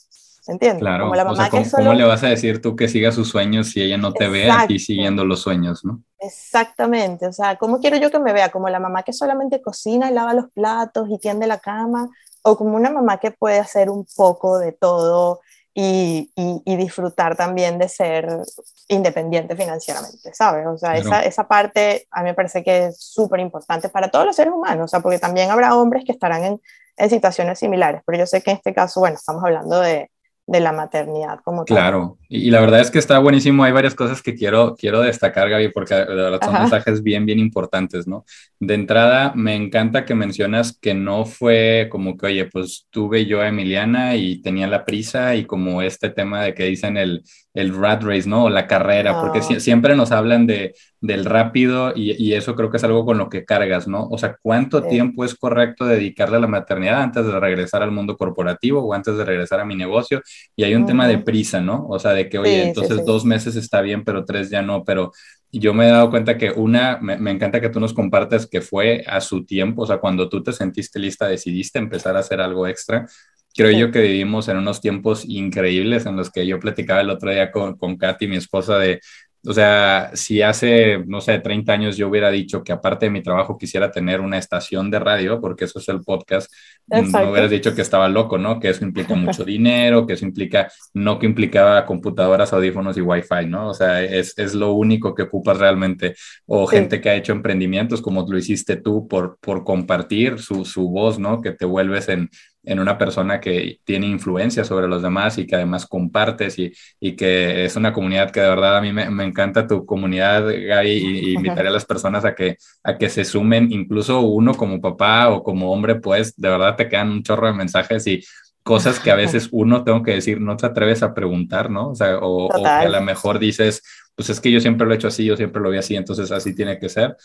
¿Se 0.51 0.55
entiende? 0.55 0.81
Claro, 0.81 1.05
Como 1.05 1.15
la 1.15 1.25
mamá 1.25 1.49
o 1.49 1.65
sea, 1.65 1.79
¿cómo, 1.79 1.93
le 1.93 2.03
vas 2.03 2.25
a 2.25 2.27
decir 2.27 2.61
tú 2.61 2.75
que 2.75 2.89
siga 2.89 3.13
sus 3.13 3.29
sueños 3.29 3.69
si 3.69 3.83
ella 3.83 3.97
no 3.97 4.13
te 4.13 4.27
ve 4.27 4.51
aquí 4.51 4.81
siguiendo 4.81 5.25
los 5.25 5.43
sueños, 5.43 5.85
no? 5.85 6.03
Exactamente, 6.19 7.29
o 7.29 7.33
sea, 7.33 7.55
¿cómo 7.55 7.79
quiero 7.79 7.99
yo 7.99 8.11
que 8.11 8.19
me 8.19 8.33
vea? 8.33 8.49
Como 8.49 8.69
la 8.69 8.81
mamá 8.81 9.05
que 9.05 9.13
solamente 9.13 9.63
cocina 9.63 10.11
y 10.11 10.13
lava 10.13 10.35
los 10.35 10.51
platos 10.51 11.09
y 11.09 11.19
tiende 11.19 11.47
la 11.47 11.61
cama, 11.61 12.09
o 12.43 12.57
como 12.57 12.75
una 12.75 12.91
mamá 12.91 13.19
que 13.19 13.31
puede 13.31 13.61
hacer 13.61 13.91
un 13.91 14.05
poco 14.17 14.59
de 14.59 14.73
todo 14.73 15.39
y, 15.73 16.33
y, 16.35 16.77
disfrutar 16.77 17.37
también 17.37 17.79
de 17.79 17.89
ser 17.89 18.41
independiente 18.89 19.55
financieramente, 19.55 20.35
¿sabes? 20.35 20.67
O 20.67 20.77
sea, 20.77 20.97
esa, 20.97 21.23
esa, 21.23 21.47
parte 21.47 22.09
a 22.11 22.23
mí 22.25 22.31
me 22.31 22.35
parece 22.35 22.65
que 22.65 22.87
es 22.87 23.01
súper 23.01 23.39
importante 23.39 23.89
para 23.89 24.11
todos 24.11 24.27
los 24.27 24.35
seres 24.35 24.53
humanos, 24.53 24.87
o 24.87 24.89
sea, 24.89 24.99
porque 24.99 25.21
también 25.21 25.49
habrá 25.49 25.77
hombres 25.77 26.03
que 26.05 26.11
estarán 26.11 26.45
en, 26.45 26.61
en 26.97 27.09
situaciones 27.09 27.61
similares, 27.61 28.03
pero 28.05 28.19
yo 28.19 28.27
sé 28.27 28.43
que 28.43 28.51
en 28.51 28.57
este 28.57 28.75
caso, 28.75 28.99
bueno, 28.99 29.15
estamos 29.15 29.45
hablando 29.45 29.79
de, 29.79 30.11
de 30.51 30.59
la 30.59 30.73
maternidad 30.73 31.39
como 31.45 31.65
tal. 31.65 31.77
Claro, 31.77 32.19
y, 32.29 32.51
la 32.51 32.61
verdad 32.61 32.81
es 32.81 32.91
que 32.91 32.99
está 32.99 33.21
buenísimo. 33.21 33.63
Hay 33.63 33.71
varias 33.71 33.95
cosas 33.95 34.21
que 34.21 34.35
quiero, 34.35 34.75
quiero 34.75 35.01
destacar, 35.01 35.49
Gaby, 35.49 35.69
porque 35.69 35.95
de 35.95 36.05
verdad 36.07 36.41
son 36.43 36.55
mensajes 36.55 37.05
bien, 37.05 37.25
bien 37.25 37.39
importantes, 37.39 38.09
¿no? 38.09 38.25
De 38.59 38.75
entrada, 38.75 39.33
me 39.37 39.55
encanta 39.55 40.05
que 40.05 40.17
mencionas 40.17 40.77
que 40.77 40.93
no 40.93 41.25
fue 41.25 41.87
como 41.89 42.17
que, 42.17 42.27
oye, 42.27 42.47
pues 42.47 42.89
tuve 42.91 43.27
yo 43.27 43.41
a 43.41 43.47
Emiliana 43.47 44.17
y 44.17 44.43
tenía 44.43 44.67
la 44.67 44.85
prisa 44.85 45.37
y 45.37 45.45
como 45.45 45.83
este 45.83 46.11
tema 46.11 46.43
de 46.43 46.53
que 46.53 46.65
dicen 46.65 46.97
el, 46.97 47.23
el 47.55 47.73
rat 47.73 48.03
race, 48.03 48.29
¿no? 48.29 48.47
O 48.47 48.51
la 48.51 48.67
carrera, 48.67 49.21
porque 49.21 49.43
siempre 49.61 49.95
nos 49.95 50.11
hablan 50.11 50.49
de, 50.49 50.75
del 51.01 51.25
rápido 51.25 51.93
y, 51.97 52.35
eso 52.35 52.55
creo 52.55 52.71
que 52.71 52.77
es 52.77 52.85
algo 52.85 53.05
con 53.07 53.17
lo 53.19 53.29
que 53.29 53.45
cargas, 53.45 53.89
¿no? 53.89 54.07
O 54.09 54.19
sea, 54.19 54.37
¿cuánto 54.43 54.83
tiempo 54.83 55.25
es 55.25 55.35
correcto 55.35 55.87
dedicarle 55.87 56.37
a 56.37 56.41
la 56.41 56.47
maternidad 56.47 57.03
antes 57.03 57.27
de 57.27 57.41
regresar 57.41 57.83
al 57.83 57.91
mundo 57.91 58.17
corporativo 58.17 58.83
o 58.83 58.93
antes 58.93 59.17
de 59.17 59.25
regresar 59.25 59.61
a 59.61 59.65
mi 59.65 59.75
negocio? 59.75 60.21
Y 60.55 60.65
hay 60.65 60.75
un 60.75 60.87
tema 60.87 61.09
de 61.09 61.19
prisa, 61.19 61.61
¿no? 61.61 61.87
O 61.89 61.99
sea, 61.99 62.13
de 62.13 62.29
que, 62.29 62.39
oye, 62.39 62.69
entonces 62.69 63.05
dos 63.05 63.25
meses 63.25 63.57
está 63.57 63.81
bien, 63.81 64.05
pero 64.05 64.25
tres 64.25 64.51
ya 64.51 64.63
no, 64.63 64.85
pero 64.85 65.13
yo 65.51 65.75
me 65.75 65.89
he 65.89 65.91
dado 65.91 66.11
cuenta 66.11 66.37
que 66.37 66.51
una, 66.51 66.99
me, 67.01 67.17
me, 67.17 67.31
encanta 67.31 67.61
que 67.61 67.71
tú 67.71 67.81
nos 67.81 67.95
compartas 67.95 68.47
que 68.47 68.61
fue 68.61 69.03
a 69.07 69.21
su 69.21 69.45
tiempo, 69.45 69.83
o 69.83 69.87
sea, 69.87 69.99
cuando 69.99 70.29
tú 70.29 70.43
te 70.43 70.53
sentiste 70.53 70.99
lista, 70.99 71.27
decidiste 71.27 71.79
empezar 71.79 72.15
a 72.17 72.21
hacer 72.21 72.41
algo 72.41 72.67
extra. 72.67 73.07
Creo 73.53 73.77
yo 73.77 73.91
que 73.91 74.01
vivimos 74.01 74.49
en 74.49 74.59
unos 74.59 74.81
tiempos 74.81 75.25
increíbles 75.27 76.07
en 76.07 76.17
los 76.17 76.31
que 76.31 76.47
yo 76.47 76.61
platicaba 76.61 77.01
el 77.01 77.11
otro 77.11 77.31
día 77.31 77.51
con, 77.51 77.77
con 77.77 77.97
Katy, 77.97 78.29
mi 78.29 78.37
esposa, 78.37 78.79
de, 78.79 79.01
o 79.47 79.55
sea, 79.55 80.11
si 80.15 80.43
hace, 80.43 81.03
no 81.07 81.21
sé, 81.21 81.39
30 81.39 81.73
años 81.73 81.97
yo 81.97 82.09
hubiera 82.09 82.31
dicho 82.31 82.63
que 82.63 82.73
aparte 82.73 83.07
de 83.07 83.11
mi 83.11 83.23
trabajo 83.23 83.57
quisiera 83.57 83.91
tener 83.91 84.21
una 84.21 84.37
estación 84.37 84.91
de 84.91 84.99
radio, 84.99 85.41
porque 85.41 85.65
eso 85.65 85.79
es 85.79 85.89
el 85.89 86.03
podcast, 86.03 86.53
mm, 86.89 87.11
no 87.11 87.31
hubieras 87.31 87.51
dicho 87.51 87.75
que 87.75 87.81
estaba 87.81 88.09
loco, 88.09 88.37
¿no? 88.37 88.61
Que 88.61 88.69
eso 88.69 88.85
implica 88.85 89.15
mucho 89.15 89.45
dinero, 89.45 90.07
que 90.07 90.13
eso 90.13 90.27
implica, 90.27 90.71
no 90.93 91.19
que 91.19 91.27
implicaba 91.27 91.87
computadoras, 91.87 92.53
audífonos 92.53 92.99
y 92.99 93.01
wifi, 93.01 93.47
¿no? 93.47 93.71
O 93.71 93.75
sea, 93.75 94.03
es, 94.03 94.37
es 94.37 94.55
lo 94.55 94.73
único 94.73 95.15
que 95.15 95.23
ocupas 95.23 95.59
realmente. 95.59 96.15
O 96.47 96.67
gente 96.67 97.01
que 97.01 97.09
ha 97.09 97.15
hecho 97.15 97.33
emprendimientos 97.33 98.03
como 98.03 98.27
lo 98.29 98.37
hiciste 98.37 98.77
tú 98.77 99.09
por, 99.09 99.39
por 99.41 99.65
compartir 99.65 100.39
su, 100.39 100.65
su 100.67 100.89
voz, 100.91 101.19
¿no? 101.19 101.41
Que 101.41 101.53
te 101.53 101.65
vuelves 101.65 102.09
en, 102.09 102.29
en 102.63 102.79
una 102.79 102.99
persona 102.99 103.41
que 103.41 103.81
tiene 103.85 104.07
influencia 104.07 104.65
sobre 104.65 104.87
los 104.87 105.03
demás 105.03 105.39
y 105.39 105.47
que 105.47 105.57
además 105.57 105.87
compartes 105.87 106.59
y, 106.59 106.73
y 106.99 107.17
que 107.17 107.65
es 107.65 107.77
una 107.77 107.93
comunidad 107.93 108.31
que 108.31 108.41
de 108.41 108.49
verdad 108.49 108.77
a 108.77 108.81
mí 108.83 108.93
me, 108.93 109.09
me 109.11 109.25
encanta 109.25 109.67
tu 109.67 109.87
comunidad, 109.87 110.45
Gaby, 110.47 110.91
y, 110.91 111.35
invitaré 111.35 111.69
a 111.69 111.73
las 111.73 111.87
personas 111.87 112.25
a 112.25 112.35
que, 112.35 112.59
a 112.83 112.99
que 112.99 113.09
se 113.09 113.25
sumen, 113.25 113.73
incluso 113.73 114.21
uno 114.21 114.55
como 114.55 114.81
papá 114.81 115.31
o 115.31 115.43
como 115.43 115.73
hombre, 115.73 115.97
pues 115.97 116.37
de 116.37 116.49
verdad 116.51 116.77
te 116.77 116.89
quedan 116.89 117.11
un 117.11 117.23
chorro 117.23 117.47
de 117.47 117.55
mensajes 117.55 118.07
y 118.07 118.23
cosas 118.63 119.01
que 119.01 119.11
a 119.11 119.17
veces 119.17 119.49
uno, 119.53 119.83
tengo 119.83 120.03
que 120.03 120.13
decir, 120.13 120.41
no 120.41 120.57
te 120.57 120.67
atreves 120.67 121.03
a 121.03 121.15
preguntar, 121.15 121.71
¿no? 121.71 121.91
O 121.91 121.95
sea, 121.95 122.19
o, 122.21 122.49
que 122.51 122.69
a 122.69 122.89
lo 122.89 123.01
mejor 123.01 123.39
dices, 123.39 123.83
pues 124.15 124.29
es 124.29 124.39
que 124.39 124.51
yo 124.51 124.61
siempre 124.61 124.87
lo 124.87 124.93
he 124.93 124.97
hecho 124.97 125.09
así, 125.09 125.25
yo 125.25 125.37
siempre 125.37 125.63
lo 125.63 125.71
vi 125.71 125.79
así, 125.79 125.97
entonces 125.97 126.31
así 126.31 126.55
tiene 126.55 126.79
que 126.79 126.91
ser. 126.91 127.17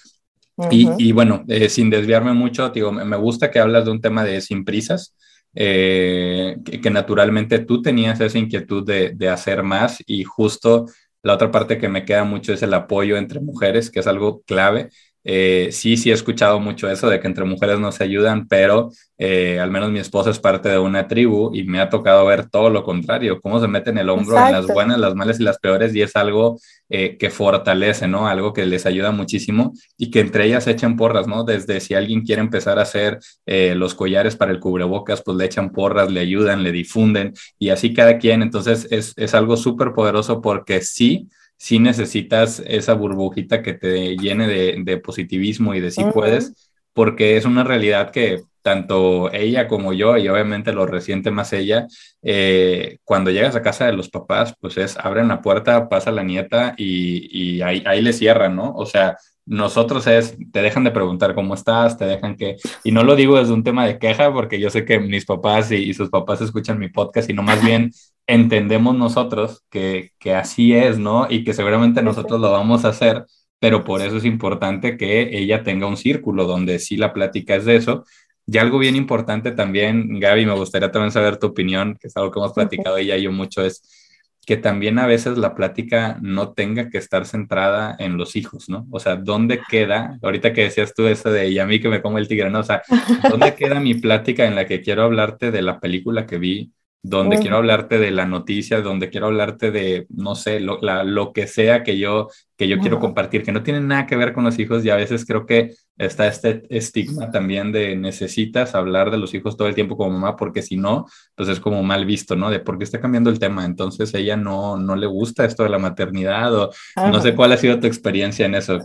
y, 0.72 0.88
y, 0.98 1.12
bueno, 1.12 1.44
eh, 1.50 1.68
sin 1.68 1.90
desviarme 1.90 2.32
mucho, 2.32 2.70
digo, 2.70 2.90
me 2.94 3.18
gusta 3.18 3.52
que 3.52 3.60
hablas 3.60 3.84
de 3.84 3.92
un 3.92 4.00
tema 4.00 4.24
de 4.24 4.40
sin 4.40 4.64
prisas, 4.64 5.14
eh, 5.56 6.58
que, 6.64 6.90
naturalmente 6.90 7.60
tú 7.60 7.82
tenías 7.82 8.20
esa 8.22 8.38
inquietud 8.38 8.86
de, 8.86 9.12
de, 9.16 9.30
hacer 9.30 9.64
más 9.64 10.04
y 10.06 10.24
justo 10.24 10.86
la 11.24 11.34
otra 11.34 11.52
parte 11.52 11.78
que 11.78 11.90
me 11.90 12.06
queda 12.06 12.24
mucho 12.24 12.54
es 12.54 12.62
el 12.62 12.74
apoyo 12.74 13.18
entre 13.18 13.40
mujeres, 13.40 13.90
que 13.90 14.00
es 14.00 14.08
algo 14.08 14.44
clave. 14.44 14.90
Eh, 15.28 15.70
sí, 15.72 15.98
sí 15.98 16.12
he 16.12 16.14
escuchado 16.14 16.60
mucho 16.60 16.88
eso 16.88 17.10
de 17.10 17.20
que 17.20 17.26
entre 17.26 17.46
mujeres 17.46 17.80
no 17.80 17.92
se 17.92 18.04
ayudan, 18.04 18.48
pero 18.48 18.92
eh, 19.18 19.60
al 19.60 19.72
menos 19.72 19.90
mi 19.90 19.98
esposa 19.98 20.30
es 20.30 20.38
parte 20.38 20.70
de 20.70 20.78
una 20.78 21.08
tribu 21.08 21.50
y 21.52 21.64
me 21.64 21.80
ha 21.80 21.90
tocado 21.90 22.24
ver 22.28 22.48
todo 22.48 22.70
lo 22.70 22.84
contrario, 22.84 23.42
cómo 23.42 23.60
se 23.60 23.68
meten 23.68 23.98
el 23.98 24.10
hombro 24.10 24.38
en 24.38 24.52
las 24.52 24.68
buenas, 24.68 25.00
las 25.00 25.16
malas 25.16 25.40
y 25.40 25.44
las 25.44 25.58
peores 25.58 25.96
y 25.96 26.04
es 26.04 26.16
algo 26.16 26.60
eh, 26.90 27.18
que 27.18 27.32
fortalece, 27.32 28.08
¿no? 28.08 28.28
Algo 28.28 28.54
que 28.54 28.68
les 28.68 28.86
ayuda 28.86 29.10
muchísimo 29.10 29.74
y 29.98 30.12
que 30.12 30.20
entre 30.20 30.46
ellas 30.46 30.68
echan 30.68 30.96
porras, 30.96 31.28
¿no? 31.28 31.44
Desde 31.44 31.80
si 31.80 31.96
alguien 31.96 32.22
quiere 32.22 32.42
empezar 32.42 32.78
a 32.78 32.84
hacer 32.84 33.18
los 33.48 33.96
collares 33.96 34.36
para 34.36 34.52
el 34.52 34.60
cubrebocas, 34.60 35.24
pues 35.24 35.38
le 35.38 35.46
echan 35.46 35.72
porras, 35.72 36.12
le 36.12 36.20
ayudan, 36.20 36.62
le 36.62 36.72
difunden 36.72 37.34
y 37.58 37.70
así 37.70 37.96
cada 37.96 38.20
quien. 38.20 38.44
Entonces 38.44 38.88
es, 38.92 39.14
es 39.16 39.34
algo 39.34 39.58
súper 39.58 39.94
poderoso 39.94 40.40
porque 40.40 40.82
sí 40.82 41.30
si 41.58 41.80
necesitas 41.80 42.62
esa 42.66 42.94
burbujita 42.94 43.62
que 43.62 43.74
te 43.74 44.18
llene 44.18 44.48
de, 44.48 44.98
positivismo 44.98 45.74
y 45.74 45.82
de 45.82 45.92
sí 45.92 46.04
puedes, 46.14 46.72
porque 46.94 47.38
es 47.38 47.46
una 47.46 47.64
realidad 47.64 48.12
que 48.12 48.44
tanto 48.62 49.32
ella 49.32 49.68
como 49.68 49.94
yo, 49.94 50.18
y 50.18 50.28
obviamente 50.28 50.74
lo 50.74 50.88
resiente 50.88 51.30
más 51.30 51.54
ella, 51.54 51.86
eh, 52.24 52.98
cuando 53.04 53.30
llegas 53.30 53.56
a 53.56 53.62
casa 53.62 53.86
de 53.86 53.94
los 53.94 54.10
papás, 54.10 54.56
pues 54.60 54.78
es, 54.78 54.98
abren 54.98 55.28
la 55.28 55.42
puerta, 55.42 55.88
pasa 55.88 56.12
la 56.12 56.24
nieta 56.24 56.74
y, 56.76 57.62
ahí, 57.62 57.84
ahí 57.86 58.02
le 58.02 58.12
cierran, 58.12 58.56
¿no? 58.56 58.74
O 58.74 58.88
sea, 58.88 59.18
nosotros 59.46 60.08
es, 60.08 60.38
te 60.52 60.62
dejan 60.62 60.84
de 60.84 60.92
preguntar 60.92 61.36
cómo 61.36 61.54
estás, 61.54 61.98
te 61.98 62.06
dejan 62.06 62.36
que, 62.36 62.58
y 62.84 62.92
no 62.92 63.04
lo 63.04 63.16
digo 63.16 63.38
desde 63.38 63.54
un 63.54 63.64
tema 63.64 63.86
de 63.86 64.00
queja, 64.00 64.34
porque 64.34 64.60
yo 64.60 64.70
sé 64.70 64.86
que 64.86 65.00
mis 65.00 65.26
papás 65.26 65.72
y, 65.72 65.76
y 65.76 65.94
sus 65.94 66.10
papás 66.10 66.42
escuchan 66.42 66.80
mi 66.80 66.90
podcast, 66.90 67.28
sino 67.28 67.44
más 67.44 67.64
bien 67.64 67.92
entendemos 68.28 68.96
nosotros 68.96 69.64
que, 69.70 70.12
que 70.20 70.34
así 70.34 70.74
es, 70.74 70.98
¿no? 70.98 71.28
Y 71.30 71.44
que 71.44 71.54
seguramente 71.54 72.02
nosotros 72.02 72.40
lo 72.40 72.52
vamos 72.52 72.86
a 72.86 72.90
hacer, 72.90 73.26
pero 73.60 73.84
por 73.84 74.02
eso 74.02 74.18
es 74.18 74.26
importante 74.26 74.98
que 74.98 75.38
ella 75.38 75.64
tenga 75.64 75.88
un 75.88 75.98
círculo 75.98 76.46
donde 76.46 76.80
sí 76.80 76.98
la 76.98 77.14
plática 77.14 77.56
es 77.56 77.66
de 77.66 77.76
eso. 77.76 78.04
Y 78.48 78.58
algo 78.58 78.78
bien 78.80 78.96
importante 78.96 79.52
también, 79.52 80.20
Gaby, 80.20 80.46
me 80.46 80.54
gustaría 80.54 80.92
también 80.92 81.12
saber 81.12 81.38
tu 81.38 81.48
opinión, 81.48 81.98
que 82.00 82.08
es 82.08 82.18
algo 82.18 82.32
que 82.32 82.40
hemos 82.40 82.54
platicado 82.54 82.98
ella 82.98 83.18
y 83.18 83.24
yo 83.24 83.32
mucho, 83.32 83.64
es 83.64 84.05
que 84.46 84.58
también 84.58 85.00
a 85.00 85.08
veces 85.08 85.38
la 85.38 85.56
plática 85.56 86.18
no 86.22 86.54
tenga 86.54 86.90
que 86.90 86.98
estar 86.98 87.26
centrada 87.26 87.96
en 87.98 88.18
los 88.18 88.36
hijos, 88.36 88.70
¿no? 88.70 88.86
O 88.92 89.00
sea, 89.00 89.16
¿dónde 89.16 89.60
queda, 89.68 90.20
ahorita 90.22 90.54
que 90.54 90.64
decías 90.64 90.94
tú 90.94 91.08
eso 91.08 91.32
de, 91.32 91.50
y 91.50 91.60
a 91.60 91.66
mí 91.66 91.80
que 91.80 91.90
me 91.90 92.02
como 92.02 92.20
el 92.20 92.28
tigre, 92.28 92.50
¿no? 92.50 92.60
O 92.60 92.64
sea, 92.64 92.84
¿dónde 93.30 93.56
queda 93.56 93.80
mi 93.80 93.96
plática 93.96 94.46
en 94.46 94.56
la 94.56 94.66
que 94.66 94.82
quiero 94.82 95.04
hablarte 95.04 95.52
de 95.52 95.62
la 95.62 95.80
película 95.80 96.26
que 96.26 96.38
vi 96.38 96.72
donde 97.08 97.38
quiero 97.38 97.58
hablarte 97.58 98.00
de 98.00 98.10
la 98.10 98.26
noticia, 98.26 98.82
donde 98.82 99.12
quiero 99.12 99.28
hablarte 99.28 99.70
de, 99.70 100.08
no 100.10 100.34
sé, 100.34 100.60
lo, 100.60 100.80
lo 101.04 101.34
que 101.34 101.46
sea 101.46 101.84
que 101.84 102.00
yo, 102.00 102.30
que 102.58 102.68
yo 102.68 102.80
quiero 102.80 103.00
compartir, 103.00 103.44
que 103.44 103.52
no 103.52 103.62
tiene 103.62 103.80
nada 103.80 104.08
que 104.08 104.16
ver 104.16 104.34
con 104.34 104.44
los 104.44 104.58
hijos 104.58 104.84
y 104.84 104.90
a 104.90 104.96
veces 104.96 105.24
creo 105.26 105.46
que 105.46 105.76
está 105.98 106.26
este 106.26 106.64
estigma 106.70 107.30
también 107.30 107.72
de 107.72 107.96
necesitas 107.96 108.74
hablar 108.74 109.12
de 109.12 109.18
los 109.18 109.36
hijos 109.36 109.56
todo 109.56 109.68
el 109.68 109.76
tiempo 109.76 109.98
como 109.98 110.12
mamá, 110.12 110.36
porque 110.36 110.64
si 110.64 110.78
no, 110.78 111.06
pues 111.36 111.48
es 111.48 111.60
como 111.60 111.84
mal 111.84 112.06
visto, 112.06 112.36
¿no? 112.36 112.50
De 112.50 112.60
por 112.60 112.80
qué 112.80 112.86
está 112.86 113.00
cambiando 113.00 113.30
el 113.30 113.38
tema, 113.38 113.66
entonces 113.66 114.12
ella 114.16 114.36
no, 114.36 114.78
no 114.78 114.96
le 114.96 115.06
gusta 115.06 115.46
esto 115.46 115.62
de 115.62 115.70
la 115.70 115.80
maternidad 115.80 116.56
o 116.56 116.72
no 116.96 117.22
sé 117.22 117.36
cuál 117.36 117.52
ha 117.52 117.58
sido 117.58 117.80
tu 117.80 117.86
experiencia 117.86 118.48
en 118.48 118.56
eso. 118.56 118.80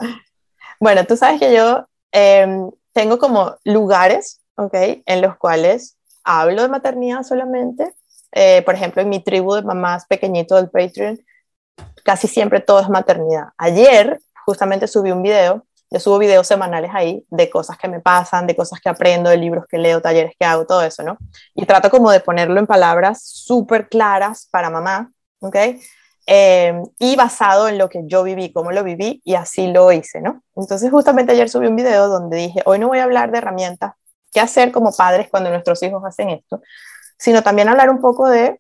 Bueno, 0.78 1.06
tú 1.06 1.16
sabes 1.16 1.40
que 1.40 1.54
yo 1.54 1.86
em, 2.12 2.70
tengo 2.92 3.18
como 3.18 3.56
lugares, 3.64 4.42
¿ok? 4.56 4.74
En 5.06 5.22
los 5.22 5.36
cuales 5.38 5.96
hablo 6.22 6.62
de 6.62 6.68
maternidad 6.68 7.22
solamente 7.22 7.94
eh, 8.32 8.62
por 8.62 8.74
ejemplo, 8.74 9.02
en 9.02 9.08
mi 9.08 9.22
tribu 9.22 9.54
de 9.54 9.62
mamás 9.62 10.06
pequeñito 10.06 10.56
del 10.56 10.70
Patreon, 10.70 11.18
casi 12.04 12.28
siempre 12.28 12.60
todo 12.60 12.80
es 12.80 12.88
maternidad. 12.88 13.48
Ayer 13.58 14.20
justamente 14.44 14.86
subí 14.86 15.10
un 15.10 15.22
video, 15.22 15.64
yo 15.90 15.98
subo 15.98 16.18
videos 16.18 16.46
semanales 16.46 16.90
ahí 16.94 17.24
de 17.30 17.50
cosas 17.50 17.76
que 17.76 17.88
me 17.88 18.00
pasan, 18.00 18.46
de 18.46 18.54
cosas 18.54 18.80
que 18.80 18.88
aprendo, 18.88 19.28
de 19.28 19.36
libros 19.36 19.64
que 19.68 19.78
leo, 19.78 20.00
talleres 20.00 20.32
que 20.38 20.46
hago, 20.46 20.64
todo 20.64 20.82
eso, 20.82 21.02
¿no? 21.02 21.18
Y 21.54 21.66
trato 21.66 21.90
como 21.90 22.10
de 22.10 22.20
ponerlo 22.20 22.60
en 22.60 22.66
palabras 22.66 23.22
súper 23.24 23.88
claras 23.88 24.48
para 24.50 24.70
mamá, 24.70 25.10
¿ok? 25.40 25.56
Eh, 26.26 26.80
y 27.00 27.16
basado 27.16 27.68
en 27.68 27.76
lo 27.76 27.88
que 27.88 28.02
yo 28.04 28.22
viví, 28.22 28.52
cómo 28.52 28.70
lo 28.70 28.84
viví, 28.84 29.20
y 29.24 29.34
así 29.34 29.66
lo 29.66 29.90
hice, 29.90 30.20
¿no? 30.20 30.44
Entonces 30.54 30.90
justamente 30.90 31.32
ayer 31.32 31.48
subí 31.48 31.66
un 31.66 31.74
video 31.74 32.06
donde 32.06 32.36
dije, 32.36 32.62
hoy 32.66 32.78
no 32.78 32.86
voy 32.86 33.00
a 33.00 33.04
hablar 33.04 33.32
de 33.32 33.38
herramientas, 33.38 33.94
qué 34.32 34.40
hacer 34.40 34.70
como 34.70 34.92
padres 34.92 35.28
cuando 35.28 35.50
nuestros 35.50 35.82
hijos 35.82 36.04
hacen 36.04 36.30
esto, 36.30 36.62
sino 37.20 37.42
también 37.42 37.68
hablar 37.68 37.90
un 37.90 38.00
poco 38.00 38.28
de 38.28 38.58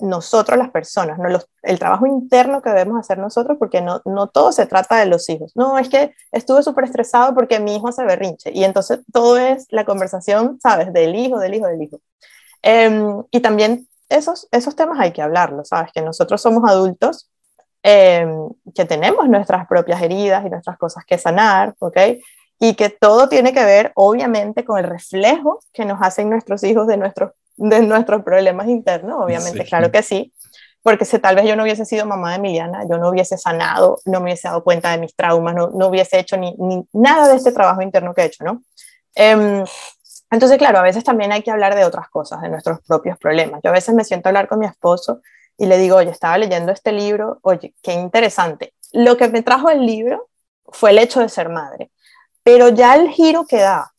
nosotros 0.00 0.58
las 0.58 0.70
personas, 0.70 1.18
¿no? 1.18 1.28
el 1.62 1.78
trabajo 1.78 2.06
interno 2.06 2.62
que 2.62 2.70
debemos 2.70 2.98
hacer 2.98 3.18
nosotros, 3.18 3.58
porque 3.58 3.82
no, 3.82 4.00
no 4.06 4.28
todo 4.28 4.52
se 4.52 4.64
trata 4.64 4.96
de 4.96 5.04
los 5.04 5.28
hijos. 5.28 5.52
No, 5.54 5.78
es 5.78 5.90
que 5.90 6.14
estuve 6.32 6.62
súper 6.62 6.84
estresado 6.84 7.34
porque 7.34 7.60
mi 7.60 7.76
hijo 7.76 7.88
hace 7.88 8.02
berrinche. 8.04 8.52
Y 8.54 8.64
entonces 8.64 9.00
todo 9.12 9.36
es 9.36 9.66
la 9.68 9.84
conversación, 9.84 10.58
¿sabes? 10.62 10.94
Del 10.94 11.14
hijo, 11.14 11.38
del 11.38 11.54
hijo, 11.54 11.66
del 11.66 11.82
hijo. 11.82 12.00
Em, 12.62 13.22
y 13.30 13.40
también 13.40 13.86
esos, 14.08 14.48
esos 14.50 14.74
temas 14.74 14.98
hay 14.98 15.12
que 15.12 15.20
hablarlos, 15.20 15.68
¿sabes? 15.68 15.92
Que 15.92 16.00
nosotros 16.00 16.40
somos 16.40 16.68
adultos, 16.70 17.30
em, 17.82 18.48
que 18.74 18.86
tenemos 18.86 19.28
nuestras 19.28 19.66
propias 19.66 20.00
heridas 20.00 20.46
y 20.46 20.48
nuestras 20.48 20.78
cosas 20.78 21.04
que 21.04 21.18
sanar, 21.18 21.74
¿ok? 21.78 21.98
Y 22.58 22.74
que 22.76 22.88
todo 22.88 23.28
tiene 23.28 23.52
que 23.52 23.64
ver, 23.64 23.92
obviamente, 23.94 24.64
con 24.64 24.78
el 24.78 24.84
reflejo 24.84 25.60
que 25.74 25.84
nos 25.84 26.00
hacen 26.00 26.30
nuestros 26.30 26.64
hijos 26.64 26.86
de 26.86 26.96
nuestros 26.96 27.32
de 27.60 27.82
nuestros 27.82 28.22
problemas 28.22 28.68
internos, 28.68 29.18
obviamente, 29.22 29.64
claro 29.64 29.92
que 29.92 30.02
sí, 30.02 30.32
porque 30.82 31.04
si 31.04 31.18
tal 31.18 31.36
vez 31.36 31.46
yo 31.46 31.56
no 31.56 31.62
hubiese 31.62 31.84
sido 31.84 32.06
mamá 32.06 32.30
de 32.30 32.36
Emiliana, 32.36 32.84
yo 32.88 32.96
no 32.96 33.10
hubiese 33.10 33.36
sanado, 33.36 33.98
no 34.06 34.20
me 34.20 34.26
hubiese 34.26 34.48
dado 34.48 34.64
cuenta 34.64 34.90
de 34.90 34.98
mis 34.98 35.14
traumas, 35.14 35.54
no, 35.54 35.70
no 35.70 35.88
hubiese 35.88 36.18
hecho 36.18 36.38
ni, 36.38 36.54
ni, 36.58 36.82
nada 36.92 37.28
de 37.28 37.36
este 37.36 37.52
trabajo 37.52 37.82
interno 37.82 38.14
que 38.14 38.22
he 38.22 38.24
hecho, 38.26 38.44
¿no? 38.44 38.62
Em, 39.14 39.64
entonces, 40.30 40.56
claro, 40.56 40.78
a 40.78 40.82
veces 40.82 41.04
también 41.04 41.32
hay 41.32 41.42
que 41.42 41.50
hablar 41.50 41.74
de 41.74 41.84
otras 41.84 42.08
cosas, 42.08 42.40
de 42.40 42.48
nuestros 42.48 42.80
propios 42.86 43.18
problemas. 43.18 43.60
Yo 43.62 43.70
a 43.70 43.74
veces 43.74 43.94
me 43.94 44.04
siento 44.04 44.28
a 44.28 44.30
hablar 44.30 44.48
con 44.48 44.58
mi 44.58 44.66
esposo 44.66 45.20
y 45.58 45.66
le 45.66 45.76
digo, 45.76 45.96
oye, 45.96 46.10
estaba 46.10 46.38
leyendo 46.38 46.72
este 46.72 46.92
libro, 46.92 47.40
oye, 47.42 47.74
qué 47.82 47.92
interesante. 47.92 48.72
Lo 48.92 49.18
que 49.18 49.28
me 49.28 49.42
trajo 49.42 49.68
el 49.68 49.84
libro 49.84 50.28
fue 50.66 50.90
el 50.90 50.98
hecho 50.98 51.20
de 51.20 51.28
ser 51.28 51.50
madre, 51.50 51.90
pero 52.42 52.70
ya 52.70 52.94
el 52.94 53.10
giro 53.10 53.44
que 53.44 53.58
da 53.58 53.92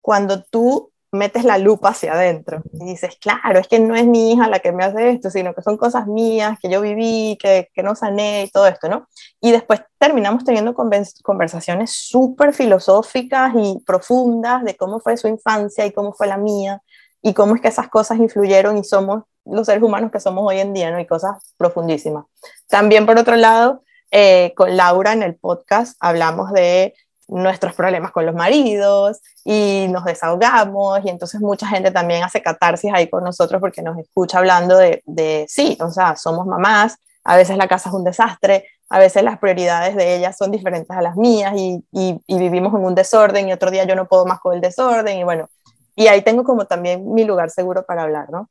cuando 0.00 0.42
tú 0.42 0.90
metes 1.14 1.44
la 1.44 1.58
lupa 1.58 1.90
hacia 1.90 2.12
adentro 2.12 2.62
y 2.72 2.84
dices, 2.84 3.16
claro, 3.20 3.58
es 3.58 3.68
que 3.68 3.78
no 3.78 3.94
es 3.96 4.06
mi 4.06 4.32
hija 4.32 4.48
la 4.48 4.58
que 4.58 4.72
me 4.72 4.84
hace 4.84 5.10
esto, 5.10 5.30
sino 5.30 5.54
que 5.54 5.62
son 5.62 5.76
cosas 5.76 6.06
mías 6.06 6.58
que 6.60 6.68
yo 6.68 6.80
viví, 6.80 7.38
que, 7.40 7.70
que 7.72 7.82
no 7.82 7.94
sané 7.94 8.44
y 8.44 8.50
todo 8.50 8.66
esto, 8.66 8.88
¿no? 8.88 9.08
Y 9.40 9.52
después 9.52 9.82
terminamos 9.98 10.44
teniendo 10.44 10.74
conversaciones 10.74 11.92
súper 11.92 12.52
filosóficas 12.52 13.52
y 13.56 13.78
profundas 13.86 14.64
de 14.64 14.76
cómo 14.76 15.00
fue 15.00 15.16
su 15.16 15.28
infancia 15.28 15.86
y 15.86 15.92
cómo 15.92 16.12
fue 16.12 16.26
la 16.26 16.36
mía 16.36 16.82
y 17.22 17.32
cómo 17.32 17.54
es 17.54 17.62
que 17.62 17.68
esas 17.68 17.88
cosas 17.88 18.18
influyeron 18.18 18.76
y 18.76 18.84
somos 18.84 19.22
los 19.46 19.66
seres 19.66 19.82
humanos 19.82 20.10
que 20.10 20.20
somos 20.20 20.44
hoy 20.46 20.58
en 20.58 20.72
día, 20.72 20.90
¿no? 20.90 21.00
Y 21.00 21.06
cosas 21.06 21.54
profundísimas. 21.56 22.24
También, 22.68 23.06
por 23.06 23.18
otro 23.18 23.36
lado, 23.36 23.82
eh, 24.10 24.52
con 24.54 24.76
Laura 24.76 25.12
en 25.12 25.22
el 25.22 25.34
podcast 25.36 25.96
hablamos 26.00 26.52
de 26.52 26.94
nuestros 27.28 27.74
problemas 27.74 28.12
con 28.12 28.26
los 28.26 28.34
maridos 28.34 29.20
y 29.44 29.86
nos 29.90 30.04
desahogamos 30.04 31.00
y 31.04 31.08
entonces 31.08 31.40
mucha 31.40 31.66
gente 31.66 31.90
también 31.90 32.22
hace 32.22 32.42
catarsis 32.42 32.92
ahí 32.92 33.08
con 33.08 33.24
nosotros 33.24 33.60
porque 33.60 33.82
nos 33.82 33.98
escucha 33.98 34.38
hablando 34.38 34.76
de, 34.76 35.02
de, 35.06 35.46
sí, 35.48 35.76
o 35.80 35.90
sea, 35.90 36.16
somos 36.16 36.46
mamás, 36.46 36.96
a 37.24 37.36
veces 37.36 37.56
la 37.56 37.68
casa 37.68 37.88
es 37.88 37.94
un 37.94 38.04
desastre, 38.04 38.66
a 38.90 38.98
veces 38.98 39.22
las 39.22 39.38
prioridades 39.38 39.96
de 39.96 40.16
ellas 40.16 40.36
son 40.36 40.50
diferentes 40.50 40.94
a 40.96 41.00
las 41.00 41.16
mías 41.16 41.54
y, 41.56 41.82
y, 41.92 42.20
y 42.26 42.38
vivimos 42.38 42.74
en 42.74 42.84
un 42.84 42.94
desorden 42.94 43.48
y 43.48 43.52
otro 43.52 43.70
día 43.70 43.84
yo 43.84 43.96
no 43.96 44.06
puedo 44.06 44.26
más 44.26 44.40
con 44.40 44.54
el 44.54 44.60
desorden 44.60 45.18
y 45.18 45.24
bueno, 45.24 45.48
y 45.96 46.08
ahí 46.08 46.22
tengo 46.22 46.44
como 46.44 46.66
también 46.66 47.12
mi 47.14 47.24
lugar 47.24 47.50
seguro 47.50 47.84
para 47.86 48.02
hablar, 48.02 48.30
¿no? 48.30 48.50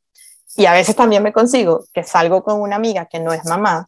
Y 0.56 0.66
a 0.66 0.74
veces 0.74 0.96
también 0.96 1.24
me 1.24 1.34
consigo 1.34 1.86
que 1.94 2.04
salgo 2.04 2.44
con 2.44 2.62
una 2.62 2.76
amiga 2.76 3.06
que 3.06 3.20
no 3.20 3.34
es 3.34 3.46
mamá, 3.46 3.88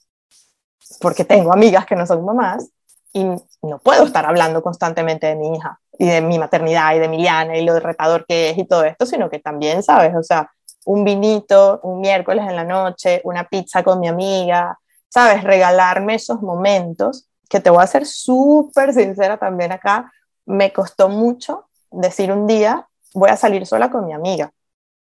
porque 1.00 1.26
tengo 1.26 1.54
amigas 1.54 1.86
que 1.86 1.96
no 1.96 2.06
son 2.06 2.26
mamás, 2.26 2.70
y 3.16 3.24
no 3.24 3.80
puedo 3.80 4.04
estar 4.04 4.26
hablando 4.26 4.62
constantemente 4.62 5.28
de 5.28 5.36
mi 5.36 5.56
hija 5.56 5.80
y 5.98 6.06
de 6.06 6.20
mi 6.20 6.38
maternidad 6.38 6.94
y 6.94 7.00
de 7.00 7.06
Emiliana 7.06 7.56
y 7.56 7.64
lo 7.64 7.80
retador 7.80 8.26
que 8.26 8.50
es 8.50 8.58
y 8.58 8.66
todo 8.66 8.84
esto, 8.84 9.06
sino 9.06 9.30
que 9.30 9.40
también, 9.40 9.82
¿sabes? 9.84 10.14
O 10.18 10.22
sea, 10.22 10.52
un 10.84 11.06
vinito, 11.06 11.80
un 11.84 12.02
miércoles 12.02 12.46
en 12.46 12.58
la 12.58 12.66
noche, 12.66 13.22
una 13.24 13.46
pizza 13.46 13.84
con 13.84 14.02
mi 14.02 14.10
amiga, 14.10 14.78
¿sabes? 15.08 15.46
Regalarme 15.46 16.16
esos 16.16 16.42
momentos, 16.42 17.30
que 17.50 17.62
te 17.62 17.70
voy 17.70 17.82
a 17.82 17.88
ser 17.88 18.06
súper 18.06 18.94
sincera 18.94 19.38
también 19.38 19.72
acá, 19.72 20.12
me 20.46 20.74
costó 20.74 21.08
mucho 21.08 21.70
decir 21.92 22.34
un 22.34 22.46
día, 22.48 22.86
voy 23.14 23.30
a 23.30 23.38
salir 23.38 23.66
sola 23.66 23.90
con 23.90 24.06
mi 24.06 24.12
amiga, 24.12 24.52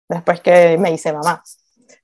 después 0.09 0.40
que 0.40 0.79
me 0.79 0.92
hice 0.92 1.12
mamá 1.12 1.42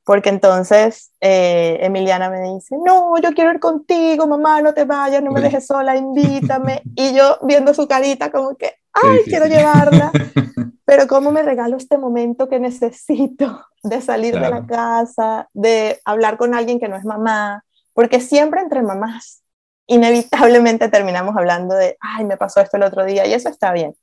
porque 0.04 0.30
entonces 0.30 1.12
eh, 1.20 1.78
Emiliana 1.82 2.30
me 2.30 2.40
dice, 2.54 2.76
no, 2.84 3.18
yo 3.18 3.32
quiero 3.32 3.52
ir 3.52 3.60
contigo, 3.60 4.26
mamá, 4.26 4.62
no 4.62 4.72
te 4.74 4.84
vayas, 4.84 5.22
no 5.22 5.30
me 5.30 5.40
dejes 5.40 5.66
sola, 5.66 5.96
invítame. 5.96 6.82
y 6.94 7.14
yo 7.14 7.38
viendo 7.42 7.74
su 7.74 7.86
carita 7.86 8.30
como 8.30 8.56
que, 8.56 8.74
ay, 8.92 9.20
quiero 9.24 9.46
llevarla, 9.46 10.10
pero 10.84 11.06
¿cómo 11.06 11.30
me 11.30 11.42
regalo 11.42 11.76
este 11.76 11.98
momento 11.98 12.48
que 12.48 12.58
necesito 12.58 13.64
de 13.82 14.00
salir 14.00 14.34
de 14.34 14.50
la 14.50 14.66
casa, 14.66 15.48
de 15.52 16.00
hablar 16.04 16.36
con 16.38 16.54
alguien 16.54 16.80
que 16.80 16.88
no 16.88 16.96
es 16.96 17.04
mamá? 17.04 17.64
Porque 17.92 18.20
siempre 18.20 18.62
entre 18.62 18.82
mamás, 18.82 19.42
inevitablemente 19.86 20.88
terminamos 20.88 21.36
hablando 21.36 21.74
de, 21.74 21.96
ay, 22.00 22.24
me 22.24 22.36
pasó 22.36 22.60
esto 22.60 22.76
el 22.76 22.84
otro 22.84 23.04
día, 23.04 23.26
y 23.26 23.34
eso 23.34 23.48
está 23.48 23.72
bien. 23.72 23.94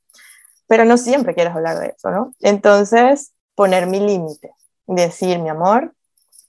Pero 0.68 0.84
no 0.84 0.96
siempre 0.96 1.34
quieres 1.34 1.54
hablar 1.54 1.78
de 1.78 1.94
eso, 1.96 2.10
¿no? 2.10 2.32
Entonces, 2.40 3.32
poner 3.54 3.86
mi 3.86 3.98
límite 3.98 4.52
decir, 4.96 5.38
mi 5.38 5.48
amor, 5.48 5.94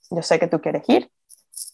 yo 0.10 0.22
sé 0.22 0.40
que 0.40 0.48
tú 0.48 0.62
quieres 0.62 0.84
ir, 0.88 1.12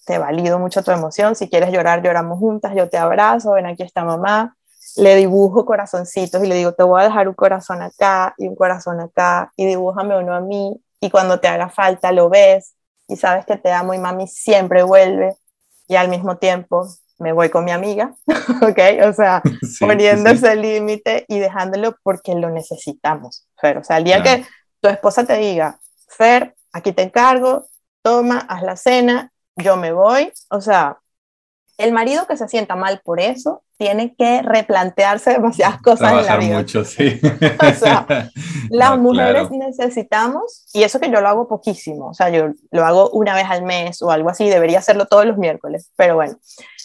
te 0.06 0.17
valido 0.17 0.60
mucho 0.60 0.84
tu 0.84 0.91
emoción, 0.91 1.36
si 1.36 1.49
quieres 1.49 1.71
llorar, 1.71 2.01
lloramos 2.01 2.39
juntas, 2.39 2.73
yo 2.75 2.89
te 2.89 2.97
abrazo, 2.97 3.51
ven 3.51 3.65
aquí 3.65 3.84
está 3.84 4.04
mamá, 4.04 4.56
le 4.97 5.15
dibujo 5.15 5.65
corazoncitos 5.65 6.43
y 6.43 6.47
le 6.47 6.56
digo, 6.56 6.73
te 6.73 6.84
voy 6.84 7.01
a 7.01 7.06
dejar 7.06 7.28
un 7.28 7.34
corazón 7.34 7.82
acá 7.82 8.34
y 8.38 8.47
un 8.47 8.56
corazón 8.56 8.99
acá 8.99 9.51
y 9.56 9.65
dibújame 9.65 10.17
uno 10.17 10.34
a 10.34 10.41
mí 10.41 10.80
y 10.99 11.10
cuando 11.10 11.39
te 11.39 11.47
haga 11.47 11.69
falta 11.69 12.12
lo 12.12 12.30
ves 12.30 12.75
y 13.08 13.15
sabes 13.15 13.45
que 13.45 13.58
te 13.58 13.71
amo 13.71 13.93
y 13.93 13.99
mami 13.99 14.28
siempre 14.28 14.84
vuelve 14.84 15.36
y 15.88 15.95
al 15.95 16.10
mismo 16.10 16.38
tiempo 16.38 16.88
me 17.17 17.32
voy 17.32 17.49
con 17.49 17.63
mi 17.63 17.71
amiga, 17.71 18.13
¿ok? 18.62 19.08
O 19.08 19.13
sea, 19.13 19.41
poniendo 19.80 20.30
ese 20.30 20.56
límite 20.56 21.25
y 21.28 21.39
dejándolo 21.39 21.95
porque 22.04 22.36
lo 22.36 22.49
necesitamos, 22.49 23.47
Fer. 23.58 23.78
O 23.78 23.84
sea, 23.84 23.97
el 23.97 24.04
día 24.04 24.21
que 24.21 24.45
tu 24.82 24.89
esposa 24.89 25.23
te 25.23 25.38
diga, 25.38 25.80
Fer, 26.15 26.56
aquí 26.71 26.91
te 26.91 27.04
encargo, 27.04 27.65
toma, 28.01 28.39
haz 28.47 28.62
la 28.63 28.75
cena, 28.75 29.32
yo 29.56 29.78
me 29.78 29.91
voy. 29.91 30.32
O 30.49 30.62
sea, 30.62 30.99
el 31.78 31.91
marido 31.91 32.25
que 32.28 32.38
se 32.38 32.47
sienta 32.47 32.75
mal 32.75 33.01
por 33.04 33.19
eso 33.19 33.63
tiene 33.78 34.15
que 34.15 34.41
replantearse 34.41 35.32
demasiadas 35.34 35.82
cosas 35.82 36.12
en 36.12 36.25
la 36.25 36.38
vida. 36.38 36.58
mucho, 36.58 36.86
sí. 36.86 37.19
o 37.60 37.73
sea, 37.73 38.06
las 38.69 38.97
mujeres 38.97 39.49
necesitamos, 39.51 40.65
y 40.73 40.84
eso 40.84 40.99
que 40.99 41.12
yo 41.12 41.19
lo 41.19 41.28
hago 41.28 41.47
poquísimo, 41.47 42.10
o 42.10 42.13
sea, 42.13 42.30
yo 42.30 42.54
lo 42.71 42.86
hago 42.86 43.10
una 43.10 43.36
vez 43.36 43.45
al 43.49 43.63
mes 43.63 44.01
o 44.01 44.12
algo 44.12 44.30
así, 44.30 44.49
debería 44.49 44.80
hacerlo 44.80 45.06
todos 45.06 45.25
los 45.25 45.38
miércoles, 45.38 45.91
pero 45.95 46.15
bueno. 46.15 46.38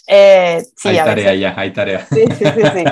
Eh, 0.07 0.65
sí, 0.75 0.89
hay 0.89 0.97
tarea 0.97 1.35
ya, 1.35 1.53
hay 1.55 1.71
tarea. 1.71 2.05
Sí, 2.11 2.25
sí, 2.37 2.43
sí, 2.43 2.61
sí. 2.73 2.83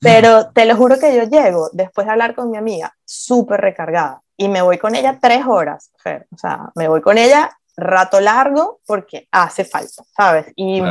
Pero 0.00 0.50
te 0.52 0.64
lo 0.64 0.74
juro 0.74 0.98
que 0.98 1.14
yo 1.14 1.24
llego, 1.24 1.68
después 1.72 2.06
de 2.06 2.12
hablar 2.12 2.34
con 2.34 2.50
mi 2.50 2.56
amiga, 2.56 2.96
súper 3.04 3.60
recargada 3.60 4.22
y 4.36 4.48
me 4.48 4.62
voy 4.62 4.78
con 4.78 4.94
ella 4.94 5.18
tres 5.20 5.46
horas, 5.46 5.90
o 6.30 6.36
sea, 6.36 6.70
me 6.74 6.88
voy 6.88 7.00
con 7.00 7.18
ella 7.18 7.50
rato 7.76 8.20
largo 8.20 8.80
porque 8.86 9.28
hace 9.30 9.64
falta, 9.64 10.02
¿sabes? 10.16 10.46
Y, 10.56 10.82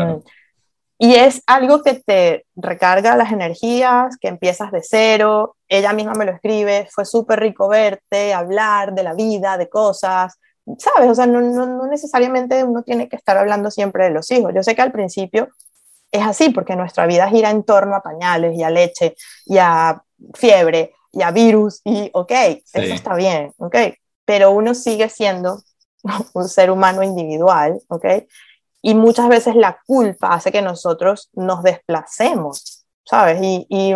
y 0.98 1.16
es 1.16 1.42
algo 1.48 1.82
que 1.82 1.96
te 1.96 2.46
recarga 2.56 3.16
las 3.16 3.32
energías, 3.32 4.18
que 4.18 4.28
empiezas 4.28 4.72
de 4.72 4.82
cero. 4.82 5.56
Ella 5.68 5.94
misma 5.94 6.14
me 6.14 6.26
lo 6.26 6.32
escribe, 6.32 6.88
fue 6.92 7.06
súper 7.06 7.40
rico 7.40 7.68
verte, 7.68 8.34
hablar 8.34 8.94
de 8.94 9.04
la 9.04 9.14
vida, 9.14 9.58
de 9.58 9.68
cosas, 9.68 10.40
¿sabes? 10.78 11.10
O 11.10 11.16
sea, 11.16 11.26
no, 11.26 11.42
no, 11.42 11.66
no, 11.66 11.88
necesariamente 11.88 12.64
uno 12.64 12.84
tiene 12.84 13.10
que 13.10 13.16
estar 13.16 13.38
hablando 13.38 13.72
siempre 13.72 14.06
de 14.06 14.12
los 14.12 14.30
hijos. 14.32 14.54
Yo 14.56 14.64
sé 14.64 14.76
que 14.76 14.82
al 14.82 14.92
principio 14.92 15.50
es 16.12 16.26
así, 16.26 16.50
porque 16.50 16.76
nuestra 16.76 17.06
vida 17.08 17.28
gira 17.28 17.50
en 17.50 17.64
torno 17.64 17.96
a 17.96 18.02
pañales 18.02 18.58
y 18.58 18.64
a 18.64 18.70
leche 18.70 19.16
y 19.46 19.58
a 19.58 20.02
fiebre 20.34 20.94
y 21.16 21.24
a 21.24 21.32
virus 21.32 21.82
y, 21.86 22.10
ok, 22.14 22.32
eso 22.32 22.94
está 22.94 23.16
bien, 23.16 23.54
ok, 23.58 23.76
pero 24.26 24.52
uno 24.52 24.76
sigue 24.76 25.10
siendo 25.10 25.64
un 26.34 26.50
ser 26.50 26.70
humano 26.70 27.02
individual, 27.02 27.80
ok, 27.88 28.06
y 28.82 28.94
muchas 28.94 29.30
veces 29.30 29.56
la 29.56 29.80
culpa 29.88 30.34
hace 30.34 30.52
que 30.52 30.62
nosotros 30.62 31.30
nos 31.34 31.64
desplacemos, 31.64 32.86
¿sabes? 33.04 33.40
Y, 33.42 33.66
y, 33.70 33.94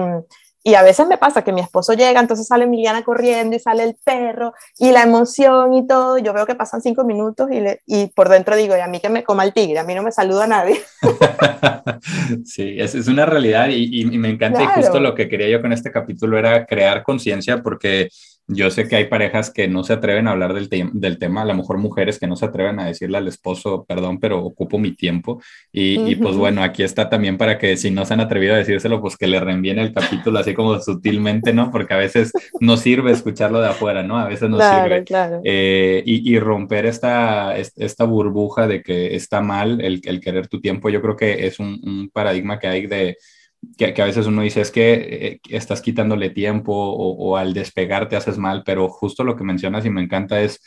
y, 0.64 0.74
a 0.74 0.82
veces 0.82 1.08
me 1.08 1.18
pasa 1.18 1.44
que 1.44 1.52
mi 1.52 1.62
esposo 1.62 1.94
llega, 1.94 2.20
entonces 2.20 2.48
sale 2.48 2.66
Emiliana 2.66 3.04
corriendo 3.04 3.56
y 3.56 3.60
sale 3.60 3.84
el 3.84 3.96
perro 4.04 4.54
y 4.78 4.92
la 4.92 5.04
emoción 5.04 5.74
y 5.74 5.88
todo. 5.88 6.18
Yo 6.18 6.34
veo 6.34 6.46
que 6.46 6.56
pasan 6.56 6.82
cinco 6.82 7.04
minutos 7.04 7.50
y, 7.52 7.60
le, 7.60 7.82
y 7.86 8.08
por 8.08 8.30
dentro 8.30 8.56
digo, 8.56 8.76
y 8.76 8.80
a 8.80 8.88
mí 8.88 9.00
que 9.00 9.10
me 9.10 9.24
coma 9.24 9.44
el 9.44 9.54
tigre, 9.54 9.80
a 9.80 9.84
mí 9.84 9.96
no 9.96 10.04
me 10.04 10.12
saluda 10.12 10.48
nadie. 10.48 10.82
sí, 12.46 12.76
es, 12.78 12.96
es, 12.96 13.08
una 13.08 13.26
realidad 13.26 13.70
y, 13.70 14.02
y 14.02 14.18
me 14.18 14.30
encanta 14.30 14.64
y 14.64 14.68
justo 14.68 15.00
lo 15.00 15.16
que 15.16 15.28
quería 15.28 15.50
yo 15.50 15.62
con 15.62 15.74
este 15.74 15.92
capítulo 15.92 16.38
era 16.38 16.66
crear 16.66 17.04
conciencia 17.04 17.62
porque 17.62 18.10
yo 18.52 18.72
sé 18.72 18.88
que 18.88 18.96
hay 18.96 19.06
parejas 19.06 19.52
que 19.52 19.68
no 19.68 19.84
se 19.84 19.94
atreven 19.94 20.28
a 20.28 20.32
hablar 20.32 20.56
del, 20.56 20.70
del, 20.70 21.20
tema, 21.20 21.44
a 21.44 21.46
lo 21.46 21.54
mejor 21.54 21.78
mujeres 21.78 22.20
que 22.20 22.26
no 22.26 22.36
se 22.36 22.46
atreven 22.46 22.80
a 22.80 22.88
decirle 22.88 23.20
al 23.20 23.28
esposo, 23.28 23.86
perdón, 23.88 24.20
pero 24.20 24.44
ocupo 24.44 24.80
mi 24.80 24.96
tiempo. 24.96 25.40
Y, 25.72 26.16
pues 26.16 26.36
bueno, 26.36 26.64
aquí 26.64 26.82
está 26.82 27.10
también 27.10 27.38
para 27.38 27.60
que 27.60 27.78
si 27.78 27.92
no 27.92 28.06
se 28.06 28.16
han 28.16 28.22
atrevido 28.22 28.56
a 28.56 28.58
decírselo, 28.58 29.02
pues 29.02 29.18
que 29.18 29.28
le 29.28 29.40
reenvíen 29.40 29.78
el 29.78 29.94
capítulo 29.94 30.40
así 30.40 30.56
como 30.56 30.80
sutilmente, 30.80 31.54
¿no? 31.54 31.70
Porque 31.72 31.94
a 31.94 31.98
veces 31.98 32.32
no 32.60 32.76
sirve 32.76 33.12
escucharlo 33.12 33.62
de 33.62 33.70
afuera, 33.70 34.02
¿no? 34.02 34.18
A 34.18 34.28
veces 34.28 34.50
no 34.50 34.58
sirve. 34.58 35.04
Claro. 35.04 35.42
Eh, 35.44 36.02
y, 36.06 36.40
romper 36.40 36.88
esta, 36.88 37.56
esta 37.56 38.06
burbuja 38.06 38.68
de 38.68 38.82
que 38.82 39.16
está 39.16 39.42
mal 39.42 39.80
el, 39.82 40.02
el, 40.06 40.20
querer 40.20 40.48
tu 40.48 40.60
tiempo, 40.60 40.90
yo 40.90 41.02
creo 41.02 41.16
que 41.16 41.46
es 41.46 41.60
un, 41.60 41.80
un 41.84 42.10
paradigma 42.10 42.58
que 42.58 42.68
hay 42.68 42.88
de 42.88 43.18
que, 43.78 44.02
a 44.02 44.06
veces 44.06 44.28
uno 44.28 44.42
dice 44.42 44.62
es 44.62 44.72
que 44.72 44.94
eh, 44.94 45.40
estás 45.50 45.82
quitándole 45.82 46.30
tiempo 46.30 46.74
o, 46.74 47.38
al 47.38 47.54
despegarte 47.54 48.16
haces 48.16 48.38
mal, 48.38 48.64
pero 48.66 48.90
justo 48.90 49.24
lo 49.24 49.36
que 49.36 49.44
mencionas 49.44 49.86
y 49.86 49.90
me 49.90 50.02
encanta 50.02 50.42
es, 50.42 50.62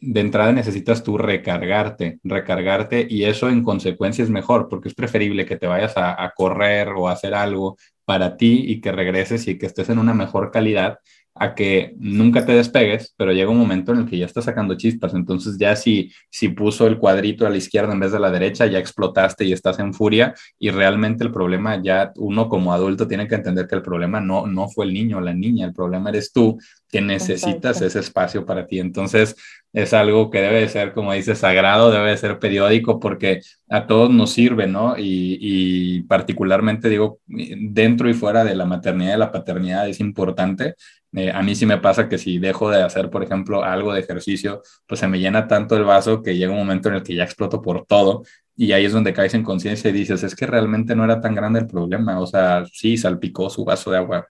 de 0.00 0.20
entrada 0.20 0.52
necesitas 0.52 1.02
tú 1.02 1.16
recargarte, 1.18 2.18
recargarte 2.22 3.06
y 3.08 3.24
eso 3.24 3.48
en 3.48 3.62
consecuencia 3.62 4.24
es 4.24 4.30
mejor 4.30 4.68
porque 4.68 4.88
es 4.88 4.94
preferible 4.94 5.46
que 5.46 5.56
te 5.56 5.66
vayas 5.66 5.96
a, 5.96 6.22
a 6.22 6.32
correr 6.32 6.88
o 6.88 7.08
a 7.08 7.12
hacer 7.12 7.34
algo 7.34 7.76
para 8.04 8.36
ti 8.36 8.64
y 8.66 8.80
que 8.80 8.92
regreses 8.92 9.48
y 9.48 9.58
que 9.58 9.66
estés 9.66 9.88
en 9.88 9.98
una 9.98 10.14
mejor 10.14 10.50
calidad 10.50 10.98
a 11.38 11.54
que 11.54 11.94
nunca 11.98 12.46
te 12.46 12.52
despegues, 12.52 13.14
pero 13.16 13.32
llega 13.32 13.50
un 13.50 13.58
momento 13.58 13.92
en 13.92 13.98
el 13.98 14.06
que 14.06 14.16
ya 14.16 14.24
estás 14.26 14.44
sacando 14.46 14.76
chispas. 14.76 15.12
Entonces 15.14 15.58
ya 15.58 15.76
si, 15.76 16.10
si 16.30 16.48
puso 16.48 16.86
el 16.86 16.98
cuadrito 16.98 17.46
a 17.46 17.50
la 17.50 17.58
izquierda 17.58 17.92
en 17.92 18.00
vez 18.00 18.12
de 18.12 18.20
la 18.20 18.30
derecha, 18.30 18.66
ya 18.66 18.78
explotaste 18.78 19.44
y 19.44 19.52
estás 19.52 19.78
en 19.78 19.92
furia 19.92 20.34
y 20.58 20.70
realmente 20.70 21.24
el 21.24 21.32
problema 21.32 21.80
ya 21.82 22.12
uno 22.16 22.48
como 22.48 22.72
adulto 22.72 23.06
tiene 23.06 23.28
que 23.28 23.34
entender 23.34 23.66
que 23.66 23.74
el 23.74 23.82
problema 23.82 24.20
no, 24.20 24.46
no 24.46 24.68
fue 24.68 24.86
el 24.86 24.94
niño 24.94 25.18
o 25.18 25.20
la 25.20 25.34
niña, 25.34 25.66
el 25.66 25.74
problema 25.74 26.08
eres 26.08 26.32
tú 26.32 26.58
que 26.88 27.00
necesitas 27.02 27.82
ese 27.82 27.98
espacio 27.98 28.46
para 28.46 28.66
ti. 28.66 28.78
Entonces 28.78 29.36
es 29.74 29.92
algo 29.92 30.30
que 30.30 30.40
debe 30.40 30.60
de 30.60 30.68
ser, 30.70 30.94
como 30.94 31.12
dices, 31.12 31.38
sagrado, 31.38 31.90
debe 31.90 32.10
de 32.10 32.16
ser 32.16 32.38
periódico 32.38 32.98
porque 32.98 33.42
a 33.68 33.86
todos 33.86 34.10
nos 34.10 34.32
sirve, 34.32 34.66
¿no? 34.66 34.96
Y, 34.96 35.36
y 35.38 36.02
particularmente 36.04 36.88
digo, 36.88 37.20
dentro 37.26 38.08
y 38.08 38.14
fuera 38.14 38.42
de 38.42 38.54
la 38.54 38.64
maternidad 38.64 39.16
y 39.16 39.18
la 39.18 39.32
paternidad 39.32 39.86
es 39.86 40.00
importante 40.00 40.76
eh, 41.12 41.30
a 41.32 41.42
mí 41.42 41.54
sí 41.54 41.66
me 41.66 41.78
pasa 41.78 42.08
que 42.08 42.18
si 42.18 42.38
dejo 42.38 42.70
de 42.70 42.82
hacer, 42.82 43.10
por 43.10 43.22
ejemplo, 43.22 43.64
algo 43.64 43.92
de 43.92 44.00
ejercicio, 44.00 44.62
pues 44.86 45.00
se 45.00 45.08
me 45.08 45.18
llena 45.18 45.48
tanto 45.48 45.76
el 45.76 45.84
vaso 45.84 46.22
que 46.22 46.36
llega 46.36 46.52
un 46.52 46.58
momento 46.58 46.88
en 46.88 46.96
el 46.96 47.02
que 47.02 47.14
ya 47.14 47.24
exploto 47.24 47.62
por 47.62 47.86
todo 47.86 48.22
y 48.56 48.72
ahí 48.72 48.84
es 48.86 48.92
donde 48.92 49.12
caes 49.12 49.34
en 49.34 49.42
conciencia 49.42 49.90
y 49.90 49.92
dices, 49.92 50.22
es 50.22 50.34
que 50.34 50.46
realmente 50.46 50.96
no 50.96 51.04
era 51.04 51.20
tan 51.20 51.34
grande 51.34 51.60
el 51.60 51.66
problema, 51.66 52.20
o 52.20 52.26
sea, 52.26 52.64
sí, 52.72 52.96
salpicó 52.96 53.50
su 53.50 53.64
vaso 53.64 53.90
de 53.90 53.98
agua, 53.98 54.26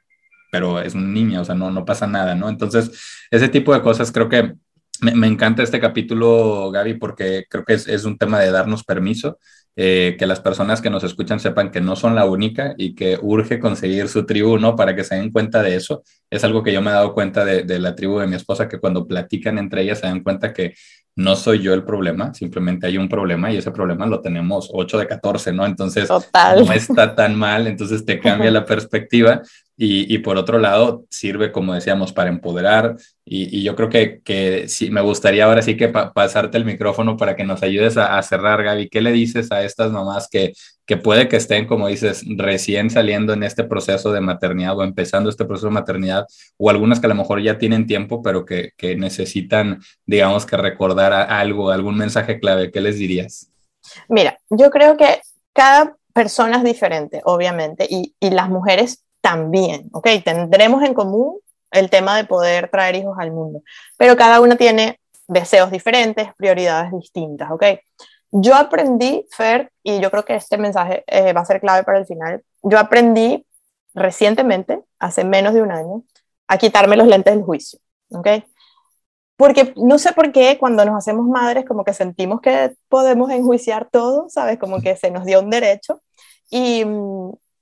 pero 0.51 0.81
es 0.81 0.95
un 0.95 1.13
niño, 1.15 1.43
o 1.43 1.45
sea, 1.45 1.55
no, 1.55 1.71
no 1.71 1.85
pasa 1.85 2.07
nada, 2.07 2.35
¿no? 2.35 2.49
Entonces, 2.49 2.91
ese 3.31 3.49
tipo 3.49 3.73
de 3.75 3.83
cosas 3.83 4.13
creo 4.13 4.29
que 4.29 4.55
me, 5.01 5.15
me 5.15 5.27
encanta 5.27 5.63
este 5.63 5.81
capítulo, 5.81 6.71
Gaby, 6.73 6.95
porque 6.95 7.45
creo 7.49 7.65
que 7.65 7.75
es, 7.75 7.87
es 7.89 8.05
un 8.05 8.19
tema 8.19 8.41
de 8.41 8.51
darnos 8.51 8.85
permiso 8.85 9.39
eh, 9.77 10.17
que 10.19 10.27
las 10.27 10.41
personas 10.41 10.81
que 10.81 10.89
nos 10.89 11.05
escuchan 11.05 11.39
sepan 11.39 11.71
que 11.71 11.83
no 11.83 11.97
son 11.97 12.15
la 12.15 12.25
única 12.25 12.75
y 12.79 12.95
que 12.95 13.19
urge 13.21 13.61
conseguir 13.61 14.09
su 14.09 14.25
tribu, 14.25 14.59
¿no? 14.59 14.75
Para 14.75 14.97
que 14.97 15.05
se 15.05 15.17
den 15.17 15.31
cuenta 15.31 15.63
de 15.63 15.77
eso. 15.77 16.03
Es 16.31 16.45
algo 16.45 16.63
que 16.63 16.73
yo 16.73 16.81
me 16.81 16.91
he 16.91 16.95
dado 16.95 17.13
cuenta 17.13 17.45
de, 17.45 17.65
de 17.65 17.79
la 17.79 17.95
tribu 17.95 18.19
de 18.19 18.27
mi 18.27 18.37
esposa, 18.37 18.69
que 18.69 18.79
cuando 18.79 19.07
platican 19.07 19.59
entre 19.59 19.83
ellas 19.83 20.01
se 20.01 20.07
dan 20.07 20.21
cuenta 20.21 20.53
que 20.53 20.75
no 21.17 21.35
soy 21.35 21.61
yo 21.61 21.73
el 21.73 21.83
problema, 21.83 22.35
simplemente 22.35 22.87
hay 22.87 22.99
un 22.99 23.09
problema 23.09 23.51
y 23.51 23.57
ese 23.57 23.71
problema 23.71 24.07
lo 24.07 24.21
tenemos 24.21 24.69
8 24.73 24.99
de 24.99 25.07
14, 25.07 25.53
¿no? 25.53 25.65
Entonces 25.65 26.11
no 26.11 26.73
está 26.73 27.15
tan 27.15 27.35
mal, 27.35 27.67
entonces 27.67 28.05
te 28.05 28.21
cambia 28.21 28.51
la 28.51 28.65
perspectiva 28.67 29.41
y, 29.77 30.13
y, 30.15 30.19
por 30.19 30.37
otro 30.39 30.59
lado 30.59 31.05
sirve, 31.11 31.53
como 31.53 31.75
decíamos, 31.75 32.13
para 32.13 32.31
empoderar 32.31 32.97
y, 33.29 33.59
y 33.59 33.65
yo 33.65 33.75
creo 33.75 33.89
que, 33.89 34.21
que 34.23 34.67
me 34.91 35.01
gustaría 35.01 35.45
ahora 35.45 35.61
sí 35.61 35.77
que 35.77 35.89
pasarte 35.89 36.57
el 36.57 36.65
micrófono 36.65 37.17
para 37.17 37.35
que 37.35 37.43
nos 37.43 37.65
ayudes 37.65 37.97
a, 37.97 38.17
a, 38.17 38.23
cerrar, 38.23 38.63
Gaby. 38.63 38.89
¿Qué 38.89 39.01
le 39.01 39.11
dices 39.11 39.51
a 39.51 39.65
estas 39.65 39.91
mamás 39.91 40.29
que, 40.31 40.53
que 40.87 40.97
puede 40.97 41.29
que 41.29 41.37
estén, 41.37 41.67
como 41.67 41.89
dices, 41.89 42.23
recién 42.37 42.89
saliendo 42.89 43.33
en 43.33 43.43
este 43.43 43.65
proceso 43.65 44.13
de 44.13 44.21
maternidad 44.21 44.79
o 44.79 44.85
empezando 44.85 45.29
este 45.29 45.45
proceso 45.45 45.67
de 45.67 45.73
maternidad 45.73 46.25
o 46.57 46.71
algunas 46.71 47.01
que 47.01 47.07
a 47.07 47.09
lo 47.09 47.17
mejor 47.17 47.43
ya 47.43 47.59
tienen 47.59 47.89
tiempo, 47.89 48.23
pero 48.23 48.45
que, 48.45 48.71
que 48.77 48.95
necesitan, 48.95 49.81
digamos, 50.07 50.47
que 50.47 50.57
recordar 50.57 51.13
algo, 51.13 51.73
algún 51.73 51.99
mensaje 51.99 52.39
clave? 52.39 52.71
¿Qué 52.71 52.81
les 52.81 52.97
dirías? 52.97 53.51
Mira, 54.09 54.39
yo 54.51 54.71
creo 54.71 54.97
que 54.97 55.21
cada 55.53 55.97
persona 56.13 56.59
es 56.59 56.65
diferente, 56.65 57.23
obviamente, 57.25 57.89
y, 57.91 58.15
y 58.21 58.31
las 58.31 58.49
mujeres 58.49 59.03
también, 59.27 59.89
¿ok? 59.93 60.07
Tendremos 60.25 60.85
en 60.85 60.95
común 60.95 61.41
el 61.73 61.91
tema 61.91 62.17
de 62.17 62.25
poder 62.27 62.71
traer 62.71 62.95
hijos 62.95 63.17
al 63.19 63.33
mundo, 63.33 63.61
pero 63.97 64.17
cada 64.17 64.41
una 64.41 64.55
tiene 64.55 65.01
deseos 65.27 65.73
diferentes, 65.73 66.29
prioridades 66.37 66.93
distintas, 66.93 67.51
¿ok? 67.51 67.65
Yo 68.31 68.55
aprendí, 68.55 69.27
Fer, 69.33 69.73
y 69.83 69.99
yo 69.99 70.13
creo 70.13 70.25
que 70.25 70.37
este 70.37 70.59
mensaje 70.59 71.03
eh, 71.09 71.33
va 71.33 71.41
a 71.41 71.45
ser 71.45 71.61
clave 71.61 71.83
para 71.83 71.99
el 71.99 72.07
final, 72.07 72.45
yo 72.63 72.79
aprendí 72.79 73.45
recientemente, 73.95 74.85
hace 75.01 75.25
menos 75.25 75.55
de 75.55 75.63
un 75.63 75.73
año, 75.73 76.05
a 76.47 76.57
quitarme 76.57 76.97
los 76.97 77.09
lentes 77.09 77.35
del 77.35 77.43
juicio, 77.43 77.81
¿ok? 78.11 78.29
Porque 79.37 79.75
no 79.75 79.99
sé 79.99 80.13
por 80.13 80.31
qué 80.31 80.57
cuando 80.57 80.85
nos 80.85 80.95
hacemos 80.95 81.27
madres 81.27 81.65
como 81.65 81.83
que 81.83 81.95
sentimos 81.95 82.41
que 82.41 82.77
podemos 82.89 83.33
enjuiciar 83.33 83.89
todo, 83.91 84.29
¿sabes? 84.29 84.57
Como 84.57 84.81
que 84.81 84.95
se 84.95 85.11
nos 85.11 85.25
dio 85.25 85.41
un 85.41 85.51
derecho. 85.51 86.01
Y, 86.49 86.85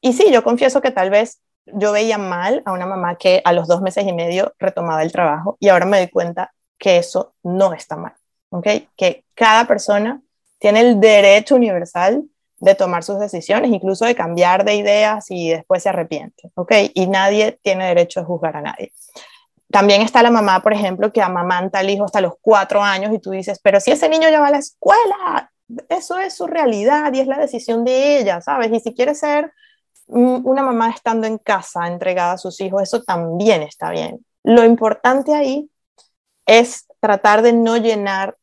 y 0.03 0.12
sí, 0.12 0.31
yo 0.31 0.44
confieso 0.44 0.83
que 0.83 0.90
tal 0.90 1.09
vez 1.09 1.40
yo 1.66 1.92
veía 1.92 2.18
mal 2.18 2.62
a 2.64 2.72
una 2.72 2.87
mamá 2.87 3.16
que 3.16 3.40
a 3.44 3.53
los 3.53 3.68
dos 3.68 3.81
meses 3.81 4.07
y 4.07 4.12
medio 4.12 4.55
retomaba 4.59 5.03
el 5.03 5.12
trabajo 5.12 5.57
y 5.61 5.68
ahora 5.68 5.87
me 5.87 5.98
doy 5.98 6.09
cuenta 6.09 6.53
que 6.79 6.98
eso 6.98 7.35
no 7.42 7.72
está 7.72 7.96
mal, 7.96 8.14
¿ok? 8.50 8.66
Que 8.96 9.24
cada 9.35 9.66
persona 9.66 10.20
tiene 10.59 10.81
el 10.81 11.00
derecho 11.00 11.57
universal 11.57 12.24
de 12.59 12.74
tomar 12.74 13.03
sus 13.05 13.18
decisiones, 13.18 13.70
incluso 13.70 14.05
de 14.05 14.14
cambiar 14.14 14.64
de 14.64 14.77
ideas 14.77 15.27
y 15.31 15.50
después 15.50 15.83
se 15.83 15.90
arrepiente, 15.90 16.50
¿ok? 16.55 16.72
Y 16.94 17.07
nadie 17.07 17.59
tiene 17.62 17.87
derecho 17.87 18.20
a 18.20 18.24
juzgar 18.24 18.57
a 18.57 18.62
nadie. 18.62 18.92
También 19.70 20.03
está 20.03 20.22
la 20.22 20.31
mamá, 20.31 20.62
por 20.62 20.72
ejemplo, 20.72 21.12
que 21.12 21.20
amamanta 21.20 21.81
al 21.81 21.90
hijo 21.90 22.05
hasta 22.05 22.20
los 22.20 22.35
cuatro 22.40 22.83
años 22.83 23.12
y 23.12 23.18
tú 23.18 23.31
dices, 23.31 23.61
pero 23.62 23.81
si 23.81 23.90
ese 23.90 24.09
niño 24.09 24.29
ya 24.31 24.40
va 24.40 24.46
a 24.48 24.53
la 24.53 24.59
escuela, 24.59 25.50
eso 25.88 26.18
es 26.18 26.35
su 26.35 26.46
realidad 26.46 27.12
y 27.12 27.20
es 27.20 27.27
la 27.27 27.38
decisión 27.38 27.85
de 27.85 28.18
ella, 28.18 28.40
¿sabes? 28.40 28.70
Y 28.72 28.81
si 28.81 28.94
quiere 28.94 29.14
ser 29.14 29.53
una 30.07 30.62
mamá 30.62 30.90
estando 30.90 31.27
en 31.27 31.38
casa 31.38 31.87
entregada 31.87 32.33
a 32.33 32.38
sus 32.38 32.61
hijos, 32.61 32.83
eso 32.83 33.03
también 33.03 33.62
está 33.62 33.90
bien. 33.90 34.25
Lo 34.43 34.64
importante 34.64 35.35
ahí 35.35 35.71
es 36.47 36.87
tratar 37.01 37.43
de 37.43 37.53
no 37.53 37.77
llenar 37.77 38.37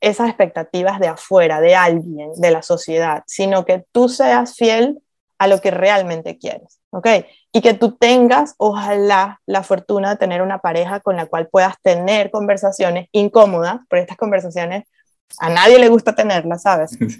esas 0.00 0.28
expectativas 0.28 0.98
de 0.98 1.08
afuera, 1.08 1.60
de 1.60 1.74
alguien, 1.74 2.32
de 2.36 2.50
la 2.50 2.62
sociedad, 2.62 3.22
sino 3.26 3.64
que 3.64 3.84
tú 3.92 4.08
seas 4.08 4.56
fiel 4.56 5.02
a 5.38 5.46
lo 5.46 5.60
que 5.60 5.70
realmente 5.70 6.38
quieres, 6.38 6.80
¿ok? 6.90 7.06
Y 7.52 7.60
que 7.60 7.74
tú 7.74 7.96
tengas, 7.96 8.54
ojalá, 8.58 9.40
la 9.46 9.62
fortuna 9.62 10.10
de 10.10 10.16
tener 10.16 10.42
una 10.42 10.58
pareja 10.58 11.00
con 11.00 11.16
la 11.16 11.26
cual 11.26 11.48
puedas 11.48 11.76
tener 11.82 12.30
conversaciones 12.30 13.08
incómodas, 13.12 13.80
pero 13.88 14.02
estas 14.02 14.16
conversaciones 14.16 14.84
a 15.38 15.48
nadie 15.48 15.78
le 15.78 15.88
gusta 15.88 16.14
tenerlas, 16.14 16.62
¿sabes? 16.62 16.96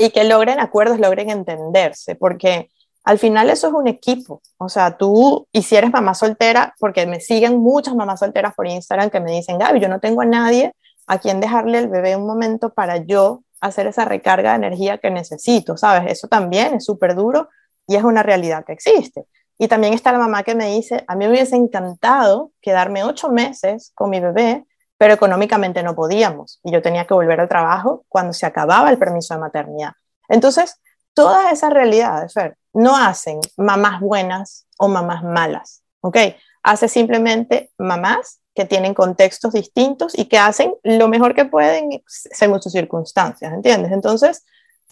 Y 0.00 0.10
que 0.10 0.22
logren 0.22 0.60
acuerdos, 0.60 1.00
logren 1.00 1.28
entenderse, 1.28 2.14
porque 2.14 2.70
al 3.08 3.18
final 3.18 3.48
eso 3.48 3.68
es 3.68 3.72
un 3.72 3.88
equipo. 3.88 4.42
O 4.58 4.68
sea, 4.68 4.98
tú, 4.98 5.48
y 5.50 5.62
si 5.62 5.76
eres 5.76 5.90
mamá 5.90 6.12
soltera, 6.12 6.74
porque 6.78 7.06
me 7.06 7.20
siguen 7.20 7.56
muchas 7.58 7.94
mamás 7.94 8.20
solteras 8.20 8.54
por 8.54 8.66
Instagram 8.66 9.08
que 9.08 9.18
me 9.18 9.32
dicen, 9.32 9.56
Gaby, 9.56 9.80
yo 9.80 9.88
no 9.88 9.98
tengo 9.98 10.20
a 10.20 10.26
nadie 10.26 10.74
a 11.06 11.16
quién 11.16 11.40
dejarle 11.40 11.78
el 11.78 11.88
bebé 11.88 12.16
un 12.16 12.26
momento 12.26 12.74
para 12.74 12.98
yo 12.98 13.44
hacer 13.62 13.86
esa 13.86 14.04
recarga 14.04 14.50
de 14.50 14.56
energía 14.56 14.98
que 14.98 15.10
necesito, 15.10 15.78
¿sabes? 15.78 16.12
Eso 16.12 16.28
también 16.28 16.74
es 16.74 16.84
súper 16.84 17.14
duro 17.14 17.48
y 17.86 17.96
es 17.96 18.04
una 18.04 18.22
realidad 18.22 18.62
que 18.66 18.74
existe. 18.74 19.24
Y 19.56 19.68
también 19.68 19.94
está 19.94 20.12
la 20.12 20.18
mamá 20.18 20.42
que 20.42 20.54
me 20.54 20.66
dice, 20.66 21.02
a 21.08 21.16
mí 21.16 21.26
hubiese 21.26 21.56
encantado 21.56 22.52
quedarme 22.60 23.04
ocho 23.04 23.30
meses 23.30 23.90
con 23.94 24.10
mi 24.10 24.20
bebé, 24.20 24.66
pero 24.98 25.14
económicamente 25.14 25.82
no 25.82 25.94
podíamos 25.94 26.60
y 26.62 26.72
yo 26.72 26.82
tenía 26.82 27.06
que 27.06 27.14
volver 27.14 27.40
al 27.40 27.48
trabajo 27.48 28.04
cuando 28.06 28.34
se 28.34 28.44
acababa 28.44 28.90
el 28.90 28.98
permiso 28.98 29.32
de 29.32 29.40
maternidad. 29.40 29.92
Entonces, 30.28 30.78
todas 31.14 31.50
esas 31.52 31.72
realidades, 31.72 32.34
Fer, 32.34 32.58
no 32.78 32.96
hacen 32.96 33.40
mamás 33.56 34.00
buenas 34.00 34.66
o 34.78 34.86
mamás 34.86 35.24
malas, 35.24 35.82
¿ok? 36.00 36.16
Hace 36.62 36.88
simplemente 36.88 37.72
mamás 37.76 38.40
que 38.54 38.64
tienen 38.64 38.94
contextos 38.94 39.52
distintos 39.52 40.16
y 40.16 40.26
que 40.26 40.38
hacen 40.38 40.74
lo 40.84 41.08
mejor 41.08 41.34
que 41.34 41.44
pueden 41.44 42.02
según 42.06 42.62
sus 42.62 42.72
circunstancias, 42.72 43.52
¿entiendes? 43.52 43.90
Entonces, 43.90 44.44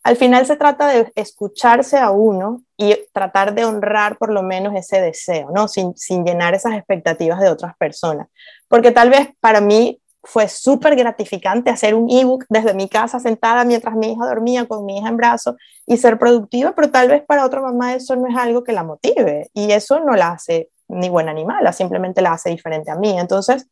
al 0.02 0.16
final 0.16 0.46
se 0.46 0.56
trata 0.56 0.88
de 0.88 1.12
escucharse 1.14 1.96
a 1.98 2.10
uno 2.10 2.62
y 2.76 2.96
tratar 3.12 3.54
de 3.54 3.64
honrar 3.64 4.18
por 4.18 4.32
lo 4.32 4.42
menos 4.42 4.74
ese 4.74 5.00
deseo, 5.00 5.50
¿no? 5.54 5.68
Sin, 5.68 5.96
sin 5.96 6.24
llenar 6.24 6.54
esas 6.54 6.74
expectativas 6.74 7.40
de 7.40 7.50
otras 7.50 7.76
personas. 7.76 8.26
Porque 8.68 8.90
tal 8.90 9.10
vez 9.10 9.28
para 9.40 9.60
mí 9.60 10.00
fue 10.26 10.48
súper 10.48 10.96
gratificante 10.96 11.70
hacer 11.70 11.94
un 11.94 12.10
ebook 12.10 12.44
desde 12.48 12.74
mi 12.74 12.88
casa 12.88 13.20
sentada 13.20 13.64
mientras 13.64 13.94
mi 13.94 14.12
hija 14.12 14.26
dormía 14.26 14.66
con 14.66 14.84
mi 14.84 14.98
hija 14.98 15.08
en 15.08 15.16
brazos 15.16 15.54
y 15.86 15.96
ser 15.96 16.18
productiva, 16.18 16.74
pero 16.74 16.90
tal 16.90 17.08
vez 17.08 17.24
para 17.24 17.46
otra 17.46 17.62
mamá 17.62 17.94
eso 17.94 18.16
no 18.16 18.26
es 18.26 18.36
algo 18.36 18.64
que 18.64 18.72
la 18.72 18.82
motive 18.82 19.48
y 19.54 19.70
eso 19.70 20.00
no 20.00 20.16
la 20.16 20.32
hace 20.32 20.70
ni 20.88 21.08
buena 21.08 21.32
ni 21.32 21.44
mala, 21.44 21.72
simplemente 21.72 22.22
la 22.22 22.32
hace 22.32 22.50
diferente 22.50 22.90
a 22.90 22.96
mí. 22.96 23.18
Entonces, 23.18 23.68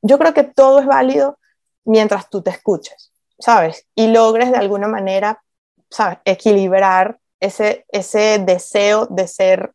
yo 0.00 0.18
creo 0.18 0.32
que 0.32 0.44
todo 0.44 0.80
es 0.80 0.86
válido 0.86 1.38
mientras 1.84 2.30
tú 2.30 2.42
te 2.42 2.50
escuches, 2.50 3.12
¿sabes? 3.38 3.86
Y 3.94 4.08
logres 4.08 4.50
de 4.50 4.56
alguna 4.56 4.88
manera, 4.88 5.42
¿sabes? 5.90 6.18
Equilibrar 6.24 7.18
ese, 7.38 7.84
ese 7.90 8.38
deseo 8.38 9.06
de 9.06 9.28
ser 9.28 9.72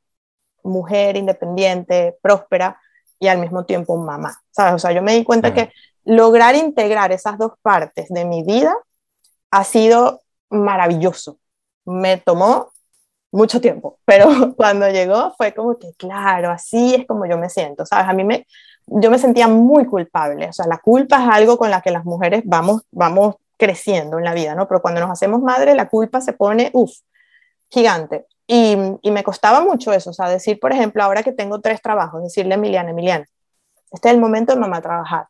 mujer 0.64 1.16
independiente, 1.16 2.18
próspera 2.22 2.80
y 3.20 3.28
al 3.28 3.38
mismo 3.38 3.66
tiempo 3.66 3.98
mamá, 3.98 4.42
¿sabes? 4.50 4.74
O 4.74 4.80
sea, 4.80 4.92
yo 4.92 5.02
me 5.04 5.14
di 5.14 5.24
cuenta 5.24 5.54
que 5.54 5.72
lograr 6.06 6.56
integrar 6.56 7.12
esas 7.12 7.38
dos 7.38 7.54
partes 7.62 8.10
de 8.10 8.26
mi 8.26 8.44
vida 8.44 8.76
ha 9.52 9.64
sido 9.64 10.22
maravilloso. 10.50 11.38
Me 11.86 12.18
tomó 12.18 12.72
mucho 13.32 13.60
tiempo, 13.60 14.00
pero 14.06 14.28
cuando 14.56 14.88
llegó 14.90 15.34
fue 15.38 15.54
como 15.54 15.78
que, 15.78 15.94
claro, 15.98 16.52
así 16.52 16.96
es 16.96 17.06
como 17.08 17.26
yo 17.26 17.38
me 17.38 17.50
siento, 17.50 17.86
¿sabes? 17.86 18.08
A 18.08 18.14
mí 18.14 18.24
me, 18.24 18.48
yo 18.86 19.10
me 19.10 19.18
sentía 19.18 19.48
muy 19.48 19.86
culpable, 19.86 20.48
o 20.48 20.54
sea, 20.54 20.68
la 20.68 20.78
culpa 20.78 21.24
es 21.24 21.30
algo 21.30 21.58
con 21.58 21.72
la 21.72 21.82
que 21.82 21.92
las 21.92 22.06
mujeres 22.06 22.44
vamos, 22.46 22.84
vamos 22.92 23.36
creciendo 23.58 24.20
en 24.20 24.26
la 24.26 24.34
vida, 24.34 24.56
¿no? 24.56 24.68
Pero 24.68 24.82
cuando 24.82 25.02
nos 25.02 25.10
hacemos 25.10 25.42
madre, 25.42 25.76
la 25.76 25.90
culpa 25.90 26.22
se 26.22 26.34
pone, 26.34 26.70
uff, 26.74 26.92
gigante. 27.70 28.28
Y, 28.46 28.78
y, 29.02 29.12
me 29.12 29.24
costaba 29.24 29.62
mucho 29.62 29.94
eso, 29.94 30.10
o 30.10 30.14
sea, 30.14 30.28
decir, 30.30 30.60
por 30.60 30.74
ejemplo, 30.74 31.02
ahora 31.02 31.24
que 31.24 31.32
tengo 31.32 31.62
tres 31.62 31.82
trabajos, 31.82 32.22
decirle 32.24 32.54
a 32.54 32.58
Emiliana, 32.58 32.92
Emiliana, 32.92 33.26
este 33.92 34.10
es 34.10 34.16
el 34.16 34.20
momento 34.20 34.54
de 34.54 34.60
mamá 34.60 34.82
trabajar, 34.82 35.28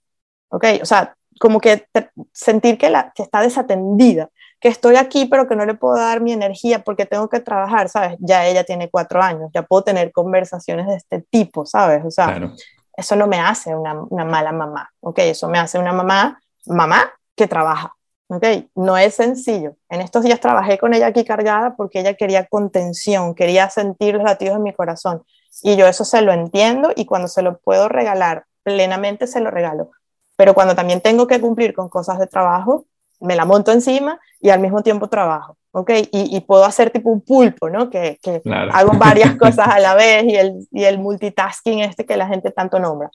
¿ok? 0.53 0.65
O 0.81 0.85
sea, 0.85 1.15
como 1.39 1.59
que 1.59 1.87
sentir 2.31 2.77
que, 2.77 2.89
la, 2.89 3.11
que 3.13 3.23
está 3.23 3.41
desatendida 3.41 4.29
que 4.63 4.69
estoy 4.69 4.95
aquí 4.95 5.25
pero 5.25 5.45
que 5.45 5.57
no 5.57 5.65
le 5.65 5.73
puedo 5.73 5.97
dar 5.97 6.21
mi 6.21 6.31
energía 6.31 6.85
porque 6.85 7.05
tengo 7.05 7.27
que 7.27 7.41
trabajar, 7.41 7.89
¿sabes? 7.89 8.15
Ya 8.19 8.47
ella 8.47 8.63
tiene 8.63 8.89
cuatro 8.89 9.21
años, 9.21 9.51
ya 9.53 9.63
puedo 9.63 9.83
tener 9.83 10.13
conversaciones 10.13 10.87
de 10.87 10.95
este 10.95 11.21
tipo, 11.29 11.65
¿sabes? 11.65 12.05
O 12.05 12.09
sea, 12.09 12.49
eso 12.95 13.15
no 13.17 13.27
me 13.27 13.41
hace 13.41 13.75
una, 13.75 14.01
una, 14.03 14.23
mala 14.23 14.53
mamá, 14.53 14.89
¿ok? 15.01 15.19
Eso 15.19 15.49
me 15.49 15.59
hace 15.59 15.77
una 15.77 15.91
mamá, 15.91 16.39
mamá 16.65 17.11
que 17.35 17.45
trabaja, 17.45 17.93
¿ok? 18.29 18.45
No 18.75 18.97
es 18.97 19.15
sencillo. 19.15 19.75
En 19.89 19.99
estos 19.99 20.23
días 20.23 20.39
trabajé 20.39 20.77
con 20.77 20.93
ella 20.93 21.07
aquí 21.07 21.25
cargada 21.25 21.75
porque 21.75 21.99
ella 21.99 22.13
quería 22.13 22.45
contención, 22.45 23.35
quería 23.35 23.69
sentir 23.69 24.15
los 24.15 24.23
latidos 24.23 24.59
de 24.59 24.63
mi 24.63 24.73
corazón. 24.73 25.23
Y 25.61 25.75
yo 25.75 25.87
eso 25.87 26.05
se 26.05 26.21
lo 26.21 26.31
entiendo 26.31 26.93
y 26.95 27.03
cuando 27.03 27.27
se 27.27 27.41
lo 27.41 27.59
puedo 27.59 27.89
regalar 27.89 28.45
plenamente 28.63 29.27
se 29.27 29.41
lo 29.41 29.51
regalo. 29.51 29.91
Pero 30.35 30.53
cuando 30.53 30.75
también 30.75 31.01
tengo 31.01 31.27
que 31.27 31.39
cumplir 31.39 31.73
con 31.73 31.89
cosas 31.89 32.19
de 32.19 32.27
trabajo, 32.27 32.85
me 33.19 33.35
la 33.35 33.45
monto 33.45 33.71
encima 33.71 34.19
y 34.41 34.49
al 34.49 34.59
mismo 34.59 34.83
tiempo 34.83 35.07
trabajo, 35.07 35.57
¿ok? 35.71 35.91
Y, 36.11 36.39
puedo 36.41 36.65
hacer 36.65 36.89
tipo 36.91 37.09
un 37.09 37.21
pulpo, 37.21 37.69
¿no? 37.69 37.89
Que, 37.89 38.19
que 38.21 38.41
hago 38.71 38.93
varias 38.97 39.35
cosas 39.37 39.67
a 39.69 39.79
la 39.79 39.95
vez 39.95 40.25
y 40.25 40.35
el, 40.35 40.67
y 40.71 40.83
el 40.83 40.99
multitasking 40.99 41.79
este 41.79 42.05
que 42.05 42.17
la 42.17 42.27
gente 42.27 42.51
tanto 42.51 42.79
nombra. 42.79 43.09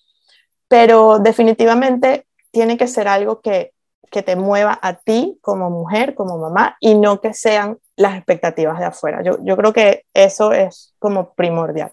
Pero 0.68 1.18
definitivamente 1.18 2.26
tiene 2.50 2.78
que 2.78 2.86
ser 2.86 3.08
algo 3.08 3.40
que, 3.40 3.72
que 4.10 4.22
te 4.22 4.36
mueva 4.36 4.78
a 4.80 4.94
ti 4.94 5.38
como 5.42 5.70
mujer, 5.70 6.14
como 6.14 6.38
mamá, 6.38 6.76
y 6.80 6.94
no 6.94 7.20
que 7.20 7.34
sean 7.34 7.78
las 7.96 8.16
expectativas 8.16 8.78
de 8.78 8.86
afuera. 8.86 9.22
Yo, 9.22 9.38
yo 9.42 9.56
creo 9.56 9.72
que 9.72 10.04
eso 10.14 10.52
es 10.52 10.94
como 10.98 11.34
primordial. 11.34 11.92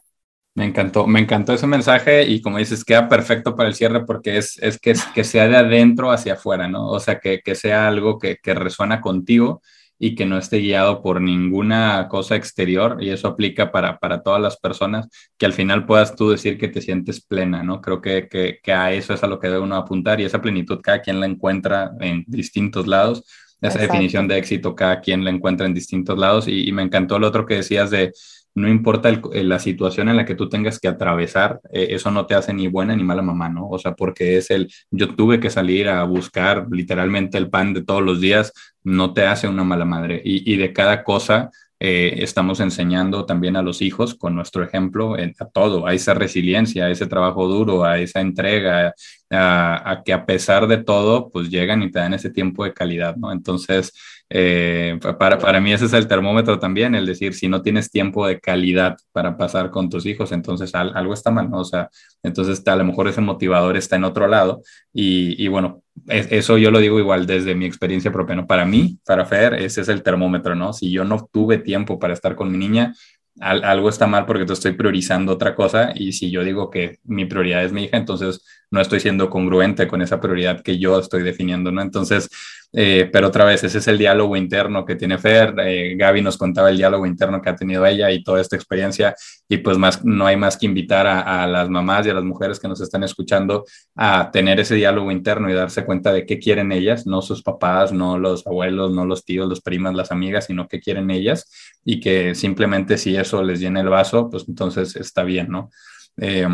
Me 0.55 0.63
encantó, 0.63 1.05
me 1.05 1.19
encantó 1.19 1.51
ese 1.51 1.67
mensaje 1.67 2.23
y 2.23 2.41
como 2.41 2.59
dices, 2.59 2.85
queda 2.85 3.09
perfecto 3.09 3.57
para 3.57 3.67
el 3.67 3.75
cierre 3.75 4.05
porque 4.05 4.37
es, 4.37 4.57
es 4.59 4.79
que, 4.79 4.93
que 5.13 5.25
sea 5.25 5.49
de 5.49 5.57
adentro 5.57 6.11
hacia 6.11 6.35
afuera, 6.35 6.69
¿no? 6.69 6.87
O 6.87 6.99
sea, 7.01 7.19
que, 7.19 7.41
que 7.41 7.55
sea 7.55 7.89
algo 7.89 8.17
que, 8.17 8.37
que, 8.41 8.53
resuena 8.53 9.01
contigo 9.01 9.61
y 9.99 10.15
que 10.15 10.25
no 10.25 10.37
esté 10.37 10.59
guiado 10.59 11.01
por 11.01 11.19
ninguna 11.19 12.07
cosa 12.07 12.37
exterior 12.37 12.97
y 13.01 13.09
eso 13.09 13.27
aplica 13.27 13.69
para, 13.69 13.99
para 13.99 14.23
todas 14.23 14.41
las 14.41 14.55
personas, 14.57 15.09
que 15.37 15.45
al 15.45 15.51
final 15.51 15.85
puedas 15.85 16.15
tú 16.15 16.29
decir 16.29 16.57
que 16.57 16.69
te 16.69 16.81
sientes 16.81 17.19
plena, 17.19 17.61
¿no? 17.61 17.81
Creo 17.81 17.99
que, 17.99 18.29
que, 18.29 18.73
a 18.73 18.93
eso 18.93 19.13
es 19.13 19.23
a 19.23 19.27
lo 19.27 19.39
que 19.39 19.47
debe 19.47 19.59
uno 19.59 19.75
apuntar 19.75 20.21
y 20.21 20.23
esa 20.23 20.41
plenitud 20.41 20.79
cada 20.81 21.01
quien 21.01 21.19
la 21.19 21.25
encuentra 21.25 21.91
en 21.99 22.23
distintos 22.27 22.87
lados. 22.87 23.25
Esa 23.61 23.79
definición 23.79 24.27
de 24.27 24.37
éxito 24.37 24.73
cada 24.75 25.01
quien 25.01 25.25
la 25.25 25.31
encuentra 25.31 25.65
en 25.65 25.73
distintos 25.73 26.17
lados 26.17 26.47
y, 26.47 26.67
y 26.67 26.71
me 26.71 26.83
encantó 26.83 27.19
lo 27.19 27.27
otro 27.27 27.45
que 27.45 27.55
decías 27.55 27.89
de 27.89 28.13
no 28.55 28.69
importa 28.69 29.11
la 29.33 29.59
situación 29.59 30.09
en 30.09 30.15
la 30.15 30.25
que 30.25 30.35
tú 30.35 30.49
tengas 30.49 30.79
que 30.79 30.87
atravesar, 30.87 31.59
eh, 31.71 31.87
eso 31.91 32.09
no 32.09 32.25
te 32.25 32.35
hace 32.35 32.53
ni 32.53 32.67
buena 32.67 32.95
ni 32.95 33.03
mala 33.03 33.21
mamá, 33.21 33.49
¿no? 33.49 33.67
O 33.69 33.77
sea, 33.77 33.93
porque 33.95 34.37
es 34.37 34.49
el, 34.49 34.71
yo 34.91 35.13
tuve 35.15 35.39
que 35.39 35.49
salir 35.49 35.89
a 35.89 36.03
buscar 36.05 36.67
literalmente 36.71 37.37
el 37.37 37.49
pan 37.49 37.73
de 37.73 37.83
todos 37.83 38.01
los 38.01 38.21
días, 38.21 38.53
no 38.83 39.13
te 39.13 39.25
hace 39.25 39.47
una 39.47 39.63
mala 39.63 39.85
madre. 39.85 40.21
Y, 40.23 40.51
y 40.51 40.57
de 40.57 40.73
cada 40.73 41.03
cosa 41.03 41.51
eh, 41.79 42.23
estamos 42.23 42.61
enseñando 42.61 43.25
también 43.25 43.57
a 43.57 43.61
los 43.61 43.81
hijos 43.81 44.15
con 44.15 44.33
nuestro 44.33 44.63
ejemplo 44.63 45.15
a 45.15 45.45
todo, 45.49 45.85
a 45.85 45.93
esa 45.93 46.13
resiliencia, 46.13 46.85
a 46.85 46.89
ese 46.89 47.05
trabajo 47.05 47.47
duro, 47.47 47.83
a 47.83 47.99
esa 47.99 48.21
entrega, 48.21 48.93
a, 49.29 50.01
que 50.05 50.13
a 50.13 50.25
pesar 50.25 50.67
de 50.67 50.77
todo, 50.77 51.29
pues 51.29 51.49
llegan 51.49 51.83
y 51.83 51.91
te 51.91 51.99
dan 51.99 52.13
ese 52.13 52.29
tiempo 52.29 52.63
de 52.63 52.73
calidad, 52.73 53.15
¿no? 53.15 53.31
Entonces, 53.31 53.93
eh, 54.29 54.99
para, 55.19 55.37
para 55.37 55.59
mí 55.61 55.73
ese 55.73 55.85
es 55.85 55.93
el 55.93 56.07
termómetro 56.07 56.59
también, 56.59 56.95
el 56.95 57.05
decir, 57.05 57.33
si 57.33 57.47
no 57.47 57.61
tienes 57.61 57.91
tiempo 57.91 58.25
de 58.27 58.39
calidad 58.39 58.97
para 59.11 59.37
pasar 59.37 59.71
con 59.71 59.89
tus 59.89 60.05
hijos, 60.05 60.31
entonces 60.31 60.73
algo 60.75 61.13
está 61.13 61.31
mal, 61.31 61.49
¿no? 61.49 61.59
O 61.59 61.65
sea, 61.65 61.89
entonces 62.23 62.65
a 62.67 62.75
lo 62.75 62.83
mejor 62.85 63.07
ese 63.07 63.21
motivador 63.21 63.77
está 63.77 63.95
en 63.95 64.03
otro 64.03 64.27
lado 64.27 64.61
y, 64.93 65.43
y 65.43 65.47
bueno, 65.47 65.83
eso 66.07 66.57
yo 66.57 66.71
lo 66.71 66.79
digo 66.79 66.99
igual 66.99 67.25
desde 67.25 67.55
mi 67.55 67.65
experiencia 67.65 68.11
propia, 68.11 68.35
¿no? 68.35 68.47
Para 68.47 68.65
mí, 68.65 68.99
para 69.05 69.25
Fer, 69.25 69.55
ese 69.55 69.81
es 69.81 69.89
el 69.89 70.03
termómetro, 70.03 70.55
¿no? 70.55 70.73
Si 70.73 70.91
yo 70.91 71.05
no 71.05 71.29
tuve 71.31 71.57
tiempo 71.57 71.99
para 71.99 72.13
estar 72.13 72.35
con 72.35 72.51
mi 72.51 72.57
niña, 72.57 72.93
algo 73.41 73.89
está 73.89 74.07
mal 74.07 74.25
porque 74.25 74.45
te 74.45 74.53
estoy 74.53 74.73
priorizando 74.73 75.33
otra 75.33 75.55
cosa 75.55 75.91
y 75.93 76.13
si 76.13 76.31
yo 76.31 76.43
digo 76.43 76.69
que 76.69 76.99
mi 77.03 77.25
prioridad 77.25 77.65
es 77.65 77.73
mi 77.73 77.85
hija, 77.85 77.97
entonces 77.97 78.45
no 78.71 78.79
estoy 78.81 78.99
siendo 78.99 79.29
congruente 79.29 79.87
con 79.87 80.01
esa 80.01 80.21
prioridad 80.21 80.61
que 80.61 80.79
yo 80.79 80.99
estoy 80.99 81.23
definiendo, 81.23 81.71
¿no? 81.71 81.81
Entonces, 81.81 82.29
eh, 82.77 83.09
pero 83.11 83.27
otra 83.27 83.45
vez, 83.45 83.63
ese 83.63 83.77
es 83.77 83.87
el 83.87 83.97
diálogo 83.97 84.35
interno 84.35 84.83
que 84.83 84.97
tiene 84.97 85.17
Fer. 85.17 85.55
Eh, 85.59 85.95
Gaby 85.97 86.21
nos 86.21 86.37
contaba 86.37 86.69
el 86.69 86.75
diálogo 86.75 87.05
interno 87.05 87.41
que 87.41 87.49
ha 87.49 87.55
tenido 87.55 87.85
ella 87.85 88.11
y 88.11 88.21
toda 88.21 88.41
esta 88.41 88.57
experiencia. 88.57 89.15
Y 89.47 89.57
pues 89.57 89.77
más, 89.77 90.03
no 90.03 90.27
hay 90.27 90.35
más 90.35 90.57
que 90.57 90.65
invitar 90.65 91.07
a, 91.07 91.43
a, 91.43 91.47
las 91.47 91.69
mamás 91.69 92.05
y 92.05 92.09
a 92.09 92.13
las 92.13 92.25
mujeres 92.25 92.59
que 92.59 92.67
nos 92.67 92.81
están 92.81 93.03
escuchando 93.03 93.63
a 93.95 94.29
tener 94.29 94.59
ese 94.59 94.75
diálogo 94.75 95.09
interno 95.09 95.49
y 95.49 95.53
darse 95.53 95.85
cuenta 95.85 96.11
de 96.11 96.25
qué 96.25 96.37
quieren 96.37 96.73
ellas, 96.73 97.07
no 97.07 97.21
sus 97.21 97.41
papás, 97.41 97.93
no 97.93 98.19
los 98.19 98.45
abuelos, 98.45 98.91
no 98.91 99.05
los 99.05 99.23
tíos, 99.23 99.47
los 99.47 99.61
primas, 99.61 99.95
las 99.95 100.11
amigas, 100.11 100.47
sino 100.47 100.67
qué 100.67 100.81
quieren 100.81 101.09
ellas 101.11 101.49
y 101.85 102.01
que 102.01 102.35
simplemente 102.35 102.97
si 102.97 103.15
eso 103.15 103.41
les 103.41 103.61
llena 103.61 103.79
el 103.79 103.89
vaso, 103.89 104.29
pues 104.29 104.49
entonces 104.49 104.97
está 104.97 105.23
bien, 105.23 105.47
¿no? 105.49 105.69
Eh, 106.17 106.47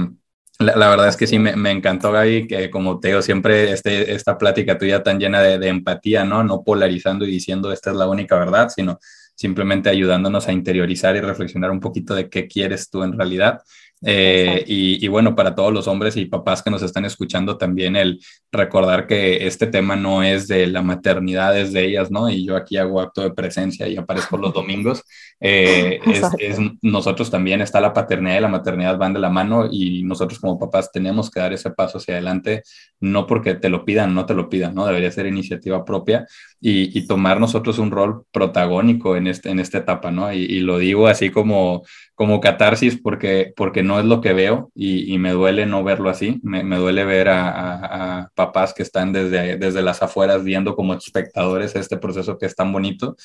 la, 0.61 0.89
verdad 0.89 1.07
es 1.07 1.17
que 1.17 1.27
sí, 1.27 1.39
me, 1.39 1.71
encantó, 1.71 2.11
Gaby, 2.11 2.47
que 2.47 2.69
como 2.69 2.99
te 2.99 3.09
digo, 3.09 3.21
siempre 3.21 3.71
este, 3.71 4.13
esta 4.13 4.37
plática 4.37 4.77
tuya 4.77 5.03
tan 5.03 5.19
llena 5.19 5.41
de, 5.41 5.59
de, 5.59 5.67
empatía, 5.67 6.23
¿no? 6.23 6.43
No 6.43 6.63
polarizando 6.63 7.25
y 7.25 7.31
diciendo 7.31 7.71
esta 7.71 7.91
es 7.91 7.97
la 7.97 8.07
única 8.07 8.37
verdad, 8.37 8.69
sino 8.69 8.99
simplemente 9.35 9.89
ayudándonos 9.89 10.47
a 10.47 10.51
interiorizar 10.51 11.15
y 11.15 11.21
reflexionar 11.21 11.71
un 11.71 11.79
poquito 11.79 12.13
de 12.13 12.29
qué 12.29 12.47
quieres 12.47 12.89
tú 12.89 13.03
en 13.03 13.17
realidad. 13.17 13.61
Eh, 14.03 14.63
y, 14.67 15.07
bueno, 15.07 15.35
para 15.35 15.53
todos 15.53 15.71
los 15.71 15.87
hombres 15.87 16.17
y 16.17 16.25
papás 16.25 16.63
que 16.63 16.71
nos 16.71 16.81
están 16.81 17.05
escuchando 17.05 17.57
también 17.57 17.95
el 17.95 18.19
recordar 18.51 19.05
que 19.05 19.45
este 19.45 19.67
tema 19.67 19.95
no 19.95 20.23
es 20.23 20.47
de 20.47 20.67
la 20.67 20.81
maternidad, 20.81 21.57
es 21.57 21.71
de 21.71 21.85
ellas, 21.85 22.09
¿no? 22.09 22.29
Y 22.29 22.45
yo 22.45 22.55
aquí 22.55 22.77
hago 22.77 22.99
acto 22.99 23.21
de 23.21 23.31
presencia 23.31 23.87
y 23.87 23.97
aparezco 23.97 24.37
los 24.37 24.53
domingos. 24.53 25.03
Eh, 25.39 25.99
es, 26.39 26.57
nosotros 26.81 27.29
también 27.29 27.61
está 27.61 27.79
la 27.79 27.93
paternidad 27.93 28.37
y 28.37 28.41
la 28.41 28.47
maternidad 28.47 28.97
van 28.97 29.13
de 29.13 29.19
la 29.19 29.29
mano 29.29 29.67
y 29.71 30.03
nosotros 30.03 30.39
como 30.39 30.57
papás 30.57 30.91
tenemos 30.91 31.29
que 31.29 31.39
dar 31.39 31.53
ese 31.53 31.71
paso 31.71 31.99
hacia 31.99 32.15
adelante, 32.15 32.63
no 32.99 33.27
porque 33.27 33.55
te 33.55 33.69
lo 33.69 33.85
pidan, 33.85 34.13
no 34.15 34.25
te 34.25 34.33
lo 34.33 34.49
pidan, 34.49 34.73
¿no? 34.73 34.85
Debería 34.85 35.11
ser 35.11 35.27
iniciativa 35.27 35.85
propia 35.85 36.25
y, 36.63 37.07
tomar 37.07 37.39
nosotros 37.39 37.79
un 37.79 37.89
rol 37.89 38.23
protagónico 38.31 39.17
en, 39.17 39.25
este, 39.25 39.49
en 39.49 39.59
esta 39.59 39.79
etapa, 39.79 40.11
¿no? 40.11 40.31
Y, 40.31 40.59
lo 40.59 40.77
digo 40.77 41.07
así 41.07 41.31
como, 41.31 41.83
como 42.13 42.39
catarsis 42.39 42.99
porque, 43.01 43.51
porque 43.55 43.81
no 43.81 43.99
es 43.99 44.05
lo 44.05 44.21
que 44.21 44.33
veo 44.33 44.71
y, 44.75 45.17
me 45.17 45.31
duele 45.31 45.65
no 45.65 45.83
verlo 45.83 46.09
así, 46.11 46.39
me, 46.43 46.63
duele 46.77 47.03
ver 47.03 47.29
a, 47.29 48.29
papás 48.35 48.75
que 48.75 48.83
están 48.83 49.11
desde, 49.11 49.57
desde 49.57 49.81
las 49.81 50.03
afueras 50.03 50.43
viendo 50.43 50.75
como 50.75 50.93
espectadores 50.93 51.75
este 51.75 51.97
proceso 51.97 52.37
que 52.37 52.45
es 52.45 52.55
tan 52.55 52.71
bonito 52.71 53.15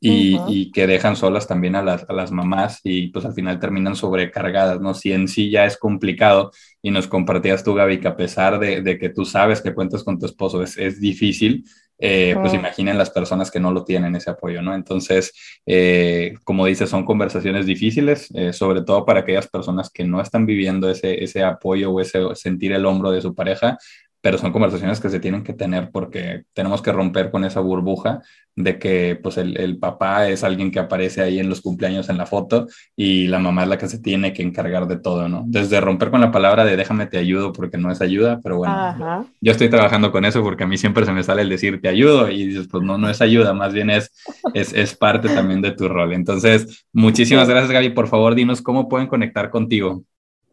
y, 0.00 0.70
que 0.70 0.86
dejan 0.86 1.16
solas 1.16 1.48
también 1.48 1.74
a 1.74 1.82
las, 1.82 2.08
a 2.08 2.12
las, 2.12 2.30
mamás 2.30 2.80
y 2.84 3.08
pues 3.08 3.24
al 3.24 3.34
final 3.34 3.58
terminan 3.58 3.96
sobrecargadas, 3.96 4.80
¿no? 4.80 4.94
Si 4.94 5.12
en 5.12 5.26
sí 5.26 5.50
ya 5.50 5.64
es 5.64 5.76
complicado 5.76 6.52
y 6.80 6.92
nos 6.92 7.08
compartías 7.08 7.64
tú, 7.64 7.74
Gaby, 7.74 7.98
que 7.98 8.08
a 8.08 8.16
pesar 8.16 8.60
de, 8.60 8.82
de 8.82 8.98
que 8.98 9.08
tú 9.08 9.24
sabes 9.24 9.60
que 9.62 9.74
cuentas 9.74 10.04
con 10.04 10.18
tu 10.18 10.26
esposo, 10.26 10.62
es, 10.62 10.76
es 10.76 11.00
difícil, 11.00 11.64
eh, 11.98 12.36
pues 12.40 12.52
imaginen 12.54 12.98
las 12.98 13.10
personas 13.10 13.50
que 13.50 13.60
no 13.60 13.72
lo 13.72 13.84
tienen 13.84 14.16
ese 14.16 14.30
apoyo, 14.30 14.62
¿no? 14.62 14.74
Entonces, 14.74 15.32
eh, 15.64 16.34
como 16.44 16.66
dices, 16.66 16.90
son 16.90 17.04
conversaciones 17.04 17.66
difíciles, 17.66 18.28
eh, 18.34 18.52
sobre 18.52 18.82
todo 18.82 19.04
para 19.04 19.20
aquellas 19.20 19.48
personas 19.48 19.90
que 19.90 20.04
no 20.04 20.20
están 20.20 20.44
viviendo 20.46 20.90
ese, 20.90 21.22
ese 21.22 21.42
apoyo 21.42 21.92
o 21.92 22.00
ese 22.00 22.20
sentir 22.34 22.72
el 22.72 22.86
hombro 22.86 23.10
de 23.10 23.20
su 23.20 23.34
pareja, 23.34 23.78
pero 24.24 24.38
son 24.38 24.52
conversaciones 24.52 25.00
que 25.00 25.10
se 25.10 25.20
tienen 25.20 25.44
que 25.44 25.52
tener 25.52 25.90
porque 25.92 26.44
tenemos 26.54 26.80
que 26.80 26.92
romper 26.92 27.30
con 27.30 27.44
esa 27.44 27.60
burbuja 27.60 28.22
de 28.56 28.78
que 28.78 29.20
pues 29.22 29.36
el, 29.36 29.58
el, 29.58 29.76
papá 29.76 30.30
es 30.30 30.42
alguien 30.44 30.70
que 30.70 30.78
aparece 30.78 31.20
ahí 31.20 31.38
en 31.38 31.50
los 31.50 31.60
cumpleaños 31.60 32.08
en 32.08 32.16
la 32.16 32.24
foto 32.24 32.66
y 32.96 33.26
la 33.26 33.38
mamá 33.38 33.64
es 33.64 33.68
la 33.68 33.76
que 33.76 33.86
se 33.86 33.98
tiene 33.98 34.32
que 34.32 34.42
encargar 34.42 34.86
de 34.86 34.96
todo, 34.96 35.28
¿no? 35.28 35.44
Desde 35.46 35.78
romper 35.78 36.10
con 36.10 36.22
la 36.22 36.30
palabra 36.30 36.64
de 36.64 36.74
déjame 36.74 37.04
te 37.04 37.18
ayudo 37.18 37.52
porque 37.52 37.76
no 37.76 37.90
es 37.90 38.00
ayuda, 38.00 38.40
pero 38.42 38.56
bueno, 38.56 39.28
yo 39.42 39.52
estoy 39.52 39.68
trabajando 39.68 40.10
con 40.10 40.24
eso 40.24 40.42
porque 40.42 40.64
a 40.64 40.66
mí 40.66 40.78
siempre 40.78 41.04
se 41.04 41.12
me 41.12 41.22
sale 41.22 41.42
el 41.42 41.50
decir 41.50 41.82
te 41.82 41.88
ayudo 41.88 42.30
y 42.30 42.46
dices 42.46 42.66
pues 42.70 42.82
no, 42.82 42.96
no 42.96 43.10
es 43.10 43.20
ayuda, 43.20 43.52
más 43.52 43.74
bien 43.74 43.90
es, 43.90 44.10
es, 44.54 44.72
es 44.72 44.96
parte 44.96 45.28
también 45.28 45.60
de 45.60 45.72
tu 45.72 45.86
rol. 45.86 46.14
Entonces, 46.14 46.86
muchísimas 46.94 47.46
gracias 47.46 47.70
Gaby, 47.70 47.90
por 47.90 48.08
favor 48.08 48.34
dinos 48.34 48.62
cómo 48.62 48.88
pueden 48.88 49.06
conectar 49.06 49.50
contigo. 49.50 50.02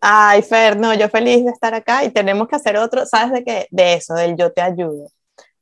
Ay, 0.02 0.42
Fer, 0.42 0.78
no, 0.78 0.94
yo 0.96 1.08
feliz 1.10 1.46
de 1.46 1.52
estar 1.52 1.74
acá 1.74 2.04
y 2.04 2.10
tenemos 2.10 2.48
que 2.48 2.56
hacer 2.56 2.76
otro, 2.78 3.06
¿sabes 3.06 3.32
de 3.32 3.44
qué? 3.44 3.68
De 3.70 3.94
eso, 3.94 4.16
del 4.16 4.36
yo 4.36 4.52
te 4.52 4.62
ayudo. 4.62 5.08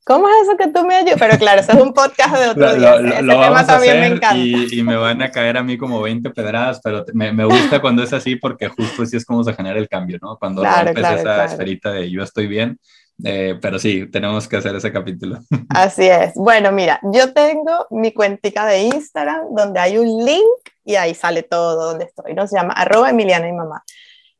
¿Cómo 0.04 0.28
es 0.28 0.34
eso 0.42 0.56
que 0.56 0.68
tú 0.68 0.84
me 0.84 0.96
ayudas? 0.96 1.18
Pero 1.18 1.38
claro, 1.38 1.60
eso 1.60 1.72
es 1.72 1.80
un 1.80 1.92
podcast 1.92 2.34
de 2.34 2.48
otro 2.48 2.74
día. 2.74 2.94
Ese 2.96 3.22
tema 3.22 3.66
también 3.66 4.00
me 4.00 4.06
encanta. 4.06 4.36
Y, 4.36 4.82
me 4.82 4.96
van 4.96 5.20
a 5.22 5.30
caer 5.30 5.58
a 5.58 5.62
mí 5.62 5.76
como 5.76 6.00
20 6.00 6.30
pedradas, 6.30 6.80
pero 6.82 7.04
me, 7.12 7.32
me, 7.32 7.44
gusta 7.44 7.80
cuando 7.80 8.02
es 8.02 8.12
así 8.12 8.36
porque 8.36 8.68
justo 8.68 9.02
así 9.02 9.18
es 9.18 9.26
como 9.26 9.44
se 9.44 9.52
genera 9.52 9.78
el 9.78 9.88
cambio, 9.88 10.18
¿no? 10.22 10.38
Cuando 10.38 10.62
claro, 10.62 10.86
rompes 10.86 11.20
esa 11.20 11.44
esferita 11.44 11.92
de 11.92 12.10
yo 12.10 12.22
estoy 12.22 12.46
bien, 12.46 12.78
eh, 13.24 13.58
pero 13.60 13.78
sí, 13.78 14.06
tenemos 14.10 14.48
que 14.48 14.56
hacer 14.56 14.74
ese 14.74 14.90
capítulo. 14.90 15.38
Así 15.68 16.06
es. 16.06 16.32
Bueno, 16.34 16.72
mira, 16.72 17.00
yo 17.02 17.32
tengo 17.32 17.86
mi 17.90 18.12
cuentica 18.12 18.66
de 18.66 18.82
Instagram 18.84 19.54
donde 19.54 19.80
hay 19.80 19.98
un 19.98 20.24
link 20.24 20.42
y 20.84 20.94
ahí 20.94 21.14
sale 21.14 21.42
todo 21.42 21.90
donde 21.90 22.06
estoy, 22.06 22.34
¿no? 22.34 22.46
Se 22.46 22.56
llama 22.56 22.72
arroba 22.72 23.10
Emiliana 23.10 23.48
y 23.48 23.52
mamá. 23.52 23.82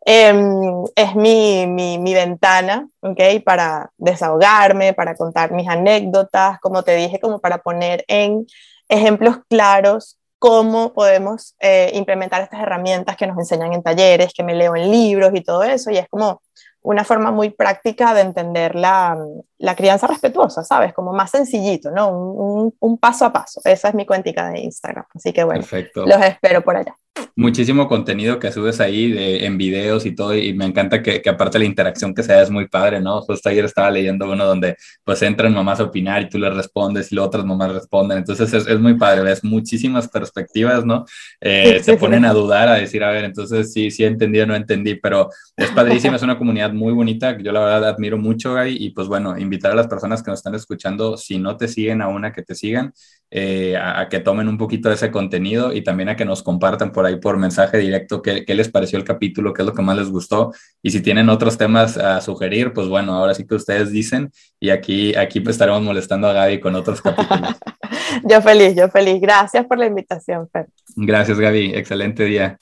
Em, 0.05 0.85
es 0.97 1.15
mi, 1.15 1.67
mi, 1.67 1.99
mi, 1.99 2.15
ventana, 2.15 2.89
¿ok? 3.01 3.21
Para 3.45 3.91
desahogarme, 3.99 4.95
para 4.95 5.15
contar 5.15 5.53
mis 5.53 5.69
anécdotas, 5.69 6.59
como 6.61 6.83
te 6.83 6.97
dije, 6.97 7.21
como 7.21 7.39
para 7.39 7.59
poner 7.59 8.05
en 8.09 8.47
ejemplos 8.89 9.39
claros 9.49 10.19
cómo 10.39 10.95
podemos 10.95 11.55
eh, 11.61 11.91
implementar 11.95 12.41
estas 12.43 12.63
herramientas 12.63 13.17
que 13.17 13.27
nos 13.27 13.37
enseñan 13.39 13.75
en 13.75 13.83
talleres, 13.83 14.33
que 14.33 14.43
me 14.43 14.55
leo 14.55 14.75
en 14.75 14.91
libros 14.91 15.33
y 15.35 15.43
todo 15.43 15.63
eso, 15.65 15.91
y 15.91 15.99
es 15.99 16.09
como 16.09 16.41
una 16.81 17.05
forma 17.05 17.31
muy 17.31 17.51
práctica 17.51 18.15
de 18.15 18.23
entender 18.23 18.75
la, 18.75 19.19
la 19.61 19.77
crianza 19.77 20.07
respetuosa, 20.07 20.65
¿sabes? 20.65 20.95
Como 20.95 21.13
más 21.13 21.31
sencillito, 21.31 21.91
¿no? 21.91 22.09
Un, 22.11 22.75
un, 22.81 22.99
paso 22.99 23.27
a 23.27 23.33
paso. 23.33 23.61
Esa 23.65 23.89
es 23.89 23.95
mi 23.95 24.07
cuentica 24.07 24.49
de 24.49 24.61
Instagram. 24.61 25.05
Así 25.15 25.33
que 25.33 25.45
bueno, 25.45 25.65
los 25.95 26.23
espero 26.23 26.63
por 26.63 26.77
allá 26.77 26.97
muchísimo 27.37 27.89
contenido 27.89 28.39
que 28.39 28.53
subes 28.53 28.81
ahí 28.81 29.11
de, 29.11 29.47
en 29.47 29.59
videos 29.59 30.07
y 30.07 30.15
todo, 30.15 30.35
y 30.35 30.53
me 30.53 30.65
encanta 30.65 31.03
que, 31.03 31.23
que, 31.23 31.31
aparte 31.31 31.59
la 31.59 31.65
interacción 31.65 32.15
que 32.15 32.23
sea 32.23 32.43
es 32.43 32.51
muy 32.51 32.69
padre, 32.69 33.01
¿no? 33.01 33.21
Justo 33.23 33.49
ayer 33.49 33.65
estaba 33.65 33.91
leyendo 33.91 34.31
uno 34.31 34.45
donde 34.45 34.77
pues 35.05 35.23
entran 35.23 35.55
mamás 35.55 35.81
a 35.81 35.85
opinar 35.85 36.23
y 36.23 36.29
tú 36.29 36.39
les 36.39 36.55
respondes 36.55 37.11
y 37.11 37.15
las 37.15 37.27
otras 37.27 37.45
mamás 37.45 37.73
responden, 37.73 38.19
entonces 38.19 38.53
es, 38.53 38.67
es 38.67 38.79
muy 38.79 38.95
padre, 38.95 39.23
ves 39.23 39.43
muchísimas 39.45 40.09
perspectivas, 40.09 40.85
¿no? 40.85 41.05
Eh, 41.41 41.81
se 41.83 41.97
ponen 41.97 42.25
a 42.25 42.33
dudar, 42.33 42.69
a 42.69 42.75
decir, 42.75 43.03
a 43.03 43.11
ver, 43.11 43.25
entonces 43.25 43.73
sí, 43.73 43.91
sí 43.91 44.05
entendí 44.05 44.41
o 44.41 44.47
no 44.47 44.55
entendí, 44.55 44.95
pero 44.97 45.31
es 45.57 45.71
padrísima, 45.71 46.17
es 46.17 46.23
una 46.23 46.39
comunidad 46.39 46.73
muy 46.73 46.93
bonita, 46.93 47.37
que 47.37 47.43
yo 47.43 47.53
la 47.53 47.61
verdad 47.61 47.89
admiro 47.91 48.19
mucho, 48.19 48.55
Gaby, 48.55 48.77
y 48.79 48.91
pues 48.91 49.09
bueno, 49.09 49.37
invitar 49.51 49.73
a 49.73 49.75
las 49.75 49.89
personas 49.89 50.23
que 50.23 50.31
nos 50.31 50.39
están 50.39 50.55
escuchando, 50.55 51.17
si 51.17 51.39
no 51.39 51.57
te 51.57 51.67
siguen 51.67 52.01
a 52.01 52.09
una 52.09 52.33
que 52.33 52.43
te 52.43 52.55
sigan, 52.55 52.93
eh, 53.33 53.77
a, 53.77 54.01
a, 54.01 54.09
que 54.09 54.21
tomen 54.21 54.49
un 54.49 54.57
poquito 54.57 54.89
de 54.89 54.95
ese 54.95 55.11
contenido 55.11 55.73
y 55.73 55.83
también 55.83 56.09
a 56.09 56.17
que 56.17 56.25
nos 56.25 56.43
compartan 56.43 56.93
por 56.93 57.05
ahí 57.05 57.17
por 57.17 57.37
mensaje 57.37 57.79
directo 57.79 58.23
qué, 58.23 58.45
qué, 58.45 58.55
les 58.55 58.69
pareció 58.69 58.99
el 58.99 59.05
capítulo, 59.05 59.53
qué 59.53 59.63
es 59.63 59.67
lo 59.67 59.75
que 59.75 59.83
más 59.83 59.97
les 59.97 60.09
gustó. 60.09 60.53
Y 60.83 60.91
si 60.91 61.03
tienen 61.03 61.29
otros 61.29 61.59
temas 61.59 61.97
a 61.97 62.21
sugerir, 62.21 62.73
pues 62.73 62.89
bueno, 62.89 63.15
ahora 63.15 63.35
sí 63.35 63.47
que 63.47 63.57
ustedes 63.57 63.91
dicen 63.91 64.31
y 64.61 64.71
aquí, 64.71 65.15
aquí 65.17 65.41
pues 65.41 65.55
estaremos 65.55 65.83
molestando 65.83 66.29
a 66.29 66.33
Gaby 66.33 66.61
con 66.61 66.75
otros 66.77 67.03
capítulos. 67.03 67.57
yo 68.25 68.41
feliz, 68.41 68.75
yo 68.77 68.89
feliz. 68.89 69.21
Gracias 69.21 69.67
por 69.67 69.79
la 69.79 69.87
invitación, 69.87 70.49
Fer. 70.51 70.69
Gracias, 70.97 71.39
Gaby. 71.39 71.75
Excelente 71.75 72.25
día. 72.25 72.59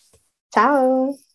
Chao. 0.52 1.27